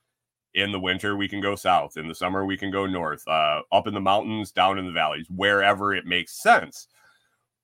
In 0.55 0.71
the 0.71 0.79
winter, 0.79 1.15
we 1.15 1.27
can 1.27 1.41
go 1.41 1.55
south. 1.55 1.95
In 1.95 2.07
the 2.07 2.15
summer, 2.15 2.43
we 2.43 2.57
can 2.57 2.71
go 2.71 2.87
north, 2.87 3.25
uh, 3.27 3.61
up 3.71 3.85
in 3.85 3.93
the 3.93 4.01
mountains, 4.01 4.51
down 4.51 4.79
in 4.79 4.85
the 4.85 4.91
valleys, 4.91 5.27
wherever 5.29 5.93
it 5.93 6.05
makes 6.05 6.41
sense. 6.41 6.87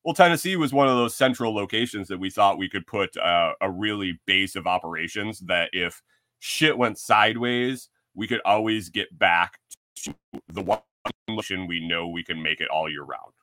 Well, 0.03 0.13
Tennessee 0.13 0.55
was 0.55 0.71
one 0.71 0.87
of 0.87 0.95
those 0.95 1.15
central 1.15 1.53
locations 1.53 2.07
that 2.09 2.19
we 2.19 2.29
thought 2.29 2.59
we 2.59 2.69
could 2.69 2.85
put 2.85 3.17
uh, 3.17 3.53
a 3.59 3.71
really 3.71 4.19
base 4.27 4.55
of 4.55 4.67
operations 4.67 5.39
that 5.41 5.71
if 5.73 6.03
shit 6.37 6.77
went 6.77 6.99
sideways, 6.99 7.89
we 8.13 8.27
could 8.27 8.41
always 8.45 8.89
get 8.89 9.17
back 9.17 9.57
to 10.03 10.13
the 10.49 10.61
one 10.61 10.79
location 11.27 11.65
we 11.65 11.85
know 11.85 12.07
we 12.07 12.23
can 12.23 12.41
make 12.41 12.61
it 12.61 12.69
all 12.69 12.87
year 12.87 13.03
round. 13.03 13.33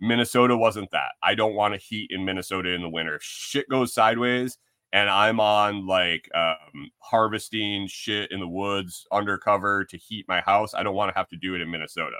Minnesota 0.00 0.56
wasn't 0.56 0.90
that. 0.90 1.12
I 1.22 1.34
don't 1.34 1.54
want 1.54 1.74
to 1.74 1.80
heat 1.80 2.10
in 2.10 2.24
Minnesota 2.24 2.70
in 2.70 2.82
the 2.82 2.88
winter. 2.88 3.16
If 3.16 3.22
shit 3.22 3.68
goes 3.68 3.94
sideways 3.94 4.58
and 4.92 5.08
I'm 5.08 5.40
on 5.40 5.86
like 5.86 6.28
um, 6.34 6.90
harvesting 6.98 7.86
shit 7.88 8.30
in 8.30 8.40
the 8.40 8.48
woods 8.48 9.06
undercover 9.10 9.84
to 9.86 9.96
heat 9.96 10.26
my 10.28 10.40
house, 10.40 10.74
I 10.74 10.82
don't 10.82 10.94
want 10.94 11.12
to 11.12 11.18
have 11.18 11.28
to 11.28 11.36
do 11.36 11.54
it 11.54 11.60
in 11.60 11.70
Minnesota. 11.70 12.16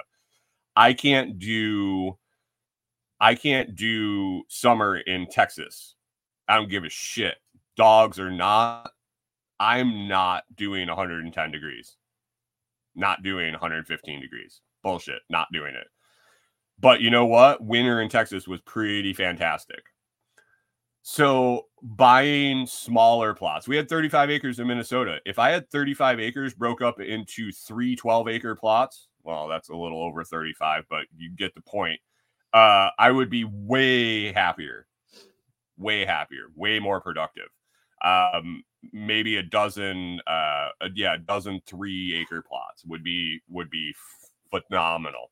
I 0.74 0.92
can't 0.92 1.38
do 1.38 2.18
I 3.18 3.34
can't 3.34 3.74
do 3.74 4.42
summer 4.48 4.98
in 4.98 5.26
Texas. 5.30 5.94
I 6.48 6.56
don't 6.56 6.70
give 6.70 6.84
a 6.84 6.90
shit. 6.90 7.36
Dogs 7.76 8.18
are 8.18 8.30
not 8.30 8.90
I'm 9.58 10.06
not 10.06 10.44
doing 10.54 10.88
110 10.88 11.50
degrees. 11.50 11.96
Not 12.94 13.22
doing 13.22 13.52
115 13.52 14.20
degrees. 14.20 14.60
Bullshit. 14.82 15.20
Not 15.30 15.48
doing 15.52 15.74
it. 15.74 15.86
But 16.78 17.00
you 17.00 17.10
know 17.10 17.26
what? 17.26 17.64
Winter 17.64 18.00
in 18.00 18.08
Texas 18.08 18.46
was 18.46 18.60
pretty 18.60 19.12
fantastic. 19.12 19.82
So 21.02 21.66
buying 21.82 22.66
smaller 22.66 23.32
plots, 23.32 23.68
we 23.68 23.76
had 23.76 23.88
35 23.88 24.30
acres 24.30 24.58
in 24.58 24.66
Minnesota. 24.66 25.18
If 25.24 25.38
I 25.38 25.50
had 25.50 25.70
35 25.70 26.18
acres 26.18 26.52
broke 26.52 26.82
up 26.82 27.00
into 27.00 27.52
three 27.52 27.94
12 27.94 28.28
acre 28.28 28.56
plots, 28.56 29.08
well, 29.22 29.48
that's 29.48 29.68
a 29.68 29.76
little 29.76 30.02
over 30.02 30.24
35, 30.24 30.84
but 30.90 31.06
you 31.16 31.30
get 31.30 31.54
the 31.54 31.60
point. 31.60 32.00
Uh, 32.52 32.88
I 32.98 33.10
would 33.10 33.30
be 33.30 33.44
way 33.44 34.32
happier, 34.32 34.86
way 35.78 36.04
happier, 36.04 36.46
way 36.54 36.80
more 36.80 37.00
productive. 37.00 37.48
Um, 38.04 38.64
maybe 38.92 39.36
a 39.36 39.42
dozen, 39.42 40.20
uh, 40.26 40.70
yeah, 40.94 41.14
a 41.14 41.18
dozen 41.18 41.60
three 41.66 42.16
acre 42.20 42.42
plots 42.42 42.84
would 42.84 43.02
be 43.02 43.40
would 43.48 43.70
be 43.70 43.94
phenomenal 44.50 45.30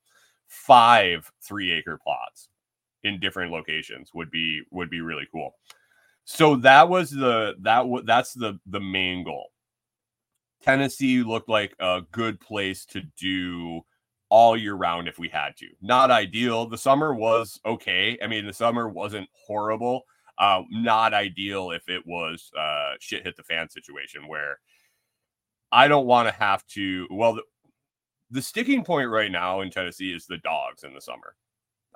five 0.55 1.31
three 1.43 1.73
acre 1.73 1.99
plots 2.03 2.49
in 3.03 3.21
different 3.21 3.53
locations 3.53 4.11
would 4.15 4.31
be 4.31 4.63
would 4.71 4.91
be 4.91 5.01
really 5.01 5.27
cool. 5.33 5.55
So 6.25 6.57
that 6.57 6.89
was 6.89 7.11
the 7.11 7.55
that 7.63 7.85
that's 8.07 8.33
the 8.33 8.59
the 8.67 8.81
main 8.81 9.25
goal. 9.25 9.51
Tennessee 10.63 11.23
looked 11.23 11.49
like 11.51 11.75
a 11.79 12.03
good 12.11 12.41
place 12.41 12.87
to 12.87 13.03
do 13.19 13.83
all 14.31 14.57
year 14.57 14.75
round 14.75 15.07
if 15.07 15.19
we 15.19 15.29
had 15.29 15.57
to. 15.59 15.67
Not 15.83 16.11
ideal. 16.11 16.67
The 16.67 16.79
summer 16.79 17.15
was 17.15 17.61
okay. 17.67 18.19
I 18.23 18.27
mean, 18.27 18.47
the 18.47 18.53
summer 18.53 18.89
wasn't 18.89 19.29
horrible. 19.47 20.03
Uh, 20.39 20.63
not 20.71 21.15
ideal 21.15 21.71
if 21.71 21.89
it 21.89 22.05
was 22.07 22.51
uh, 22.59 22.95
shit 22.99 23.23
hit 23.23 23.37
the 23.37 23.43
fan 23.43 23.69
situation 23.69 24.27
where 24.27 24.59
I 25.71 25.87
don't 25.87 26.07
want 26.07 26.29
to 26.29 26.35
have 26.35 26.67
to. 26.69 27.07
Well, 27.11 27.39
the 28.31 28.43
sticking 28.43 28.85
point 28.85 29.11
right 29.11 29.31
now 29.31 29.61
in 29.61 29.71
Tennessee 29.71 30.13
is 30.13 30.27
the 30.27 30.39
dogs 30.39 30.85
in 30.85 30.95
the 30.95 31.01
summer. 31.01 31.37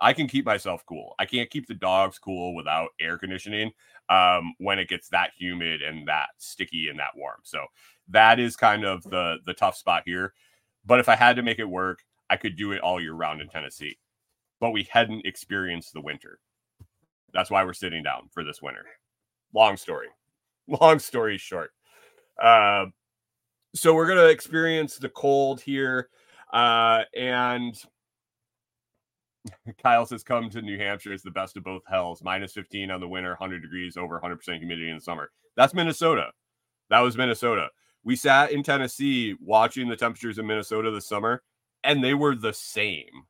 I 0.01 0.13
can 0.13 0.29
keep 0.29 0.47
myself 0.47 0.85
cool. 0.87 1.15
I 1.19 1.25
can't 1.25 1.51
keep 1.51 1.67
the 1.67 1.75
dogs 1.75 2.19
cool 2.19 2.55
without 2.55 2.91
air 3.01 3.19
conditioning 3.19 3.73
um, 4.09 4.55
when 4.59 4.79
it 4.79 4.89
gets 4.89 5.09
that 5.09 5.33
humid 5.37 5.83
and 5.83 6.07
that 6.07 6.29
sticky 6.39 6.89
and 6.89 6.99
that 6.99 7.17
warm. 7.17 7.41
So 7.43 7.67
that 8.09 8.39
is 8.39 8.57
kind 8.57 8.85
of 8.85 9.03
the 9.03 9.39
the 9.45 9.55
tough 9.55 9.77
spot 9.77 10.05
here. 10.07 10.35
But 10.87 11.01
if 11.01 11.09
I 11.09 11.17
had 11.17 11.37
to 11.37 11.43
make 11.43 11.59
it 11.59 11.69
work, 11.69 12.05
I 12.31 12.37
could 12.37 12.57
do 12.57 12.73
it 12.73 12.81
all 12.81 13.01
year 13.01 13.15
round 13.15 13.41
in 13.41 13.49
Tennessee. 13.49 13.99
But 14.61 14.71
we 14.71 14.85
hadn't 14.91 15.27
experienced 15.27 15.93
the 15.93 16.01
winter. 16.01 16.39
That's 17.33 17.51
why 17.51 17.65
we're 17.65 17.75
sitting 17.75 18.03
down 18.03 18.29
for 18.31 18.45
this 18.45 18.63
winter. 18.63 18.85
Long 19.53 19.77
story. 19.77 20.09
Long 20.69 20.99
story 20.99 21.39
short. 21.39 21.73
Uh, 22.41 22.87
so 23.75 23.95
we're 23.95 24.07
gonna 24.07 24.27
experience 24.27 24.97
the 24.97 25.09
cold 25.09 25.61
here 25.61 26.09
uh, 26.53 27.03
and 27.15 27.79
Kyle 29.83 30.07
says, 30.07 30.23
"Come 30.23 30.51
to 30.51 30.63
New 30.63 30.79
Hampshire. 30.79 31.13
It's 31.13 31.23
the 31.23 31.31
best 31.31 31.57
of 31.57 31.65
both 31.65 31.83
hells. 31.89 32.23
Minus 32.23 32.53
15 32.53 32.91
on 32.91 33.01
the 33.01 33.09
winter, 33.09 33.31
100 33.31 33.61
degrees, 33.63 33.97
over 33.97 34.15
100 34.15 34.37
percent 34.37 34.59
humidity 34.59 34.89
in 34.89 34.97
the 34.97 35.03
summer. 35.03 35.31
That's 35.57 35.75
Minnesota. 35.75 36.31
That 36.91 37.01
was 37.01 37.17
Minnesota. 37.17 37.69
We 38.05 38.17
sat 38.17 38.53
in 38.53 38.63
Tennessee 38.63 39.37
watching 39.41 39.89
the 39.89 39.97
temperatures 39.97 40.39
in 40.39 40.47
Minnesota 40.47 40.91
this 40.91 41.09
summer, 41.09 41.43
and 41.85 42.03
they 42.03 42.15
were 42.15 42.35
the 42.35 42.53
same. 42.53 43.27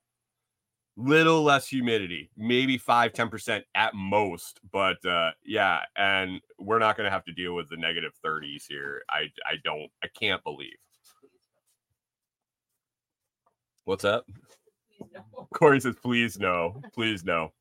Little 1.01 1.45
less 1.45 1.69
humidity, 1.69 2.29
maybe 2.37 2.77
5 2.77 3.13
10% 3.13 3.63
at 3.77 3.95
most. 3.95 4.59
But 4.73 5.05
uh, 5.07 5.31
yeah, 5.45 5.83
and 5.97 6.41
we're 6.59 6.81
not 6.81 6.97
going 6.97 7.05
to 7.05 7.11
have 7.11 7.25
to 7.27 7.33
deal 7.33 7.55
with 7.55 7.69
the 7.69 7.77
negative 7.77 8.13
30s 8.25 8.65
here. 8.69 9.03
I, 9.09 9.31
I 9.47 9.55
don't, 9.63 9.89
I 10.03 10.09
can't 10.09 10.43
believe. 10.43 10.77
What's? 13.85 14.03
Please 14.03 15.09
no. 15.15 15.49
Corey 15.55 15.81
says, 15.81 15.95
please 16.03 16.39
no, 16.39 16.83
please 16.93 17.25
no. 17.25 17.53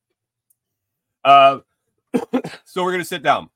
Uh, 1.24 1.60
so 2.66 2.84
we're 2.84 2.92
gonna 2.92 3.06
sit 3.06 3.24
down. 3.24 3.50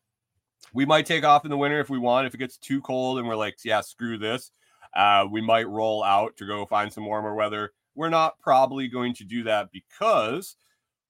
We 0.74 0.86
might 0.86 1.06
take 1.06 1.26
off 1.26 1.44
in 1.44 1.52
the 1.52 1.58
winter 1.58 1.80
if 1.80 1.90
we 1.90 1.98
want. 1.98 2.28
If 2.28 2.34
it 2.34 2.38
gets 2.38 2.58
too 2.58 2.82
cold 2.82 3.20
and 3.20 3.28
we're 3.28 3.36
like, 3.36 3.58
yeah, 3.66 3.82
screw 3.82 4.18
this, 4.18 4.52
uh, 4.96 5.26
we 5.30 5.42
might 5.42 5.68
roll 5.68 6.04
out 6.04 6.38
to 6.38 6.48
go 6.48 6.66
find 6.66 6.92
some 6.92 7.06
warmer 7.06 7.36
weather. 7.36 7.74
We're 7.96 8.10
not 8.10 8.40
probably 8.40 8.88
going 8.88 9.14
to 9.16 9.24
do 9.24 9.44
that 9.44 9.70
because 9.72 10.56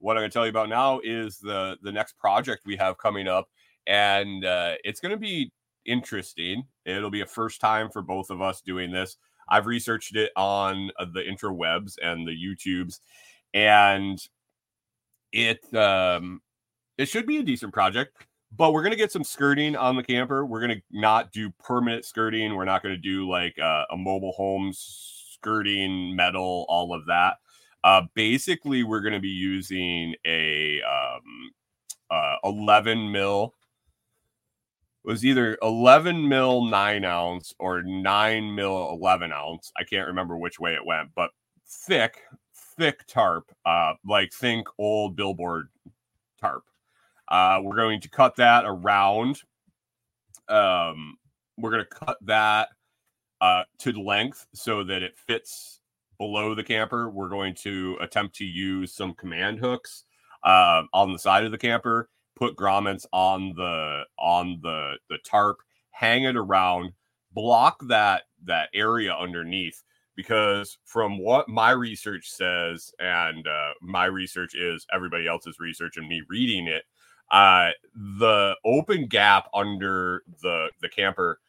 what 0.01 0.17
I'm 0.17 0.21
gonna 0.21 0.31
tell 0.31 0.45
you 0.45 0.49
about 0.49 0.69
now 0.69 0.99
is 1.03 1.37
the 1.37 1.77
the 1.81 1.91
next 1.91 2.17
project 2.17 2.63
we 2.65 2.75
have 2.77 2.97
coming 2.97 3.27
up, 3.27 3.47
and 3.87 4.43
uh, 4.43 4.73
it's 4.83 4.99
gonna 4.99 5.17
be 5.17 5.51
interesting. 5.85 6.63
It'll 6.85 7.11
be 7.11 7.21
a 7.21 7.25
first 7.25 7.61
time 7.61 7.89
for 7.89 8.01
both 8.01 8.29
of 8.29 8.41
us 8.41 8.61
doing 8.61 8.91
this. 8.91 9.17
I've 9.47 9.67
researched 9.67 10.15
it 10.15 10.31
on 10.35 10.91
uh, 10.97 11.05
the 11.13 11.21
interwebs 11.21 11.95
and 12.01 12.27
the 12.27 12.31
YouTubes, 12.31 12.99
and 13.53 14.19
it 15.31 15.73
um, 15.75 16.41
it 16.97 17.05
should 17.05 17.27
be 17.27 17.37
a 17.37 17.43
decent 17.43 17.73
project. 17.73 18.27
But 18.53 18.73
we're 18.73 18.83
gonna 18.83 18.95
get 18.95 19.11
some 19.11 19.23
skirting 19.23 19.75
on 19.75 19.95
the 19.95 20.03
camper. 20.03 20.45
We're 20.45 20.61
gonna 20.61 20.81
not 20.91 21.31
do 21.31 21.51
permanent 21.63 22.05
skirting. 22.05 22.55
We're 22.55 22.65
not 22.65 22.81
gonna 22.81 22.97
do 22.97 23.29
like 23.29 23.57
uh, 23.59 23.85
a 23.91 23.97
mobile 23.97 24.33
home 24.33 24.73
skirting, 25.41 26.15
metal, 26.15 26.65
all 26.69 26.93
of 26.93 27.05
that. 27.07 27.37
Uh, 27.83 28.03
basically, 28.13 28.83
we're 28.83 29.01
gonna 29.01 29.19
be 29.19 29.27
using 29.27 30.15
a 30.25 30.81
um, 30.83 31.51
uh, 32.11 32.35
11 32.43 33.11
mil 33.11 33.55
was 35.03 35.25
either 35.25 35.57
11 35.63 36.27
mil 36.27 36.65
9 36.65 37.05
ounce 37.05 37.53
or 37.59 37.81
9 37.81 38.55
mil 38.55 38.89
11 38.91 39.31
ounce. 39.31 39.71
I 39.77 39.83
can't 39.83 40.07
remember 40.07 40.37
which 40.37 40.59
way 40.59 40.73
it 40.73 40.85
went 40.85 41.09
but 41.15 41.31
thick 41.67 42.21
thick 42.77 43.05
tarp 43.07 43.51
uh 43.65 43.93
like 44.05 44.31
think 44.31 44.67
old 44.77 45.15
billboard 45.15 45.69
tarp. 46.39 46.63
Uh 47.27 47.59
we're 47.63 47.75
going 47.75 48.01
to 48.01 48.09
cut 48.09 48.35
that 48.35 48.63
around. 48.65 49.41
Um 50.47 51.17
we're 51.57 51.71
going 51.71 51.83
to 51.83 52.05
cut 52.05 52.17
that 52.21 52.69
uh 53.41 53.63
to 53.77 53.91
length 53.91 54.47
so 54.53 54.83
that 54.83 55.03
it 55.03 55.17
fits 55.17 55.81
below 56.17 56.55
the 56.55 56.63
camper 56.63 57.09
we're 57.09 57.29
going 57.29 57.53
to 57.55 57.97
attempt 57.99 58.35
to 58.35 58.45
use 58.45 58.93
some 58.93 59.13
command 59.15 59.59
hooks 59.59 60.05
uh, 60.43 60.83
on 60.93 61.11
the 61.11 61.19
side 61.19 61.43
of 61.43 61.51
the 61.51 61.57
camper 61.57 62.09
put 62.41 62.55
grommets 62.55 63.05
on 63.13 63.53
the 63.55 64.01
on 64.17 64.59
the 64.63 64.97
the 65.09 65.19
tarp, 65.23 65.57
hang 65.91 66.23
it 66.23 66.35
around, 66.35 66.91
block 67.33 67.79
that 67.87 68.23
that 68.43 68.69
area 68.73 69.13
underneath. 69.13 69.83
Because 70.15 70.77
from 70.85 71.19
what 71.19 71.47
my 71.47 71.71
research 71.71 72.29
says, 72.29 72.91
and 72.99 73.47
uh, 73.47 73.69
my 73.81 74.05
research 74.05 74.55
is 74.55 74.85
everybody 74.93 75.27
else's 75.27 75.59
research 75.59 75.97
and 75.97 76.07
me 76.07 76.21
reading 76.27 76.67
it, 76.67 76.83
uh, 77.31 77.69
the 78.19 78.55
open 78.65 79.05
gap 79.05 79.47
under 79.53 80.23
the 80.41 80.69
the 80.81 80.89
camper 80.89 81.39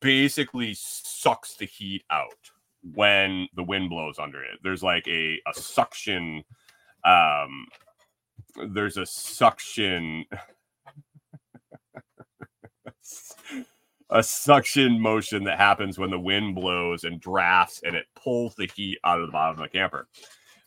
basically 0.00 0.74
sucks 0.74 1.54
the 1.56 1.66
heat 1.66 2.04
out 2.10 2.50
when 2.94 3.48
the 3.54 3.64
wind 3.64 3.90
blows 3.90 4.18
under 4.18 4.42
it. 4.42 4.58
There's 4.62 4.82
like 4.82 5.06
a, 5.08 5.40
a 5.46 5.54
suction 5.54 6.44
um 7.04 7.66
there's 8.74 8.96
a 8.96 9.06
suction 9.06 10.24
a 14.10 14.22
suction 14.22 15.00
motion 15.00 15.44
that 15.44 15.58
happens 15.58 15.98
when 15.98 16.10
the 16.10 16.18
wind 16.18 16.54
blows 16.54 17.04
and 17.04 17.20
drafts 17.20 17.80
and 17.84 17.94
it 17.94 18.06
pulls 18.14 18.54
the 18.56 18.68
heat 18.74 18.98
out 19.04 19.20
of 19.20 19.26
the 19.26 19.32
bottom 19.32 19.60
of 19.60 19.62
the 19.62 19.78
camper. 19.78 20.08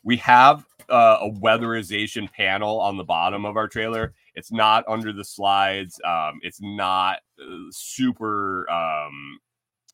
We 0.02 0.16
have 0.18 0.66
uh, 0.88 1.18
a 1.20 1.30
weatherization 1.30 2.30
panel 2.32 2.80
on 2.80 2.96
the 2.96 3.04
bottom 3.04 3.44
of 3.44 3.56
our 3.56 3.68
trailer. 3.68 4.14
It's 4.34 4.52
not 4.52 4.84
under 4.88 5.12
the 5.12 5.24
slides. 5.24 6.00
Um, 6.04 6.40
it's 6.42 6.60
not 6.60 7.18
uh, 7.40 7.70
super. 7.70 8.70
Um, 8.70 9.38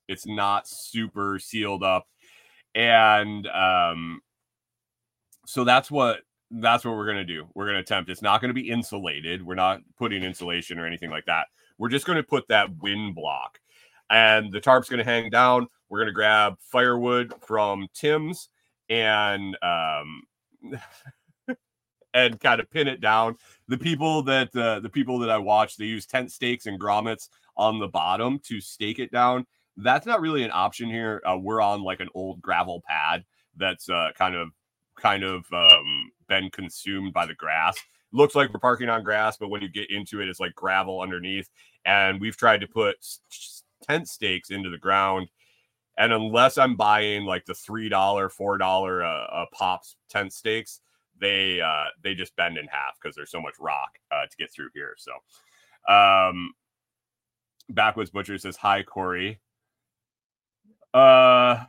it's 0.08 0.26
not 0.26 0.66
super 0.66 1.38
sealed 1.38 1.82
up, 1.82 2.06
and 2.74 3.46
um, 3.48 4.20
so 5.46 5.64
that's 5.64 5.90
what 5.90 6.20
that's 6.50 6.84
what 6.84 6.96
we're 6.96 7.06
going 7.06 7.16
to 7.16 7.24
do. 7.24 7.46
We're 7.54 7.66
going 7.66 7.76
to 7.76 7.82
attempt. 7.82 8.10
It's 8.10 8.22
not 8.22 8.40
going 8.40 8.48
to 8.48 8.54
be 8.54 8.68
insulated. 8.68 9.44
We're 9.44 9.54
not 9.54 9.80
putting 9.98 10.22
insulation 10.22 10.78
or 10.78 10.86
anything 10.86 11.10
like 11.10 11.26
that. 11.26 11.46
We're 11.78 11.88
just 11.88 12.06
going 12.06 12.16
to 12.16 12.22
put 12.22 12.48
that 12.48 12.76
wind 12.82 13.14
block. 13.14 13.60
And 14.10 14.52
the 14.52 14.60
tarp's 14.60 14.88
going 14.88 14.98
to 14.98 15.04
hang 15.04 15.30
down. 15.30 15.68
We're 15.88 15.98
going 15.98 16.08
to 16.08 16.12
grab 16.12 16.56
firewood 16.60 17.32
from 17.40 17.86
Tim's 17.94 18.48
and 18.88 19.56
um 19.62 20.22
and 22.14 22.40
kind 22.40 22.60
of 22.60 22.70
pin 22.70 22.88
it 22.88 23.00
down. 23.00 23.36
The 23.68 23.78
people 23.78 24.22
that 24.24 24.54
uh, 24.56 24.80
the 24.80 24.88
people 24.88 25.18
that 25.20 25.30
I 25.30 25.38
watch, 25.38 25.76
they 25.76 25.84
use 25.84 26.06
tent 26.06 26.32
stakes 26.32 26.66
and 26.66 26.80
grommets 26.80 27.28
on 27.56 27.78
the 27.78 27.88
bottom 27.88 28.38
to 28.44 28.60
stake 28.60 28.98
it 28.98 29.12
down. 29.12 29.46
That's 29.76 30.06
not 30.06 30.20
really 30.20 30.42
an 30.42 30.50
option 30.52 30.88
here. 30.88 31.22
Uh, 31.24 31.38
we're 31.38 31.60
on 31.60 31.82
like 31.82 32.00
an 32.00 32.08
old 32.14 32.42
gravel 32.42 32.82
pad 32.86 33.24
that's 33.56 33.88
uh, 33.88 34.10
kind 34.16 34.34
of 34.34 34.48
kind 34.96 35.22
of 35.24 35.44
um, 35.52 36.10
been 36.28 36.50
consumed 36.50 37.12
by 37.12 37.26
the 37.26 37.34
grass. 37.34 37.78
Looks 38.12 38.34
like 38.34 38.52
we're 38.52 38.60
parking 38.60 38.88
on 38.88 39.04
grass, 39.04 39.36
but 39.36 39.48
when 39.48 39.62
you 39.62 39.68
get 39.68 39.90
into 39.90 40.20
it, 40.20 40.28
it's 40.28 40.40
like 40.40 40.54
gravel 40.54 41.00
underneath. 41.00 41.48
And 41.84 42.20
we've 42.20 42.36
tried 42.36 42.60
to 42.60 42.66
put 42.66 42.96
tent 43.82 44.08
stakes 44.08 44.50
into 44.50 44.68
the 44.68 44.78
ground. 44.78 45.28
And 45.96 46.12
unless 46.12 46.58
I'm 46.58 46.76
buying 46.76 47.24
like 47.24 47.44
the 47.44 47.54
three 47.54 47.88
dollar, 47.88 48.28
four 48.28 48.58
dollar 48.58 49.04
uh, 49.04 49.24
uh, 49.26 49.44
pops 49.52 49.96
tent 50.08 50.32
stakes, 50.32 50.80
they 51.20 51.60
uh, 51.60 51.86
they 52.02 52.14
just 52.14 52.34
bend 52.36 52.58
in 52.58 52.66
half 52.66 52.98
because 53.00 53.14
there's 53.14 53.30
so 53.30 53.40
much 53.40 53.54
rock 53.60 53.98
uh, 54.10 54.22
to 54.30 54.36
get 54.36 54.52
through 54.52 54.70
here. 54.74 54.94
So, 54.96 55.12
um, 55.92 56.52
backwoods 57.68 58.10
butcher 58.10 58.38
says 58.38 58.56
hi, 58.56 58.82
Corey. 58.82 59.40
Uh, 60.92 61.64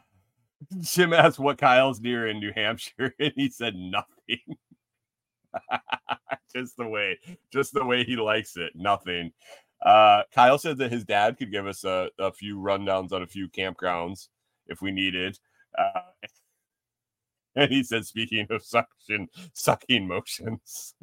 Jim 0.81 1.13
asked 1.13 1.39
what 1.39 1.57
Kyle's 1.57 1.99
near 1.99 2.27
in 2.27 2.39
New 2.39 2.51
Hampshire, 2.55 3.13
and 3.19 3.33
he 3.35 3.49
said 3.49 3.75
nothing. 3.75 4.57
just 6.55 6.77
the 6.77 6.87
way, 6.87 7.19
just 7.51 7.73
the 7.73 7.85
way 7.85 8.03
he 8.03 8.15
likes 8.15 8.57
it. 8.57 8.71
Nothing. 8.75 9.31
Uh, 9.85 10.21
Kyle 10.33 10.57
said 10.57 10.77
that 10.77 10.91
his 10.91 11.03
dad 11.03 11.37
could 11.37 11.51
give 11.51 11.65
us 11.65 11.83
a, 11.83 12.09
a 12.19 12.31
few 12.31 12.57
rundowns 12.57 13.11
on 13.11 13.23
a 13.23 13.27
few 13.27 13.49
campgrounds 13.49 14.27
if 14.67 14.81
we 14.81 14.91
needed. 14.91 15.37
Uh, 15.77 16.01
and 17.55 17.71
he 17.71 17.83
said, 17.83 18.05
speaking 18.05 18.47
of 18.49 18.63
suction, 18.63 19.27
sucking 19.53 20.07
motions. 20.07 20.95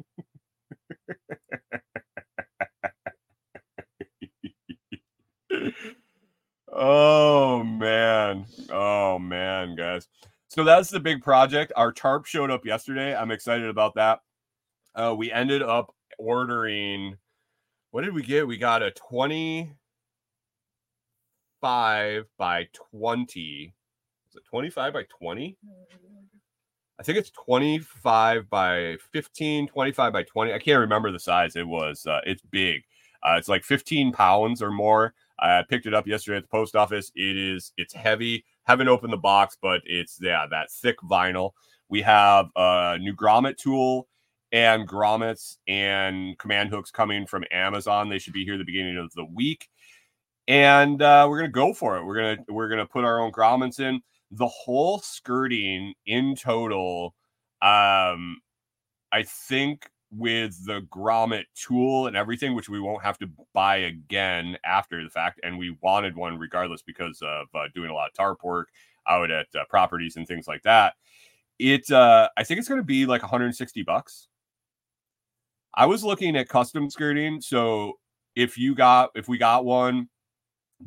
oh 6.71 7.63
man. 7.63 8.45
Oh 8.69 9.19
man, 9.19 9.75
guys. 9.75 10.07
So 10.47 10.63
that's 10.63 10.89
the 10.89 10.99
big 10.99 11.21
project. 11.21 11.71
Our 11.75 11.91
tarp 11.91 12.25
showed 12.25 12.49
up 12.49 12.65
yesterday. 12.65 13.15
I'm 13.15 13.29
excited 13.29 13.69
about 13.69 13.93
that. 13.95 14.21
Uh, 14.95 15.13
we 15.15 15.31
ended 15.31 15.61
up 15.61 15.93
ordering. 16.17 17.17
What 17.91 18.03
did 18.03 18.13
we 18.13 18.23
get? 18.23 18.47
We 18.47 18.57
got 18.57 18.81
a 18.81 18.89
25 18.91 19.75
by 22.37 22.67
20. 22.91 23.73
Is 24.29 24.35
it 24.35 24.43
25 24.49 24.93
by 24.93 25.03
20? 25.03 25.57
I 26.99 27.03
think 27.03 27.17
it's 27.17 27.31
25 27.31 28.49
by 28.49 28.97
15, 29.13 29.67
25 29.67 30.13
by 30.13 30.23
20. 30.23 30.53
I 30.53 30.59
can't 30.59 30.81
remember 30.81 31.11
the 31.11 31.19
size. 31.19 31.55
It 31.55 31.65
was, 31.65 32.05
uh, 32.05 32.19
it's 32.25 32.41
big. 32.41 32.83
Uh, 33.23 33.35
it's 33.37 33.47
like 33.47 33.63
15 33.63 34.11
pounds 34.11 34.61
or 34.61 34.69
more. 34.69 35.13
I 35.39 35.63
picked 35.67 35.85
it 35.85 35.93
up 35.93 36.07
yesterday 36.07 36.37
at 36.37 36.43
the 36.43 36.49
post 36.49 36.75
office. 36.75 37.09
It 37.15 37.37
is, 37.37 37.71
it's 37.77 37.93
heavy. 37.93 38.43
Haven't 38.63 38.89
opened 38.89 39.13
the 39.13 39.17
box, 39.17 39.57
but 39.61 39.81
it's, 39.85 40.19
yeah, 40.21 40.45
that 40.51 40.69
thick 40.71 40.97
vinyl. 40.99 41.51
We 41.87 42.01
have 42.01 42.49
a 42.57 42.97
new 42.99 43.15
grommet 43.15 43.55
tool 43.55 44.09
and 44.51 44.85
grommets 44.85 45.57
and 45.69 46.37
command 46.37 46.69
hooks 46.69 46.91
coming 46.91 47.25
from 47.25 47.45
Amazon. 47.49 48.09
They 48.09 48.19
should 48.19 48.33
be 48.33 48.43
here 48.43 48.57
the 48.57 48.65
beginning 48.65 48.97
of 48.97 49.13
the 49.13 49.25
week. 49.25 49.69
And 50.49 51.01
uh, 51.01 51.27
we're 51.29 51.37
gonna 51.39 51.49
go 51.49 51.73
for 51.73 51.97
it. 51.97 52.03
We're 52.03 52.15
gonna 52.15 52.37
we're 52.49 52.69
gonna 52.69 52.85
put 52.85 53.05
our 53.05 53.19
own 53.21 53.31
grommets 53.31 53.79
in. 53.79 54.01
The 54.31 54.47
whole 54.47 54.99
skirting 54.99 55.93
in 56.05 56.35
total 56.35 57.15
Um, 57.61 58.41
I 59.11 59.23
think 59.23 59.89
with 60.11 60.65
the 60.65 60.81
grommet 60.91 61.45
tool 61.55 62.07
and 62.07 62.17
everything, 62.17 62.55
which 62.55 62.69
we 62.69 62.79
won't 62.79 63.03
have 63.03 63.17
to 63.19 63.29
buy 63.53 63.77
again 63.77 64.57
after 64.65 65.03
the 65.03 65.09
fact, 65.09 65.39
and 65.43 65.57
we 65.59 65.77
wanted 65.81 66.15
one 66.15 66.37
regardless 66.39 66.81
because 66.83 67.21
of 67.23 67.47
uh, 67.55 67.67
doing 67.75 67.89
a 67.91 67.93
lot 67.93 68.09
of 68.09 68.13
tarp 68.15 68.43
work 68.43 68.69
out 69.07 69.31
at 69.31 69.47
uh, 69.55 69.65
properties 69.69 70.17
and 70.17 70.27
things 70.27 70.47
like 70.47 70.63
that. 70.63 70.95
It, 71.59 71.91
uh, 71.91 72.29
I 72.37 72.43
think 72.43 72.59
it's 72.59 72.69
going 72.69 72.81
to 72.81 72.85
be 72.85 73.05
like 73.05 73.23
160 73.23 73.83
bucks. 73.83 74.29
I 75.75 75.85
was 75.85 76.03
looking 76.03 76.35
at 76.35 76.49
custom 76.49 76.89
skirting, 76.89 77.41
so 77.41 77.93
if 78.35 78.57
you 78.57 78.75
got 78.75 79.11
if 79.15 79.27
we 79.27 79.37
got 79.37 79.65
one 79.65 80.09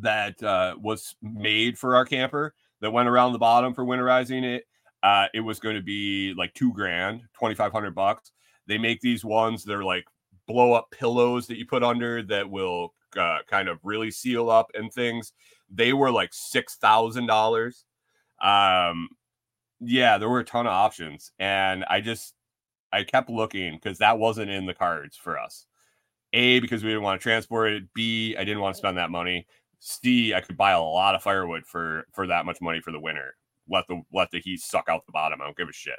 that 0.01 0.43
uh, 0.43 0.77
was 0.81 1.15
made 1.23 1.79
for 1.79 1.97
our 1.97 2.05
camper 2.05 2.55
that 2.83 2.93
went 2.93 3.09
around 3.09 3.33
the 3.33 3.39
bottom 3.39 3.73
for 3.73 3.85
winterizing 3.85 4.45
it, 4.45 4.65
uh, 5.03 5.27
it 5.33 5.41
was 5.41 5.59
going 5.59 5.77
to 5.77 5.83
be 5.83 6.35
like 6.37 6.53
two 6.53 6.73
grand, 6.73 7.21
2,500 7.35 7.95
bucks. 7.95 8.33
They 8.67 8.77
make 8.77 9.01
these 9.01 9.25
ones, 9.25 9.65
they're 9.65 9.85
like 9.85 10.05
blow 10.47 10.75
up 10.75 10.91
pillows 10.91 11.47
that 11.47 11.57
you 11.57 11.65
put 11.65 11.83
under 11.83 12.23
that 12.25 12.51
will 12.51 12.93
uh, 13.17 13.39
kind 13.49 13.69
of 13.69 13.79
really 13.83 14.11
seal 14.11 14.51
up 14.51 14.71
and 14.75 14.93
things. 14.93 15.33
They 15.71 15.93
were 15.93 16.11
like 16.11 16.33
$6,000. 16.33 17.85
Um, 18.43 19.09
yeah, 19.81 20.19
there 20.19 20.29
were 20.29 20.41
a 20.41 20.45
ton 20.45 20.67
of 20.67 20.73
options. 20.73 21.33
And 21.39 21.85
I 21.85 22.01
just, 22.01 22.35
I 22.93 23.05
kept 23.05 23.31
looking 23.31 23.75
because 23.75 23.99
that 23.99 24.19
wasn't 24.19 24.51
in 24.51 24.67
the 24.67 24.75
cards 24.75 25.17
for 25.17 25.39
us. 25.39 25.67
A, 26.35 26.61
because 26.61 26.83
we 26.83 26.91
didn't 26.91 27.03
want 27.03 27.21
to 27.21 27.23
transport 27.23 27.73
it. 27.73 27.85
B, 27.95 28.37
I 28.39 28.45
didn't 28.45 28.61
want 28.61 28.75
to 28.75 28.79
spend 28.79 28.97
that 28.97 29.11
money. 29.11 29.47
C, 29.85 30.33
I 30.33 30.41
could 30.41 30.57
buy 30.57 30.71
a 30.71 30.81
lot 30.81 31.17
of 31.17 31.25
firewood 31.25 31.67
for 31.67 32.07
for 32.13 32.29
that 32.29 32.47
much 32.47 32.61
money 32.61 32.81
for 32.81 32.93
the 32.93 33.01
winter. 33.01 33.35
Let 33.69 33.89
the 33.89 34.01
let 34.13 34.31
the 34.31 34.41
heat 34.41 34.61
suck 34.61 34.89
out 34.89 35.05
the 35.07 35.13
bottom. 35.13 35.41
I 35.43 35.45
don't 35.45 35.57
give 35.57 35.69
a 35.69 35.73
shit. 35.73 35.99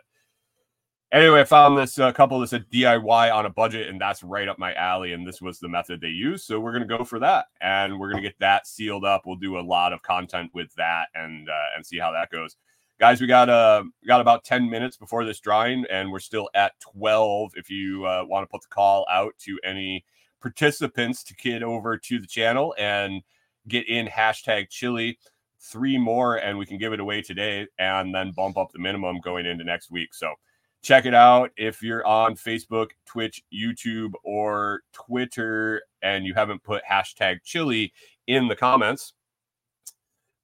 Anyway, 1.11 1.41
I 1.41 1.43
found 1.43 1.77
this 1.77 1.99
uh, 1.99 2.13
couple 2.13 2.39
that 2.39 2.47
said 2.47 2.65
DIY 2.71 3.35
on 3.35 3.45
a 3.45 3.49
budget, 3.49 3.89
and 3.89 3.99
that's 3.99 4.23
right 4.23 4.47
up 4.47 4.57
my 4.57 4.73
alley. 4.75 5.11
And 5.11 5.27
this 5.27 5.41
was 5.41 5.59
the 5.59 5.67
method 5.67 5.99
they 5.99 6.07
used, 6.07 6.45
so 6.45 6.61
we're 6.61 6.71
gonna 6.71 6.85
go 6.85 7.03
for 7.03 7.19
that, 7.19 7.47
and 7.59 7.99
we're 7.99 8.09
gonna 8.09 8.21
get 8.21 8.39
that 8.39 8.67
sealed 8.67 9.03
up. 9.03 9.23
We'll 9.25 9.35
do 9.35 9.59
a 9.59 9.61
lot 9.61 9.91
of 9.91 10.01
content 10.01 10.51
with 10.53 10.73
that, 10.75 11.07
and 11.13 11.49
uh, 11.49 11.75
and 11.75 11.85
see 11.85 11.99
how 11.99 12.13
that 12.13 12.29
goes, 12.29 12.55
guys. 13.01 13.19
We 13.19 13.27
got 13.27 13.49
uh 13.49 13.83
got 14.07 14.21
about 14.21 14.45
ten 14.45 14.69
minutes 14.69 14.95
before 14.95 15.25
this 15.25 15.41
drawing, 15.41 15.83
and 15.91 16.09
we're 16.09 16.19
still 16.19 16.49
at 16.55 16.71
twelve. 16.79 17.51
If 17.57 17.69
you 17.69 18.05
uh, 18.05 18.23
want 18.25 18.43
to 18.43 18.49
put 18.49 18.61
the 18.61 18.73
call 18.73 19.05
out 19.11 19.33
to 19.39 19.59
any 19.65 20.05
participants 20.41 21.21
to 21.25 21.35
get 21.35 21.63
over 21.63 21.97
to 21.97 22.19
the 22.19 22.27
channel 22.27 22.73
and 22.77 23.21
get 23.67 23.87
in 23.87 24.07
hashtag 24.07 24.69
chilly 24.69 25.17
three 25.63 25.97
more 25.97 26.37
and 26.37 26.57
we 26.57 26.65
can 26.65 26.77
give 26.77 26.93
it 26.93 26.99
away 26.99 27.21
today 27.21 27.65
and 27.79 28.13
then 28.13 28.31
bump 28.31 28.57
up 28.57 28.71
the 28.71 28.79
minimum 28.79 29.19
going 29.21 29.45
into 29.45 29.63
next 29.63 29.89
week. 29.89 30.13
So 30.13 30.33
check 30.81 31.05
it 31.05 31.13
out. 31.13 31.51
If 31.55 31.81
you're 31.81 32.05
on 32.05 32.35
facebook 32.35 32.89
twitch 33.05 33.43
youtube 33.53 34.11
or 34.23 34.81
twitter 34.91 35.81
and 36.01 36.25
you 36.25 36.33
haven't 36.33 36.63
put 36.63 36.83
hashtag 36.89 37.37
chilly 37.43 37.93
in 38.27 38.47
the 38.47 38.55
comments 38.55 39.13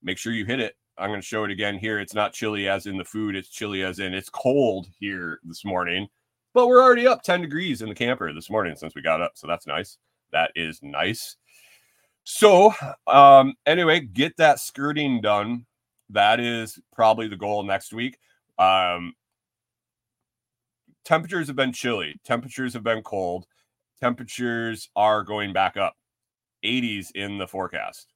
make 0.01 0.17
sure 0.17 0.31
you 0.31 0.45
hit 0.45 0.61
it. 0.61 0.75
I'm 0.97 1.09
going 1.09 1.21
to 1.21 1.25
show 1.25 1.45
it 1.45 1.51
again 1.51 1.77
here. 1.77 1.99
It's 1.99 2.13
not 2.13 2.33
chili 2.33 2.69
as 2.69 2.85
in 2.85 2.97
the 2.97 3.05
food 3.05 3.35
it's 3.35 3.49
chilly 3.49 3.83
as 3.83 3.99
in 3.99 4.13
it's 4.13 4.29
cold 4.29 4.87
here 4.99 5.39
this 5.43 5.65
morning 5.65 6.07
but 6.53 6.67
we're 6.67 6.81
already 6.81 7.07
up 7.07 7.23
10 7.23 7.41
degrees 7.41 7.81
in 7.81 7.89
the 7.89 7.95
camper 7.95 8.31
this 8.33 8.49
morning 8.49 8.75
since 8.75 8.95
we 8.95 9.01
got 9.01 9.21
up 9.21 9.33
so 9.35 9.47
that's 9.47 9.67
nice. 9.67 9.97
That 10.31 10.51
is 10.55 10.79
nice 10.81 11.35
so, 12.31 12.75
um, 13.07 13.55
anyway, 13.65 14.01
get 14.01 14.37
that 14.37 14.59
skirting 14.59 15.19
done. 15.19 15.65
That 16.11 16.39
is 16.39 16.77
probably 16.93 17.27
the 17.27 17.35
goal 17.35 17.63
next 17.63 17.91
week. 17.91 18.19
Um, 18.59 19.13
temperatures 21.03 21.47
have 21.47 21.55
been 21.55 21.73
chilly, 21.73 22.21
temperatures 22.23 22.73
have 22.73 22.83
been 22.83 23.01
cold, 23.01 23.47
temperatures 23.99 24.89
are 24.95 25.23
going 25.23 25.53
back 25.53 25.75
up. 25.75 25.95
80s 26.63 27.07
in 27.15 27.39
the 27.39 27.47
forecast. 27.47 28.13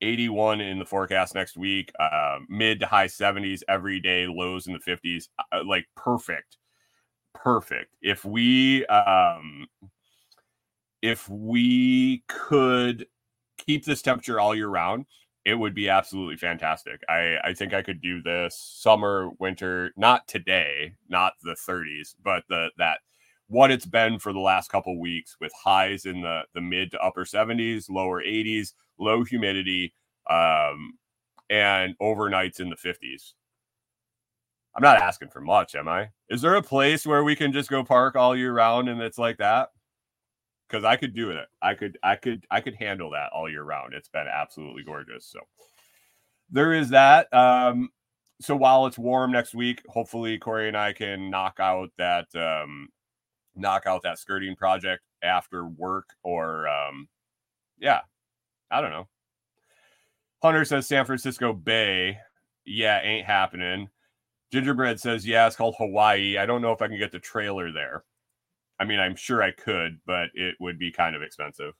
81 0.00 0.60
in 0.60 0.80
the 0.80 0.84
forecast 0.84 1.36
next 1.36 1.56
week, 1.56 1.92
uh, 2.00 2.38
mid 2.48 2.80
to 2.80 2.86
high 2.86 3.06
70s 3.06 3.62
every 3.68 4.00
day, 4.00 4.26
lows 4.26 4.66
in 4.66 4.72
the 4.72 4.80
50s, 4.80 5.28
uh, 5.52 5.60
like 5.64 5.86
perfect, 5.94 6.56
perfect. 7.34 7.94
If 8.02 8.24
we, 8.24 8.84
um, 8.86 9.68
if 11.02 11.28
we 11.28 12.24
could 12.26 13.06
keep 13.68 13.84
this 13.84 14.00
temperature 14.00 14.40
all 14.40 14.54
year 14.54 14.68
round, 14.68 15.04
it 15.44 15.54
would 15.54 15.74
be 15.74 15.90
absolutely 15.90 16.36
fantastic. 16.36 17.02
I, 17.08 17.36
I 17.44 17.54
think 17.54 17.74
I 17.74 17.82
could 17.82 18.00
do 18.00 18.22
this 18.22 18.58
summer, 18.58 19.30
winter, 19.38 19.92
not 19.96 20.26
today, 20.26 20.94
not 21.08 21.34
the 21.42 21.54
30s, 21.68 22.14
but 22.24 22.44
the 22.48 22.70
that 22.78 23.00
what 23.46 23.70
it's 23.70 23.86
been 23.86 24.18
for 24.18 24.32
the 24.32 24.40
last 24.40 24.70
couple 24.70 24.98
weeks 24.98 25.36
with 25.40 25.52
highs 25.52 26.06
in 26.06 26.22
the 26.22 26.42
the 26.54 26.60
mid 26.62 26.90
to 26.92 27.00
upper 27.00 27.24
70s, 27.24 27.90
lower 27.90 28.22
80s, 28.22 28.72
low 28.98 29.22
humidity, 29.22 29.94
um, 30.30 30.98
and 31.50 31.94
overnights 32.00 32.60
in 32.60 32.70
the 32.70 32.76
50s. 32.76 33.34
I'm 34.74 34.82
not 34.82 35.00
asking 35.00 35.30
for 35.30 35.40
much, 35.40 35.74
am 35.74 35.88
I? 35.88 36.10
Is 36.30 36.40
there 36.40 36.54
a 36.54 36.62
place 36.62 37.06
where 37.06 37.24
we 37.24 37.36
can 37.36 37.52
just 37.52 37.68
go 37.68 37.84
park 37.84 38.16
all 38.16 38.36
year 38.36 38.52
round 38.52 38.88
and 38.88 39.00
it's 39.00 39.18
like 39.18 39.38
that? 39.38 39.70
Because 40.68 40.84
I 40.84 40.96
could 40.96 41.14
do 41.14 41.30
it. 41.30 41.46
I 41.62 41.74
could, 41.74 41.98
I 42.02 42.16
could, 42.16 42.44
I 42.50 42.60
could 42.60 42.74
handle 42.74 43.10
that 43.10 43.30
all 43.32 43.48
year 43.48 43.62
round. 43.62 43.94
It's 43.94 44.08
been 44.08 44.26
absolutely 44.30 44.82
gorgeous. 44.82 45.26
So 45.26 45.40
there 46.50 46.74
is 46.74 46.90
that. 46.90 47.32
Um, 47.32 47.88
so 48.40 48.54
while 48.54 48.86
it's 48.86 48.98
warm 48.98 49.32
next 49.32 49.54
week, 49.54 49.82
hopefully 49.88 50.38
Corey 50.38 50.68
and 50.68 50.76
I 50.76 50.92
can 50.92 51.30
knock 51.30 51.58
out 51.58 51.90
that, 51.98 52.26
um, 52.34 52.88
knock 53.56 53.86
out 53.86 54.02
that 54.02 54.18
skirting 54.18 54.56
project 54.56 55.02
after 55.22 55.66
work 55.66 56.10
or, 56.22 56.68
um, 56.68 57.08
yeah, 57.78 58.00
I 58.70 58.80
don't 58.80 58.90
know. 58.90 59.08
Hunter 60.42 60.64
says 60.64 60.86
San 60.86 61.04
Francisco 61.04 61.52
Bay. 61.52 62.18
Yeah, 62.64 63.00
ain't 63.02 63.26
happening. 63.26 63.88
Gingerbread 64.52 65.00
says, 65.00 65.26
yeah, 65.26 65.46
it's 65.46 65.56
called 65.56 65.74
Hawaii. 65.78 66.38
I 66.38 66.46
don't 66.46 66.62
know 66.62 66.72
if 66.72 66.80
I 66.80 66.88
can 66.88 66.98
get 66.98 67.12
the 67.12 67.18
trailer 67.18 67.72
there. 67.72 68.04
I 68.80 68.84
mean, 68.84 69.00
I'm 69.00 69.16
sure 69.16 69.42
I 69.42 69.50
could, 69.50 69.98
but 70.06 70.30
it 70.34 70.54
would 70.60 70.78
be 70.78 70.92
kind 70.92 71.16
of 71.16 71.22
expensive. 71.22 71.74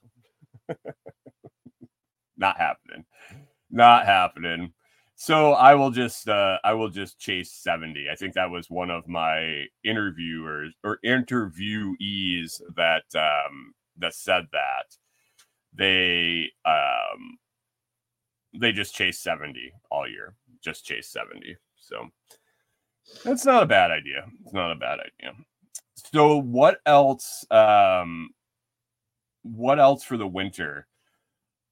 Not 2.37 2.57
happening. 2.57 3.05
Not 3.69 4.05
happening. 4.05 4.73
So 5.15 5.51
I 5.51 5.75
will 5.75 5.91
just 5.91 6.29
uh 6.29 6.57
I 6.63 6.73
will 6.73 6.89
just 6.89 7.19
chase 7.19 7.51
70. 7.51 8.07
I 8.11 8.15
think 8.15 8.33
that 8.33 8.49
was 8.49 8.69
one 8.69 8.89
of 8.89 9.07
my 9.07 9.65
interviewers 9.83 10.73
or 10.83 10.99
interviewees 11.05 12.61
that 12.75 13.03
um 13.15 13.73
that 13.97 14.13
said 14.13 14.45
that. 14.53 14.95
They 15.73 16.51
um 16.65 17.37
they 18.59 18.71
just 18.71 18.95
chase 18.95 19.19
70 19.19 19.73
all 19.91 20.07
year. 20.07 20.35
Just 20.63 20.85
chase 20.85 21.09
70. 21.09 21.57
So 21.75 22.07
that's 23.23 23.45
not 23.45 23.63
a 23.63 23.67
bad 23.67 23.91
idea. 23.91 24.25
It's 24.43 24.53
not 24.53 24.71
a 24.71 24.75
bad 24.75 24.99
idea. 24.99 25.33
So 26.11 26.37
what 26.37 26.79
else? 26.85 27.45
Um, 27.51 28.29
what 29.43 29.79
else 29.79 30.03
for 30.03 30.17
the 30.17 30.27
winter? 30.27 30.87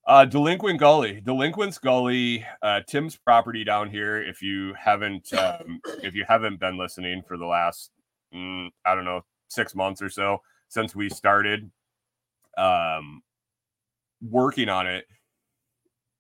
Uh, 0.06 0.24
Delinquent 0.24 0.80
Gully, 0.80 1.20
Delinquent's 1.20 1.78
Gully, 1.78 2.46
uh, 2.62 2.80
Tim's 2.88 3.18
property 3.18 3.66
down 3.66 3.90
here. 3.90 4.22
If 4.22 4.42
you 4.42 4.74
haven't, 4.74 5.34
um, 5.38 5.82
if 6.02 6.16
you 6.16 6.26
haven't 6.28 6.60
been 6.60 6.78
listening 6.78 7.24
for 7.28 7.38
the 7.38 7.46
last, 7.46 7.92
mm, 8.34 8.70
I 8.86 8.96
don't 8.96 9.06
know, 9.06 9.26
six 9.50 9.76
months 9.76 10.02
or 10.02 10.10
so 10.10 10.40
since 10.70 10.96
we 10.96 11.10
started 11.10 11.70
um, 12.58 13.22
working 14.22 14.70
on 14.70 14.88
it, 14.88 15.06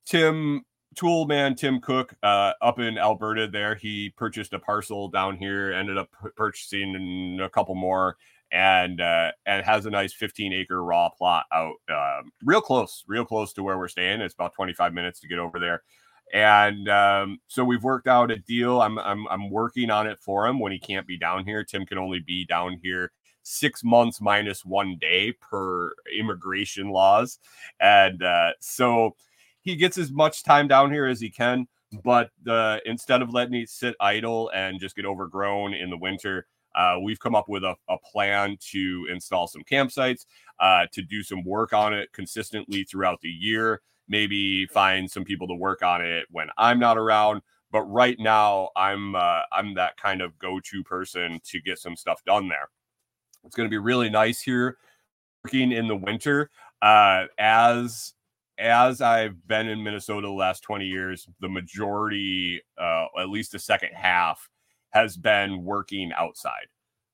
Tim 0.06 0.64
tool 0.98 1.26
man 1.26 1.56
Tim 1.56 1.80
Cook 1.80 2.16
uh, 2.24 2.54
up 2.62 2.80
in 2.80 2.98
Alberta 2.98 3.48
there. 3.48 3.76
He 3.76 4.10
purchased 4.18 4.54
a 4.54 4.60
parcel 4.60 5.08
down 5.08 5.38
here 5.38 5.72
ended 5.72 5.98
up 5.98 6.10
purchasing 6.36 7.40
a 7.42 7.50
couple 7.50 7.76
more 7.76 8.18
and 8.52 9.00
uh, 9.00 9.32
and 9.46 9.66
has 9.66 9.86
a 9.86 9.90
nice 9.90 10.14
15 10.14 10.54
acre 10.54 10.84
raw 10.84 11.10
plot 11.10 11.46
out 11.54 11.76
um, 11.90 12.32
real 12.44 12.62
close 12.62 13.04
real 13.08 13.26
close 13.26 13.54
to 13.54 13.64
where 13.64 13.78
we're 13.78 13.88
staying. 13.88 14.22
It's 14.22 14.34
about 14.34 14.54
25 14.54 14.94
minutes 14.94 15.20
to 15.22 15.28
get 15.28 15.40
over 15.40 15.60
there. 15.60 15.84
And 16.34 16.90
um, 16.90 17.40
so 17.48 17.64
we've 17.64 17.84
worked 17.84 18.08
out 18.08 18.32
a 18.32 18.38
deal. 18.38 18.82
I'm, 18.82 19.00
I'm 19.00 19.28
i'm 19.30 19.50
working 19.50 19.90
on 19.90 20.08
it 20.08 20.20
for 20.20 20.46
him 20.46 20.60
when 20.60 20.72
he 20.72 20.80
can't 20.80 21.08
be 21.08 21.18
down 21.18 21.46
here. 21.46 21.64
Tim 21.64 21.86
can 21.86 21.98
only 21.98 22.20
be 22.20 22.46
down 22.46 22.80
here 22.82 23.12
six 23.44 23.82
months 23.84 24.20
minus 24.20 24.66
one 24.66 24.98
day 25.00 25.32
per 25.34 25.94
immigration 26.18 26.90
laws. 26.90 27.40
And 27.80 28.22
uh, 28.22 28.52
so 28.60 29.16
he 29.68 29.76
gets 29.76 29.98
as 29.98 30.12
much 30.12 30.44
time 30.44 30.66
down 30.66 30.92
here 30.92 31.06
as 31.06 31.20
he 31.20 31.30
can. 31.30 31.68
But 32.04 32.30
uh, 32.50 32.78
instead 32.86 33.22
of 33.22 33.34
letting 33.34 33.56
it 33.56 33.70
sit 33.70 33.96
idle 34.00 34.50
and 34.54 34.80
just 34.80 34.96
get 34.96 35.06
overgrown 35.06 35.74
in 35.74 35.90
the 35.90 35.98
winter, 35.98 36.48
uh, 36.74 36.98
we've 37.02 37.20
come 37.20 37.36
up 37.36 37.50
with 37.50 37.64
a, 37.64 37.76
a, 37.90 37.98
plan 37.98 38.58
to 38.72 39.08
install 39.12 39.48
some 39.48 39.64
campsites, 39.64 40.26
uh, 40.60 40.86
to 40.94 41.02
do 41.02 41.22
some 41.22 41.44
work 41.44 41.74
on 41.74 41.94
it 41.94 42.12
consistently 42.14 42.84
throughout 42.84 43.20
the 43.22 43.30
year. 43.30 43.82
Maybe 44.08 44.66
find 44.68 45.10
some 45.10 45.26
people 45.26 45.48
to 45.48 45.56
work 45.56 45.82
on 45.82 46.02
it 46.02 46.28
when 46.30 46.48
I'm 46.58 46.80
not 46.80 46.98
around, 46.98 47.42
But 47.72 47.84
right 47.84 48.18
now, 48.20 48.70
I'm 48.76 49.16
uh, 49.16 49.42
I'm 49.52 49.74
that 49.74 49.98
kind 49.98 50.22
of 50.22 50.38
go-to 50.40 50.84
person 50.84 51.42
to 51.46 51.60
get 51.60 51.80
some 51.80 51.98
stuff 51.98 52.24
done 52.26 52.48
there. 52.48 52.70
It's 53.44 53.56
going 53.56 53.68
to 53.68 53.74
be 53.74 53.78
really 53.78 54.10
nice 54.10 54.42
here 54.42 54.78
working 55.44 55.74
in 55.74 55.88
the 55.88 55.96
winter. 55.96 56.52
Uh, 56.82 57.26
as 57.38 58.14
as 58.58 59.02
I've 59.02 59.48
been 59.48 59.68
in 59.68 59.84
Minnesota 59.84 60.28
the 60.28 60.34
last 60.34 60.62
20 60.62 60.86
years, 60.86 61.28
the 61.40 61.50
majority, 61.50 62.62
uh, 62.78 63.06
at 63.20 63.30
least 63.30 63.52
the 63.52 63.60
second 63.60 63.92
half, 63.94 64.50
has 64.92 65.18
been 65.18 65.64
working 65.64 66.12
outside 66.14 66.68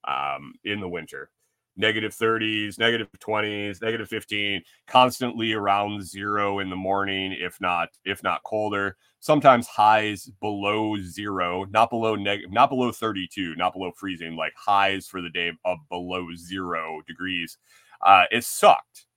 um, 0.07 0.53
in 0.63 0.79
the 0.79 0.87
winter. 0.87 1.29
Negative 1.75 2.13
30s, 2.13 2.77
negative 2.77 3.07
20s, 3.19 3.81
negative 3.81 4.07
15, 4.07 4.61
constantly 4.85 5.53
around 5.53 6.03
zero 6.03 6.59
in 6.59 6.69
the 6.69 6.75
morning, 6.75 7.35
if 7.37 7.59
not 7.59 7.89
if 8.05 8.21
not 8.21 8.43
colder. 8.43 8.95
Sometimes 9.19 9.65
highs 9.65 10.29
below 10.39 10.97
zero, 10.99 11.65
not 11.71 11.89
below 11.89 12.15
negative, 12.15 12.51
not 12.51 12.69
below 12.69 12.91
32, 12.91 13.55
not 13.55 13.73
below 13.73 13.91
freezing, 13.97 14.35
like 14.35 14.53
highs 14.55 15.07
for 15.07 15.19
the 15.19 15.31
day 15.31 15.51
of 15.65 15.79
below 15.89 16.27
zero 16.35 17.01
degrees. 17.07 17.57
Uh, 18.05 18.25
it 18.29 18.43
sucked. 18.43 19.07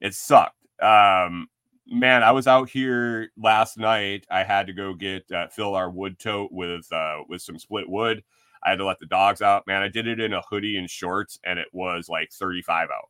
It 0.00 0.14
sucked. 0.14 0.59
Um, 0.80 1.48
man, 1.86 2.22
I 2.22 2.32
was 2.32 2.46
out 2.46 2.70
here 2.70 3.30
last 3.36 3.78
night. 3.78 4.26
I 4.30 4.44
had 4.44 4.66
to 4.68 4.72
go 4.72 4.94
get 4.94 5.30
uh, 5.30 5.48
fill 5.48 5.74
our 5.74 5.90
wood 5.90 6.18
tote 6.18 6.50
with 6.52 6.90
uh, 6.92 7.18
with 7.28 7.42
some 7.42 7.58
split 7.58 7.88
wood. 7.88 8.22
I 8.62 8.70
had 8.70 8.78
to 8.78 8.86
let 8.86 8.98
the 8.98 9.06
dogs 9.06 9.42
out. 9.42 9.66
Man, 9.66 9.82
I 9.82 9.88
did 9.88 10.06
it 10.06 10.20
in 10.20 10.32
a 10.32 10.42
hoodie 10.42 10.76
and 10.76 10.88
shorts, 10.88 11.38
and 11.44 11.58
it 11.58 11.68
was 11.72 12.08
like 12.08 12.30
35 12.32 12.88
out. 12.90 13.08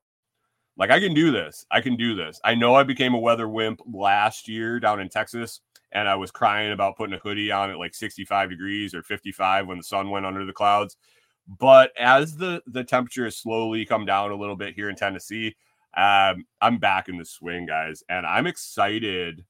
Like 0.76 0.90
I 0.90 1.00
can 1.00 1.12
do 1.12 1.30
this. 1.30 1.66
I 1.70 1.80
can 1.80 1.96
do 1.96 2.14
this. 2.14 2.40
I 2.44 2.54
know 2.54 2.74
I 2.74 2.84
became 2.84 3.14
a 3.14 3.18
weather 3.18 3.48
wimp 3.48 3.80
last 3.92 4.48
year 4.48 4.80
down 4.80 5.00
in 5.00 5.08
Texas, 5.08 5.60
and 5.92 6.08
I 6.08 6.14
was 6.14 6.30
crying 6.30 6.72
about 6.72 6.96
putting 6.96 7.14
a 7.14 7.18
hoodie 7.18 7.52
on 7.52 7.70
at 7.70 7.78
like 7.78 7.94
65 7.94 8.50
degrees 8.50 8.94
or 8.94 9.02
55 9.02 9.66
when 9.66 9.78
the 9.78 9.84
sun 9.84 10.10
went 10.10 10.26
under 10.26 10.46
the 10.46 10.52
clouds. 10.52 10.96
But 11.46 11.90
as 11.98 12.36
the 12.36 12.62
the 12.66 12.84
temperature 12.84 13.24
has 13.24 13.36
slowly 13.36 13.84
come 13.84 14.06
down 14.06 14.30
a 14.30 14.36
little 14.36 14.56
bit 14.56 14.74
here 14.74 14.88
in 14.88 14.96
Tennessee, 14.96 15.56
um, 15.96 16.44
I'm 16.60 16.78
back 16.78 17.08
in 17.08 17.18
the 17.18 17.24
swing, 17.24 17.66
guys, 17.66 18.02
and 18.08 18.26
I'm 18.26 18.46
excited. 18.46 19.44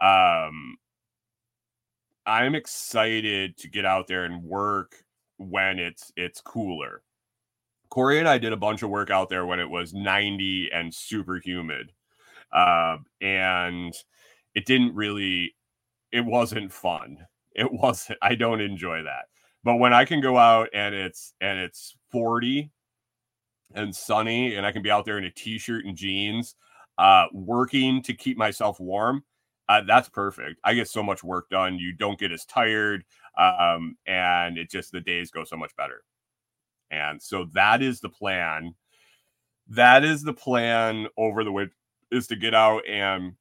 Um, 0.00 0.76
I'm 2.26 2.54
excited 2.54 3.56
to 3.58 3.68
get 3.68 3.84
out 3.84 4.06
there 4.06 4.24
and 4.24 4.42
work 4.44 5.04
when 5.38 5.78
it's 5.78 6.12
it's 6.16 6.40
cooler. 6.40 7.02
Corey 7.90 8.18
and 8.18 8.28
I 8.28 8.38
did 8.38 8.52
a 8.52 8.56
bunch 8.56 8.82
of 8.82 8.90
work 8.90 9.10
out 9.10 9.28
there 9.28 9.44
when 9.44 9.60
it 9.60 9.68
was 9.68 9.92
90 9.92 10.70
and 10.72 10.94
super 10.94 11.38
humid, 11.38 11.92
uh, 12.52 12.98
and 13.20 13.94
it 14.54 14.66
didn't 14.66 14.94
really, 14.94 15.54
it 16.10 16.24
wasn't 16.24 16.72
fun. 16.72 17.18
It 17.54 17.70
wasn't. 17.70 18.18
I 18.22 18.34
don't 18.34 18.60
enjoy 18.62 19.02
that. 19.02 19.26
But 19.64 19.76
when 19.76 19.92
I 19.92 20.04
can 20.04 20.20
go 20.20 20.38
out 20.38 20.68
and 20.74 20.94
it's 20.94 21.34
and 21.40 21.58
it's 21.58 21.96
40 22.10 22.70
and 23.74 23.94
sunny 23.94 24.54
and 24.54 24.66
I 24.66 24.72
can 24.72 24.82
be 24.82 24.90
out 24.90 25.04
there 25.04 25.18
in 25.18 25.24
a 25.24 25.30
t-shirt 25.30 25.84
and 25.84 25.96
jeans 25.96 26.54
uh 26.98 27.26
working 27.32 28.02
to 28.02 28.14
keep 28.14 28.36
myself 28.36 28.78
warm, 28.78 29.24
uh, 29.68 29.82
that's 29.86 30.08
perfect. 30.08 30.60
I 30.64 30.74
get 30.74 30.88
so 30.88 31.02
much 31.02 31.24
work 31.24 31.48
done. 31.50 31.78
You 31.78 31.94
don't 31.94 32.18
get 32.18 32.32
as 32.32 32.44
tired 32.44 33.04
um 33.38 33.96
and 34.06 34.58
it 34.58 34.70
just 34.70 34.92
the 34.92 35.00
days 35.00 35.30
go 35.30 35.44
so 35.44 35.56
much 35.56 35.74
better. 35.76 36.02
And 36.90 37.22
so 37.22 37.46
that 37.54 37.82
is 37.82 38.00
the 38.00 38.10
plan. 38.10 38.74
That 39.68 40.04
is 40.04 40.22
the 40.22 40.34
plan 40.34 41.06
over 41.16 41.44
the 41.44 41.52
winter 41.52 41.74
is 42.10 42.26
to 42.26 42.36
get 42.36 42.54
out 42.54 42.86
and 42.86 43.32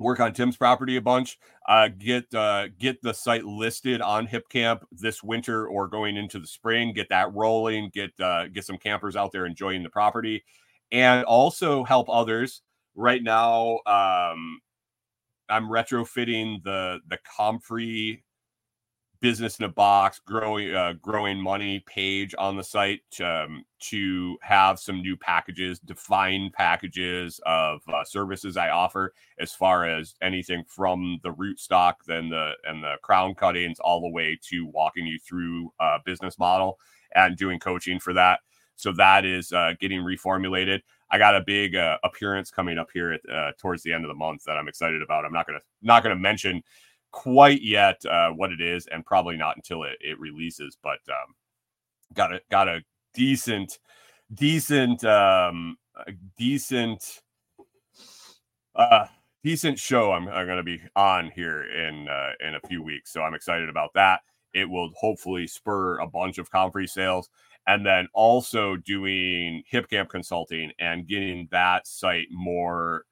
work 0.00 0.18
on 0.18 0.32
Tim's 0.32 0.56
property 0.56 0.96
a 0.96 1.00
bunch. 1.00 1.38
Uh, 1.68 1.88
get 1.88 2.32
uh, 2.34 2.68
get 2.78 3.00
the 3.02 3.12
site 3.12 3.44
listed 3.44 4.00
on 4.00 4.26
Hipcamp 4.26 4.80
this 4.90 5.22
winter 5.22 5.68
or 5.68 5.86
going 5.86 6.16
into 6.16 6.40
the 6.40 6.46
spring. 6.46 6.92
Get 6.92 7.10
that 7.10 7.32
rolling. 7.32 7.90
Get 7.92 8.10
uh, 8.18 8.48
get 8.48 8.64
some 8.64 8.78
campers 8.78 9.14
out 9.14 9.30
there 9.30 9.46
enjoying 9.46 9.84
the 9.84 9.90
property, 9.90 10.42
and 10.90 11.24
also 11.24 11.84
help 11.84 12.08
others. 12.10 12.62
Right 12.96 13.22
now, 13.22 13.78
um, 13.86 14.60
I'm 15.48 15.68
retrofitting 15.68 16.64
the 16.64 17.00
the 17.08 17.18
Comfrey 17.36 18.24
business 19.20 19.58
in 19.58 19.64
a 19.66 19.68
box 19.68 20.20
growing 20.24 20.74
uh, 20.74 20.94
growing 21.02 21.40
money 21.40 21.82
page 21.86 22.34
on 22.38 22.56
the 22.56 22.64
site 22.64 23.00
um, 23.22 23.64
to 23.78 24.36
have 24.42 24.78
some 24.78 25.02
new 25.02 25.16
packages 25.16 25.78
defined 25.78 26.52
packages 26.52 27.40
of 27.44 27.80
uh, 27.92 28.02
services 28.04 28.56
i 28.56 28.70
offer 28.70 29.12
as 29.38 29.52
far 29.52 29.84
as 29.84 30.14
anything 30.22 30.64
from 30.66 31.18
the 31.22 31.32
root 31.32 31.60
stock 31.60 32.02
then 32.06 32.28
the 32.28 32.52
and 32.64 32.82
the 32.82 32.94
crown 33.02 33.34
cuttings 33.34 33.78
all 33.80 34.00
the 34.00 34.08
way 34.08 34.38
to 34.42 34.66
walking 34.66 35.06
you 35.06 35.18
through 35.18 35.72
a 35.80 35.98
business 36.04 36.38
model 36.38 36.78
and 37.14 37.36
doing 37.36 37.58
coaching 37.58 37.98
for 37.98 38.12
that. 38.14 38.40
So 38.76 38.92
that 38.92 39.24
is 39.24 39.52
uh, 39.52 39.74
getting 39.78 40.00
reformulated. 40.00 40.80
I 41.10 41.18
got 41.18 41.36
a 41.36 41.40
big 41.40 41.76
uh, 41.76 41.98
appearance 42.04 42.50
coming 42.50 42.78
up 42.78 42.88
here 42.92 43.12
at, 43.12 43.20
uh, 43.30 43.52
towards 43.58 43.82
the 43.82 43.92
end 43.92 44.04
of 44.04 44.08
the 44.08 44.14
month 44.14 44.44
that 44.44 44.56
i'm 44.56 44.68
excited 44.68 45.02
about. 45.02 45.24
I'm 45.24 45.32
not 45.32 45.46
gonna 45.46 45.60
not 45.82 46.02
gonna 46.02 46.16
mention 46.16 46.62
quite 47.12 47.62
yet 47.62 48.04
uh, 48.06 48.30
what 48.30 48.52
it 48.52 48.60
is, 48.60 48.86
and 48.86 49.04
probably 49.04 49.36
not 49.36 49.56
until 49.56 49.82
it, 49.84 49.96
it 50.00 50.18
releases. 50.18 50.76
But 50.82 50.98
um, 51.08 51.34
got 52.14 52.32
a 52.32 52.40
got 52.50 52.68
a 52.68 52.80
decent, 53.14 53.78
decent, 54.32 55.04
um, 55.04 55.76
decent, 56.36 57.22
uh, 58.74 59.06
decent 59.42 59.78
show. 59.78 60.12
I'm, 60.12 60.28
I'm 60.28 60.46
going 60.46 60.56
to 60.58 60.62
be 60.62 60.80
on 60.96 61.30
here 61.34 61.64
in 61.64 62.08
uh, 62.08 62.32
in 62.46 62.54
a 62.54 62.68
few 62.68 62.82
weeks, 62.82 63.12
so 63.12 63.22
I'm 63.22 63.34
excited 63.34 63.68
about 63.68 63.90
that. 63.94 64.20
It 64.52 64.68
will 64.68 64.90
hopefully 64.96 65.46
spur 65.46 65.98
a 65.98 66.06
bunch 66.06 66.38
of 66.38 66.50
Comfrey 66.50 66.86
sales. 66.86 67.28
And 67.66 67.84
then 67.84 68.08
also 68.14 68.76
doing 68.76 69.62
Hipcamp 69.70 70.08
consulting 70.08 70.72
and 70.80 71.06
getting 71.06 71.46
that 71.52 71.86
site 71.86 72.26
more 72.30 73.04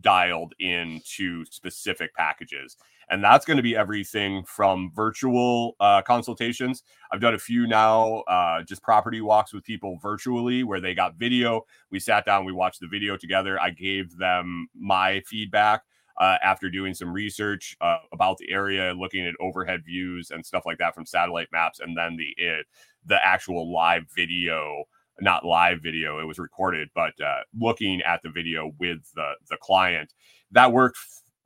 dialed 0.00 0.54
into 0.58 1.44
specific 1.46 2.14
packages 2.14 2.76
and 3.08 3.22
that's 3.22 3.44
going 3.44 3.56
to 3.56 3.62
be 3.62 3.76
everything 3.76 4.42
from 4.44 4.90
virtual 4.94 5.76
uh, 5.80 6.02
consultations. 6.02 6.82
I've 7.12 7.20
done 7.20 7.34
a 7.34 7.38
few 7.38 7.66
now, 7.66 8.20
uh, 8.28 8.62
just 8.62 8.82
property 8.82 9.20
walks 9.20 9.52
with 9.52 9.64
people 9.64 9.98
virtually 10.02 10.64
where 10.64 10.80
they 10.80 10.94
got 10.94 11.16
video. 11.16 11.62
We 11.90 12.00
sat 12.00 12.24
down, 12.24 12.44
we 12.44 12.52
watched 12.52 12.80
the 12.80 12.88
video 12.88 13.16
together. 13.16 13.60
I 13.60 13.70
gave 13.70 14.16
them 14.16 14.68
my 14.74 15.22
feedback. 15.26 15.82
Uh, 16.18 16.38
after 16.42 16.70
doing 16.70 16.94
some 16.94 17.12
research 17.12 17.76
uh, 17.82 17.98
about 18.10 18.38
the 18.38 18.50
area, 18.50 18.94
looking 18.94 19.26
at 19.26 19.34
overhead 19.38 19.82
views 19.84 20.30
and 20.30 20.46
stuff 20.46 20.64
like 20.64 20.78
that 20.78 20.94
from 20.94 21.04
satellite 21.04 21.48
maps, 21.52 21.78
and 21.78 21.94
then 21.94 22.16
the 22.16 22.32
it, 22.42 22.64
the 23.04 23.22
actual 23.22 23.70
live 23.70 24.04
video, 24.16 24.84
not 25.20 25.44
live 25.44 25.82
video, 25.82 26.18
it 26.18 26.24
was 26.24 26.38
recorded, 26.38 26.88
but 26.94 27.12
uh, 27.20 27.40
looking 27.60 28.00
at 28.00 28.22
the 28.22 28.30
video 28.30 28.72
with 28.80 29.00
the 29.14 29.32
the 29.50 29.58
client, 29.60 30.14
that 30.52 30.72
worked 30.72 30.96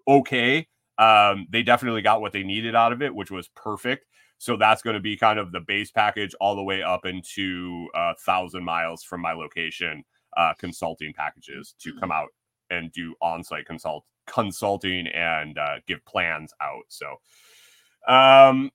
okay 0.06 0.68
um, 1.00 1.46
they 1.48 1.62
definitely 1.62 2.02
got 2.02 2.20
what 2.20 2.32
they 2.32 2.42
needed 2.42 2.76
out 2.76 2.92
of 2.92 3.00
it, 3.00 3.14
which 3.14 3.30
was 3.30 3.48
perfect. 3.56 4.06
So 4.36 4.56
that's 4.56 4.82
going 4.82 4.94
to 4.94 5.00
be 5.00 5.16
kind 5.16 5.38
of 5.38 5.50
the 5.50 5.60
base 5.60 5.90
package 5.90 6.34
all 6.40 6.54
the 6.54 6.62
way 6.62 6.82
up 6.82 7.06
into 7.06 7.88
a 7.94 7.98
uh, 7.98 8.14
thousand 8.24 8.64
miles 8.64 9.02
from 9.02 9.22
my 9.22 9.32
location 9.32 10.04
uh, 10.36 10.52
consulting 10.58 11.14
packages 11.14 11.74
to 11.80 11.94
come 11.98 12.12
out 12.12 12.28
and 12.68 12.92
do 12.92 13.14
on-site 13.20 13.66
consult 13.66 14.04
consulting 14.26 15.06
and 15.08 15.58
uh, 15.58 15.76
give 15.86 16.04
plans 16.04 16.52
out. 16.62 16.84
So, 16.88 17.16
um, 18.06 18.70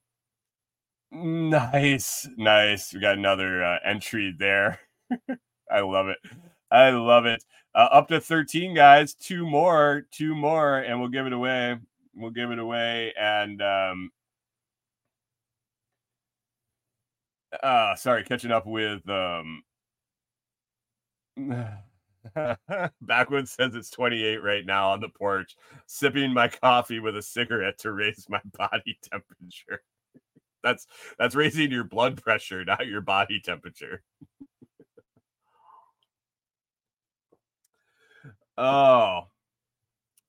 nice, 1.11 2.27
nice. 2.37 2.93
We 2.93 2.99
got 2.99 3.17
another 3.17 3.63
uh, 3.63 3.77
entry 3.85 4.35
there. 4.37 4.79
I 5.71 5.79
love 5.81 6.07
it. 6.07 6.17
I 6.71 6.89
love 6.89 7.25
it. 7.25 7.43
Uh, 7.73 7.87
up 7.91 8.07
to 8.07 8.19
13 8.19 8.73
guys, 8.73 9.13
two 9.13 9.45
more, 9.45 10.07
two 10.11 10.35
more, 10.35 10.79
and 10.79 10.99
we'll 10.99 11.09
give 11.09 11.27
it 11.27 11.33
away 11.33 11.77
we'll 12.15 12.31
give 12.31 12.51
it 12.51 12.59
away. 12.59 13.13
And 13.19 13.61
um, 13.61 14.11
uh, 17.61 17.95
sorry, 17.95 18.23
catching 18.23 18.51
up 18.51 18.65
with 18.65 19.07
um, 19.09 19.63
Backwoods 23.01 23.51
says 23.51 23.75
it's 23.75 23.89
28 23.89 24.43
right 24.43 24.65
now 24.65 24.91
on 24.91 25.01
the 25.01 25.09
porch, 25.09 25.55
sipping 25.87 26.33
my 26.33 26.47
coffee 26.47 26.99
with 26.99 27.15
a 27.17 27.21
cigarette 27.21 27.77
to 27.79 27.91
raise 27.91 28.25
my 28.29 28.41
body 28.57 28.97
temperature. 29.03 29.81
That's 30.63 30.87
that's 31.19 31.35
raising 31.35 31.71
your 31.71 31.83
blood 31.83 32.21
pressure, 32.21 32.65
not 32.65 32.87
your 32.87 33.01
body 33.01 33.39
temperature. 33.39 34.01
oh. 38.57 39.27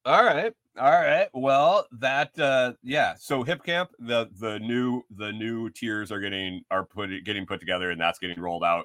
All 0.04 0.24
right. 0.24 0.52
All 0.78 0.90
right. 0.90 1.28
Well, 1.32 1.86
that 1.92 2.38
uh 2.38 2.74
yeah. 2.82 3.14
So 3.18 3.42
Hipcamp, 3.44 3.88
the 3.98 4.28
the 4.38 4.58
new 4.58 5.02
the 5.16 5.32
new 5.32 5.70
tiers 5.70 6.12
are 6.12 6.20
getting 6.20 6.64
are 6.70 6.84
put 6.84 7.08
getting 7.24 7.46
put 7.46 7.60
together 7.60 7.90
and 7.90 8.00
that's 8.00 8.18
getting 8.18 8.38
rolled 8.38 8.64
out. 8.64 8.84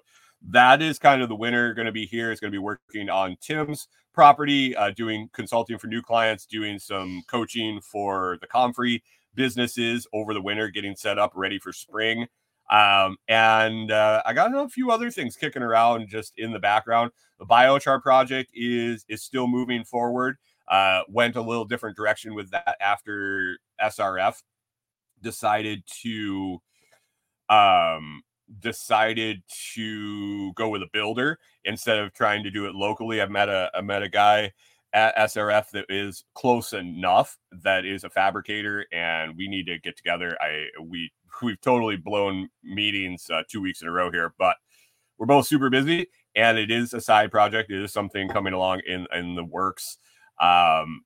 That 0.50 0.82
is 0.82 0.98
kind 1.00 1.22
of 1.22 1.28
the 1.30 1.36
winner 1.36 1.74
going 1.74 1.86
to 1.86 1.92
be 1.92 2.06
here. 2.06 2.32
It's 2.32 2.40
going 2.40 2.52
to 2.52 2.56
be 2.56 2.64
working 2.64 3.10
on 3.10 3.36
Tim's 3.42 3.88
property, 4.14 4.76
uh, 4.76 4.92
doing 4.92 5.30
consulting 5.34 5.78
for 5.78 5.88
new 5.88 6.02
clients, 6.02 6.46
doing 6.46 6.80
some 6.80 7.24
coaching 7.28 7.80
for 7.82 8.38
the 8.42 8.48
Comfrey 8.48 9.04
businesses 9.36 10.08
over 10.14 10.34
the 10.34 10.42
winter, 10.42 10.70
getting 10.70 10.96
set 10.96 11.20
up, 11.20 11.32
ready 11.36 11.60
for 11.60 11.74
spring. 11.74 12.28
Um, 12.72 13.18
and 13.28 13.92
uh, 13.92 14.24
I 14.26 14.34
got 14.34 14.56
a 14.56 14.70
few 14.70 14.92
other 14.92 15.12
things 15.12 15.36
kicking 15.36 15.62
around 15.62 16.08
just 16.08 16.34
in 16.38 16.52
the 16.54 16.60
background. 16.60 17.12
The 17.38 17.46
biochar 17.46 18.02
project 18.02 18.52
is 18.54 19.06
is 19.10 19.24
still 19.24 19.48
moving 19.48 19.84
forward. 19.84 20.38
Uh, 20.72 21.02
went 21.10 21.36
a 21.36 21.42
little 21.42 21.66
different 21.66 21.98
direction 21.98 22.34
with 22.34 22.50
that 22.52 22.78
after 22.82 23.60
SRF 23.84 24.42
decided 25.22 25.84
to 26.02 26.60
um 27.50 28.24
decided 28.60 29.44
to 29.74 30.52
go 30.54 30.70
with 30.70 30.82
a 30.82 30.90
builder 30.92 31.38
instead 31.66 32.00
of 32.00 32.14
trying 32.14 32.44
to 32.44 32.50
do 32.50 32.66
it 32.66 32.74
locally. 32.74 33.22
I've 33.22 33.30
met 33.30 33.50
a 33.50 33.70
I 33.76 33.82
met 33.82 34.02
a 34.02 34.10
guy 34.10 34.52
at 34.94 35.16
SRF 35.16 35.70
that 35.72 35.86
is 35.90 36.24
close 36.34 36.74
enough 36.74 37.38
that 37.64 37.86
is 37.86 38.04
a 38.04 38.10
fabricator, 38.10 38.86
and 38.92 39.36
we 39.38 39.48
need 39.48 39.68
to 39.68 39.80
get 39.80 39.96
together. 39.96 40.38
I 40.42 40.68
we 40.82 41.12
we've 41.42 41.62
totally 41.62 41.98
blown 41.98 42.50
meetings 42.64 43.30
uh, 43.30 43.44
two 43.50 43.62
weeks 43.62 43.82
in 43.82 43.88
a 43.88 43.92
row 43.92 44.12
here, 44.12 44.34
but 44.38 44.56
we're 45.18 45.28
both 45.28 45.48
super 45.48 45.70
busy, 45.70 46.08
and 46.36 46.58
it 46.58 46.72
is 46.72 46.94
a 46.94 47.02
side 47.02 47.32
project. 47.32 47.72
It 47.72 47.82
is 47.82 47.94
something 47.94 48.28
coming 48.30 48.54
along 48.54 48.82
in 48.86 49.08
in 49.14 49.36
the 49.36 49.46
works, 49.46 49.98
um, 50.42 51.04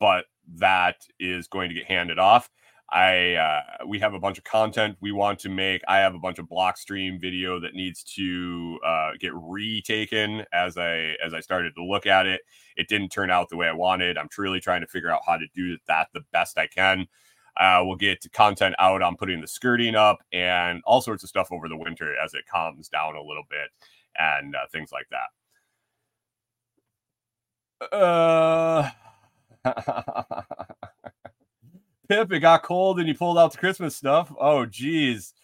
but 0.00 0.24
that 0.56 0.96
is 1.20 1.48
going 1.48 1.68
to 1.68 1.74
get 1.74 1.84
handed 1.84 2.18
off. 2.18 2.48
I 2.90 3.34
uh, 3.34 3.86
we 3.86 3.98
have 3.98 4.14
a 4.14 4.18
bunch 4.18 4.38
of 4.38 4.44
content 4.44 4.96
we 5.00 5.12
want 5.12 5.38
to 5.40 5.50
make. 5.50 5.82
I 5.86 5.98
have 5.98 6.14
a 6.14 6.18
bunch 6.18 6.38
of 6.38 6.46
Blockstream 6.46 7.20
video 7.20 7.60
that 7.60 7.74
needs 7.74 8.02
to 8.14 8.78
uh, 8.84 9.10
get 9.20 9.32
retaken 9.34 10.46
as 10.54 10.78
I 10.78 11.16
as 11.22 11.34
I 11.34 11.40
started 11.40 11.74
to 11.74 11.84
look 11.84 12.06
at 12.06 12.26
it. 12.26 12.40
It 12.76 12.88
didn't 12.88 13.10
turn 13.10 13.30
out 13.30 13.50
the 13.50 13.58
way 13.58 13.68
I 13.68 13.72
wanted. 13.72 14.16
I'm 14.16 14.28
truly 14.30 14.58
trying 14.58 14.80
to 14.80 14.86
figure 14.86 15.10
out 15.10 15.20
how 15.26 15.36
to 15.36 15.46
do 15.54 15.76
that 15.86 16.08
the 16.14 16.22
best 16.32 16.56
I 16.56 16.66
can. 16.66 17.06
Uh, 17.58 17.82
we'll 17.84 17.96
get 17.96 18.24
content 18.32 18.74
out 18.78 19.02
on 19.02 19.16
putting 19.16 19.40
the 19.40 19.48
skirting 19.48 19.96
up 19.96 20.18
and 20.32 20.80
all 20.86 21.00
sorts 21.00 21.24
of 21.24 21.28
stuff 21.28 21.48
over 21.50 21.68
the 21.68 21.76
winter 21.76 22.16
as 22.16 22.32
it 22.32 22.46
calms 22.50 22.88
down 22.88 23.16
a 23.16 23.22
little 23.22 23.44
bit 23.50 23.68
and 24.16 24.54
uh, 24.54 24.66
things 24.72 24.92
like 24.92 25.08
that. 25.10 25.26
Uh. 27.80 28.90
Pip, 32.08 32.32
it 32.32 32.40
got 32.40 32.62
cold 32.62 32.98
and 32.98 33.06
you 33.06 33.14
pulled 33.14 33.36
out 33.36 33.52
the 33.52 33.58
Christmas 33.58 33.94
stuff. 33.94 34.32
Oh, 34.38 34.64
geez. 34.64 35.34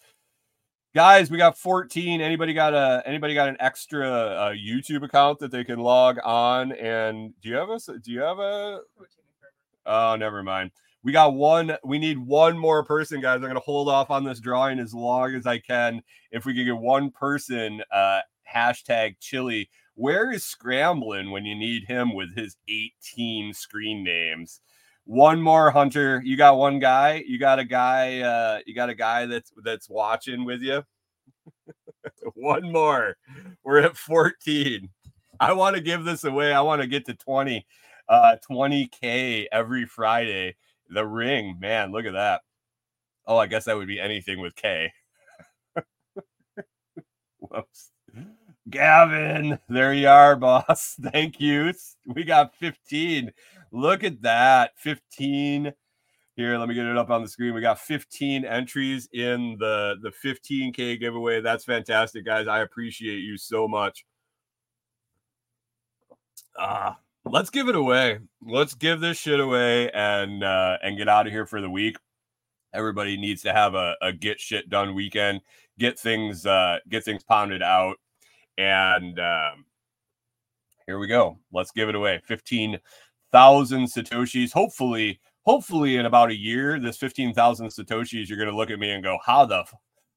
Guys, 0.95 1.29
we 1.29 1.37
got 1.37 1.57
14. 1.57 2.21
Anybody 2.21 2.53
got 2.53 2.73
a 2.73 3.03
anybody 3.05 3.33
got 3.33 3.49
an 3.49 3.57
extra 3.59 4.09
uh, 4.09 4.53
YouTube 4.53 5.03
account 5.03 5.39
that 5.39 5.51
they 5.51 5.63
can 5.63 5.77
log 5.77 6.17
on? 6.23 6.71
And 6.71 7.33
do 7.41 7.49
you 7.49 7.55
have 7.55 7.69
a 7.69 7.79
do 7.99 8.11
you 8.11 8.21
have 8.21 8.39
a 8.39 8.79
oh 9.85 10.15
never 10.15 10.41
mind. 10.41 10.71
We 11.03 11.11
got 11.11 11.33
one, 11.33 11.77
we 11.83 11.99
need 11.99 12.17
one 12.17 12.57
more 12.57 12.83
person, 12.83 13.21
guys. 13.21 13.35
I'm 13.35 13.47
gonna 13.47 13.59
hold 13.59 13.89
off 13.89 14.09
on 14.09 14.23
this 14.23 14.39
drawing 14.39 14.79
as 14.79 14.93
long 14.93 15.35
as 15.35 15.45
I 15.45 15.59
can. 15.59 16.01
If 16.31 16.45
we 16.45 16.55
can 16.55 16.65
get 16.65 16.77
one 16.77 17.11
person, 17.11 17.83
uh 17.91 18.21
hashtag 18.51 19.17
chilly. 19.19 19.69
Where 19.95 20.31
is 20.31 20.45
scrambling 20.45 21.31
when 21.31 21.45
you 21.45 21.55
need 21.55 21.85
him 21.85 22.13
with 22.13 22.35
his 22.35 22.57
18 22.67 23.53
screen 23.53 24.03
names? 24.03 24.61
one 25.05 25.39
more 25.41 25.71
hunter. 25.71 26.21
You 26.25 26.35
got 26.35 26.57
one 26.57 26.79
guy? 26.79 27.23
You 27.25 27.39
got 27.39 27.59
a 27.59 27.63
guy 27.63 28.19
uh 28.19 28.59
you 28.65 28.75
got 28.75 28.89
a 28.89 28.95
guy 28.95 29.25
that's 29.27 29.51
that's 29.63 29.89
watching 29.89 30.45
with 30.45 30.61
you? 30.61 30.83
One 32.35 32.71
more. 32.71 33.15
We're 33.63 33.79
at 33.79 33.97
14 33.97 34.89
i 35.39 35.51
want 35.51 35.75
to 35.75 35.81
give 35.81 36.05
this 36.05 36.23
away. 36.23 36.53
I 36.53 36.61
want 36.61 36.81
to 36.81 36.87
get 36.87 37.05
to 37.07 37.13
20 37.13 37.65
uh 38.09 38.37
20k 38.49 39.45
every 39.51 39.85
friday. 39.85 40.55
The 40.89 41.05
ring 41.05 41.57
man 41.59 41.91
look 41.91 42.05
at 42.05 42.13
that. 42.13 42.41
Oh 43.27 43.37
i 43.37 43.47
guess 43.47 43.65
that 43.65 43.77
would 43.77 43.87
be 43.87 43.99
anything 43.99 44.39
with 44.39 44.55
k. 44.55 44.91
Whoops 47.39 47.91
gavin 48.69 49.59
there 49.69 49.93
you 49.93 50.07
are 50.07 50.35
boss 50.35 50.95
thank 51.11 51.39
you 51.39 51.71
we 52.07 52.23
got 52.23 52.55
15 52.55 53.31
Look 53.75 54.05
at 54.05 54.21
that. 54.21 54.71
15. 54.77 55.73
Here, 56.37 56.57
let 56.57 56.69
me 56.69 56.75
get 56.75 56.85
it 56.85 56.97
up 56.97 57.09
on 57.09 57.21
the 57.21 57.27
screen. 57.27 57.53
We 57.53 57.59
got 57.59 57.79
15 57.79 58.45
entries 58.45 59.09
in 59.11 59.57
the, 59.59 59.95
the 60.01 60.11
15K 60.11 60.97
giveaway. 60.97 61.41
That's 61.41 61.65
fantastic, 61.65 62.25
guys. 62.25 62.47
I 62.47 62.59
appreciate 62.59 63.19
you 63.19 63.37
so 63.37 63.67
much. 63.67 64.05
Ah, 66.57 66.97
let's 67.25 67.49
give 67.49 67.67
it 67.67 67.75
away. 67.75 68.19
Let's 68.45 68.75
give 68.75 69.01
this 69.01 69.17
shit 69.17 69.41
away 69.41 69.91
and 69.91 70.41
uh, 70.41 70.77
and 70.81 70.97
get 70.97 71.09
out 71.09 71.27
of 71.27 71.33
here 71.33 71.45
for 71.45 71.59
the 71.59 71.69
week. 71.69 71.97
Everybody 72.73 73.17
needs 73.17 73.41
to 73.41 73.51
have 73.51 73.75
a, 73.75 73.95
a 74.01 74.13
get 74.13 74.39
shit 74.39 74.69
done 74.69 74.95
weekend. 74.95 75.41
Get 75.77 75.99
things 75.99 76.45
uh, 76.45 76.77
get 76.87 77.03
things 77.03 77.23
pounded 77.23 77.61
out. 77.61 77.97
And 78.57 79.19
um, 79.19 79.65
here 80.87 80.99
we 80.99 81.07
go. 81.07 81.39
Let's 81.51 81.71
give 81.71 81.89
it 81.89 81.95
away. 81.95 82.21
15 82.25 82.79
thousand 83.35 83.87
satoshis. 83.87 84.53
Hopefully, 84.53 85.19
hopefully 85.41 85.97
in 85.97 86.05
about 86.05 86.31
a 86.31 86.35
year, 86.35 86.79
this 86.79 86.95
fifteen 86.95 87.33
thousand 87.33 87.67
satoshis, 87.67 88.29
you're 88.29 88.37
going 88.37 88.49
to 88.49 88.55
look 88.55 88.71
at 88.71 88.79
me 88.79 88.91
and 88.91 89.03
go, 89.03 89.17
"How 89.25 89.45
the, 89.45 89.65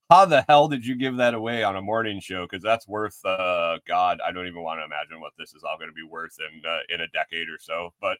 how 0.08 0.24
the 0.24 0.44
hell 0.48 0.68
did 0.68 0.86
you 0.86 0.94
give 0.94 1.16
that 1.16 1.34
away 1.34 1.64
on 1.64 1.74
a 1.74 1.82
morning 1.82 2.20
show?" 2.20 2.46
Because 2.48 2.62
that's 2.62 2.86
worth, 2.86 3.18
uh, 3.24 3.78
God, 3.88 4.20
I 4.24 4.30
don't 4.30 4.46
even 4.46 4.62
want 4.62 4.78
to 4.78 4.84
imagine 4.84 5.20
what 5.20 5.32
this 5.36 5.52
is 5.52 5.64
all 5.64 5.76
going 5.78 5.90
to 5.90 5.94
be 5.94 6.08
worth 6.08 6.36
in 6.38 6.62
uh, 6.64 6.78
in 6.94 7.00
a 7.00 7.08
decade 7.08 7.48
or 7.48 7.58
so. 7.58 7.92
But 8.00 8.18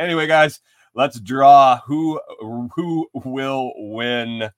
anyway, 0.00 0.26
guys, 0.26 0.60
let's 0.92 1.20
draw 1.20 1.78
who 1.86 2.20
who 2.40 3.08
will 3.14 3.72
win. 3.76 4.50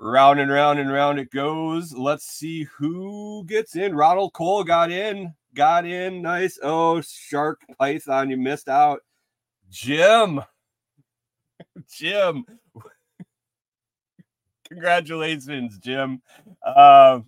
Round 0.00 0.38
and 0.38 0.50
round 0.50 0.78
and 0.78 0.92
round 0.92 1.18
it 1.18 1.30
goes. 1.30 1.92
Let's 1.92 2.24
see 2.24 2.64
who 2.64 3.44
gets 3.46 3.74
in. 3.74 3.96
Ronald 3.96 4.32
Cole 4.32 4.62
got 4.62 4.90
in 4.90 5.34
got 5.58 5.84
in. 5.84 6.22
Nice. 6.22 6.58
Oh, 6.62 7.00
Shark 7.00 7.60
Python, 7.78 8.30
you 8.30 8.36
missed 8.36 8.68
out. 8.68 9.00
Jim. 9.68 10.40
Jim. 11.92 12.44
Congratulations, 14.68 15.78
Jim. 15.78 16.22
Uh, 16.64 17.20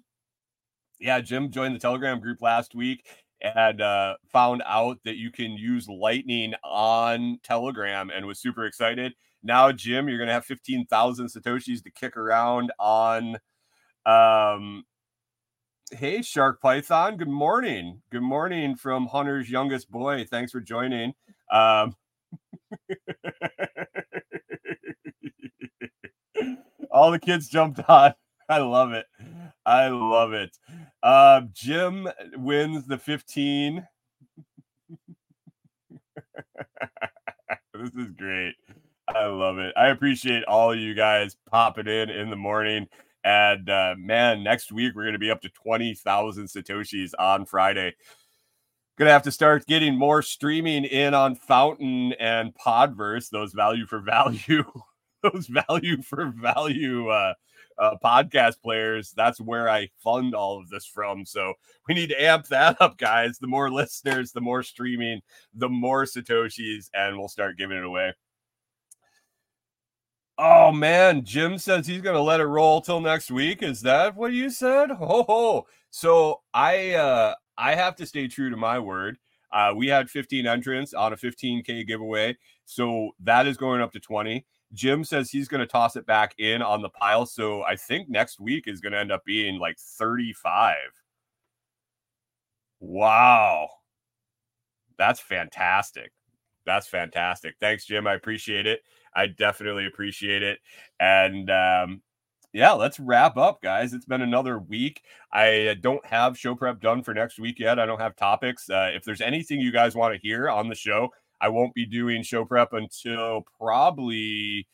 yeah, 1.01 1.21
Jim 1.21 1.51
joined 1.51 1.75
the 1.75 1.81
Telegram 1.81 2.21
group 2.21 2.41
last 2.41 2.75
week 2.75 3.07
and 3.41 3.81
uh, 3.81 4.15
found 4.29 4.63
out 4.67 4.99
that 5.05 5.17
you 5.17 5.33
can 5.33 5.53
use 5.53 5.89
Lightning 5.89 6.55
on 6.63 7.41
Telegram 7.43 8.11
and 8.11 8.27
was 8.27 8.39
super 8.39 8.67
excited. 8.67 9.15
Now, 9.43 9.73
Jim, 9.73 10.09
you're 10.09 10.19
going 10.19 10.29
to 10.29 10.35
have 10.35 10.45
15,000 10.45 11.27
Satoshis 11.27 11.83
to 11.85 11.91
kick 11.91 12.17
around 12.17 12.73
on 12.79 13.39
um, 14.07 14.85
Hey, 15.93 16.23
Shark 16.23 16.61
Python. 16.61 17.17
Good 17.17 17.29
morning. 17.29 18.03
Good 18.11 18.23
morning 18.23 18.77
from 18.77 19.09
Hunter's 19.09 19.51
youngest 19.51 19.91
boy. 19.91 20.25
Thanks 20.25 20.53
for 20.53 20.61
joining. 20.61 21.15
Um, 21.51 21.97
all 26.93 27.11
the 27.11 27.19
kids 27.19 27.49
jumped 27.49 27.81
on. 27.89 28.15
I 28.49 28.59
love 28.59 28.93
it. 28.93 29.07
I 29.67 29.89
love 29.89 30.33
it. 30.33 30.57
Uh, 31.03 31.43
Jim 31.53 32.07
wins 32.37 32.87
the 32.87 32.99
15. 32.99 33.85
this 37.75 37.91
is 37.99 38.11
great. 38.17 38.55
I 39.15 39.27
love 39.27 39.59
it. 39.59 39.73
I 39.77 39.89
appreciate 39.89 40.45
all 40.45 40.75
you 40.75 40.95
guys 40.95 41.37
popping 41.51 41.89
in 41.89 42.11
in 42.11 42.31
the 42.31 42.37
morning. 42.37 42.87
And 43.25 43.69
uh, 43.69 43.95
man, 43.99 44.43
next 44.43 44.73
week 44.73 44.95
we're 44.95 45.03
going 45.03 45.15
to 45.15 45.19
be 45.19 45.31
up 45.31 45.43
to 45.43 45.49
20,000 45.51 46.47
Satoshis 46.47 47.13
on 47.19 47.45
Friday. 47.45 47.95
Gonna 48.99 49.11
have 49.11 49.23
to 49.23 49.33
start 49.33 49.67
getting 49.67 49.97
more 49.97 50.21
streaming 50.21 50.85
in 50.85 51.15
on 51.15 51.35
Fountain 51.35 52.13
and 52.21 52.55
Podverse, 52.55 53.31
those 53.31 53.53
value 53.53 53.87
for 53.87 54.01
value, 54.01 54.65
those 55.23 55.47
value 55.47 56.03
for 56.03 56.27
value 56.37 57.09
uh, 57.09 57.33
uh, 57.79 57.97
podcast 58.05 58.61
players. 58.63 59.13
That's 59.17 59.41
where 59.41 59.71
I 59.71 59.89
fund 60.05 60.35
all 60.35 60.61
of 60.61 60.69
this 60.69 60.85
from. 60.85 61.25
So 61.25 61.55
we 61.89 61.95
need 61.95 62.11
to 62.11 62.23
amp 62.23 62.49
that 62.49 62.77
up, 62.81 62.99
guys. 62.99 63.39
The 63.39 63.47
more 63.47 63.71
listeners, 63.71 64.33
the 64.33 64.43
more 64.43 64.63
streaming, 64.63 65.21
the 65.55 65.71
more 65.71 66.05
Satoshis, 66.05 66.91
and 66.93 67.19
we'll 67.19 67.29
start 67.29 67.57
giving 67.57 67.79
it 67.79 67.85
away. 67.85 68.13
Oh 70.43 70.73
man, 70.73 71.23
Jim 71.23 71.59
says 71.59 71.87
he's 71.87 72.01
gonna 72.01 72.23
let 72.23 72.41
it 72.41 72.47
roll 72.47 72.81
till 72.81 72.99
next 73.01 73.31
week. 73.31 73.63
Is 73.63 73.83
that 73.83 74.17
what 74.17 74.33
you 74.33 74.49
said? 74.49 74.91
Ho 74.91 75.23
ho. 75.25 75.67
So 75.91 76.41
I 76.55 76.93
uh 76.95 77.35
I 77.59 77.75
have 77.75 77.95
to 77.97 78.07
stay 78.07 78.27
true 78.27 78.49
to 78.49 78.57
my 78.57 78.79
word. 78.79 79.19
Uh 79.53 79.75
we 79.77 79.89
had 79.89 80.09
15 80.09 80.47
entrants 80.47 80.95
on 80.95 81.13
a 81.13 81.17
15k 81.17 81.87
giveaway. 81.87 82.39
So 82.65 83.11
that 83.21 83.47
is 83.47 83.59
going 83.59 83.83
up 83.83 83.93
to 83.93 84.01
20. 84.01 84.47
Jim 84.73 85.05
says 85.05 85.31
he's 85.31 85.47
gonna 85.47 85.67
toss 85.67 85.95
it 85.97 86.07
back 86.07 86.35
in 86.39 86.63
on 86.63 86.81
the 86.81 86.89
pile. 86.89 87.27
So 87.27 87.63
I 87.65 87.77
think 87.77 88.09
next 88.09 88.41
week 88.41 88.67
is 88.67 88.81
gonna 88.81 88.97
end 88.97 89.13
up 89.13 89.27
being 89.27 89.59
like 89.59 89.79
35. 89.79 90.75
Wow. 92.81 93.69
That's 94.97 95.21
fantastic. 95.21 96.13
That's 96.65 96.87
fantastic. 96.87 97.57
Thanks, 97.61 97.85
Jim. 97.85 98.07
I 98.07 98.15
appreciate 98.15 98.67
it. 98.67 98.83
I 99.15 99.27
definitely 99.27 99.87
appreciate 99.87 100.43
it. 100.43 100.59
And 100.99 101.51
um, 101.51 102.03
yeah, 102.53 102.73
let's 102.73 102.99
wrap 102.99 103.37
up, 103.37 103.63
guys. 103.63 103.93
It's 103.93 104.07
been 104.07 104.23
another 104.23 104.59
week. 104.59 105.03
I 105.33 105.77
don't 105.81 106.05
have 106.07 106.39
show 106.39 106.55
prep 106.55 106.81
done 106.81 107.03
for 107.03 107.15
next 107.15 107.39
week 107.39 107.59
yet. 107.59 107.79
I 107.79 107.87
don't 107.87 108.01
have 108.01 108.17
topics. 108.17 108.69
Uh, 108.69 108.91
if 108.93 109.05
there's 109.05 109.21
anything 109.21 109.61
you 109.61 109.73
guys 109.73 109.95
want 109.95 110.15
to 110.15 110.21
hear 110.21 110.49
on 110.49 110.69
the 110.69 110.75
show, 110.75 111.11
I 111.41 111.49
won't 111.49 111.75
be 111.75 111.87
doing 111.87 112.23
show 112.23 112.45
prep 112.45 112.73
until 112.73 113.45
probably 113.59 114.67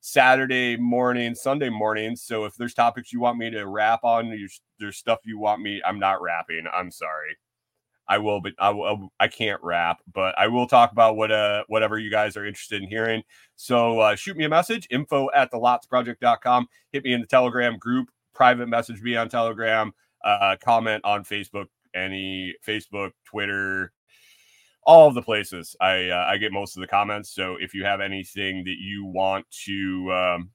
Saturday 0.00 0.76
morning, 0.76 1.34
Sunday 1.34 1.68
morning. 1.68 2.16
So 2.16 2.44
if 2.44 2.56
there's 2.56 2.74
topics 2.74 3.12
you 3.12 3.20
want 3.20 3.38
me 3.38 3.50
to 3.50 3.66
wrap 3.66 4.04
on, 4.04 4.36
there's 4.80 4.96
stuff 4.96 5.20
you 5.24 5.38
want 5.38 5.62
me, 5.62 5.80
I'm 5.86 5.98
not 5.98 6.20
rapping. 6.20 6.64
I'm 6.72 6.90
sorry. 6.90 7.36
I 8.08 8.18
will, 8.18 8.40
but 8.40 8.52
I 8.58 8.70
will, 8.70 9.12
I 9.20 9.28
can't 9.28 9.62
rap, 9.62 9.98
but 10.12 10.34
I 10.38 10.48
will 10.48 10.66
talk 10.66 10.92
about 10.92 11.16
what 11.16 11.30
uh 11.30 11.64
whatever 11.68 11.98
you 11.98 12.10
guys 12.10 12.36
are 12.36 12.44
interested 12.44 12.82
in 12.82 12.88
hearing. 12.88 13.22
So 13.56 14.00
uh, 14.00 14.16
shoot 14.16 14.36
me 14.36 14.44
a 14.44 14.48
message, 14.48 14.86
info 14.90 15.28
at 15.34 15.50
the 15.50 15.58
lotsproject.com. 15.58 16.66
Hit 16.92 17.04
me 17.04 17.12
in 17.12 17.20
the 17.20 17.26
Telegram 17.26 17.78
group, 17.78 18.10
private 18.34 18.68
message 18.68 19.00
me 19.02 19.16
on 19.16 19.28
Telegram, 19.28 19.92
uh, 20.24 20.56
comment 20.62 21.04
on 21.04 21.24
Facebook, 21.24 21.66
any 21.94 22.54
Facebook, 22.66 23.12
Twitter, 23.24 23.92
all 24.84 25.08
of 25.08 25.14
the 25.14 25.22
places. 25.22 25.76
I 25.80 26.08
uh, 26.08 26.26
I 26.28 26.38
get 26.38 26.52
most 26.52 26.76
of 26.76 26.80
the 26.80 26.88
comments. 26.88 27.30
So 27.30 27.56
if 27.60 27.72
you 27.72 27.84
have 27.84 28.00
anything 28.00 28.64
that 28.64 28.76
you 28.78 29.04
want 29.04 29.46
to 29.64 30.12
um, 30.12 30.50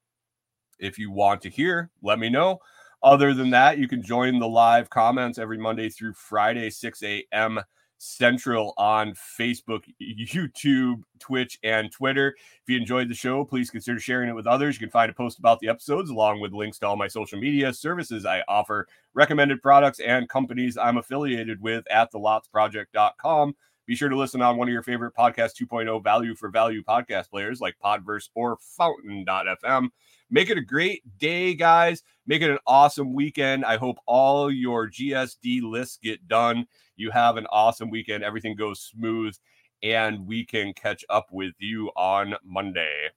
if 0.79 0.99
you 0.99 1.11
want 1.11 1.41
to 1.41 1.49
hear, 1.49 1.89
let 2.01 2.19
me 2.19 2.29
know. 2.29 2.59
Other 3.03 3.33
than 3.33 3.51
that, 3.51 3.77
you 3.77 3.87
can 3.87 4.01
join 4.01 4.39
the 4.39 4.47
live 4.47 4.89
comments 4.89 5.37
every 5.37 5.57
Monday 5.57 5.89
through 5.89 6.13
Friday, 6.13 6.69
6 6.69 7.03
a.m. 7.03 7.59
Central 7.99 8.73
on 8.77 9.13
Facebook, 9.13 9.83
YouTube, 10.01 11.01
Twitch, 11.19 11.57
and 11.63 11.91
Twitter. 11.91 12.35
If 12.37 12.69
you 12.69 12.77
enjoyed 12.77 13.09
the 13.09 13.15
show, 13.15 13.43
please 13.43 13.69
consider 13.69 13.99
sharing 13.99 14.29
it 14.29 14.35
with 14.35 14.47
others. 14.47 14.75
You 14.75 14.79
can 14.79 14.91
find 14.91 15.09
a 15.09 15.13
post 15.13 15.39
about 15.39 15.59
the 15.59 15.69
episodes 15.69 16.09
along 16.09 16.41
with 16.41 16.53
links 16.53 16.79
to 16.79 16.87
all 16.87 16.95
my 16.95 17.07
social 17.07 17.39
media 17.39 17.73
services 17.73 18.25
I 18.25 18.43
offer, 18.47 18.87
recommended 19.13 19.61
products, 19.61 19.99
and 19.99 20.29
companies 20.29 20.77
I'm 20.77 20.97
affiliated 20.97 21.61
with 21.61 21.85
at 21.89 22.11
thelotsproject.com. 22.11 23.55
Be 23.87 23.95
sure 23.95 24.09
to 24.09 24.17
listen 24.17 24.41
on 24.41 24.57
one 24.57 24.67
of 24.67 24.73
your 24.73 24.83
favorite 24.83 25.15
podcast 25.17 25.51
2.0 25.61 26.03
value 26.03 26.35
for 26.35 26.49
value 26.49 26.83
podcast 26.83 27.29
players 27.29 27.61
like 27.61 27.77
Podverse 27.83 28.29
or 28.35 28.57
Fountain.fm. 28.77 29.89
Make 30.29 30.49
it 30.49 30.57
a 30.57 30.61
great 30.61 31.03
day, 31.17 31.53
guys. 31.53 32.03
Make 32.25 32.41
it 32.41 32.49
an 32.49 32.57
awesome 32.67 33.13
weekend. 33.13 33.63
I 33.63 33.77
hope 33.77 33.97
all 34.05 34.51
your 34.51 34.89
GSD 34.89 35.61
lists 35.61 35.99
get 36.03 36.27
done. 36.27 36.67
You 36.97 37.11
have 37.11 37.37
an 37.37 37.47
awesome 37.49 37.89
weekend. 37.89 38.23
Everything 38.23 38.55
goes 38.55 38.81
smooth, 38.81 39.35
and 39.81 40.27
we 40.27 40.45
can 40.45 40.73
catch 40.73 41.05
up 41.09 41.27
with 41.31 41.53
you 41.59 41.91
on 41.95 42.35
Monday. 42.43 43.09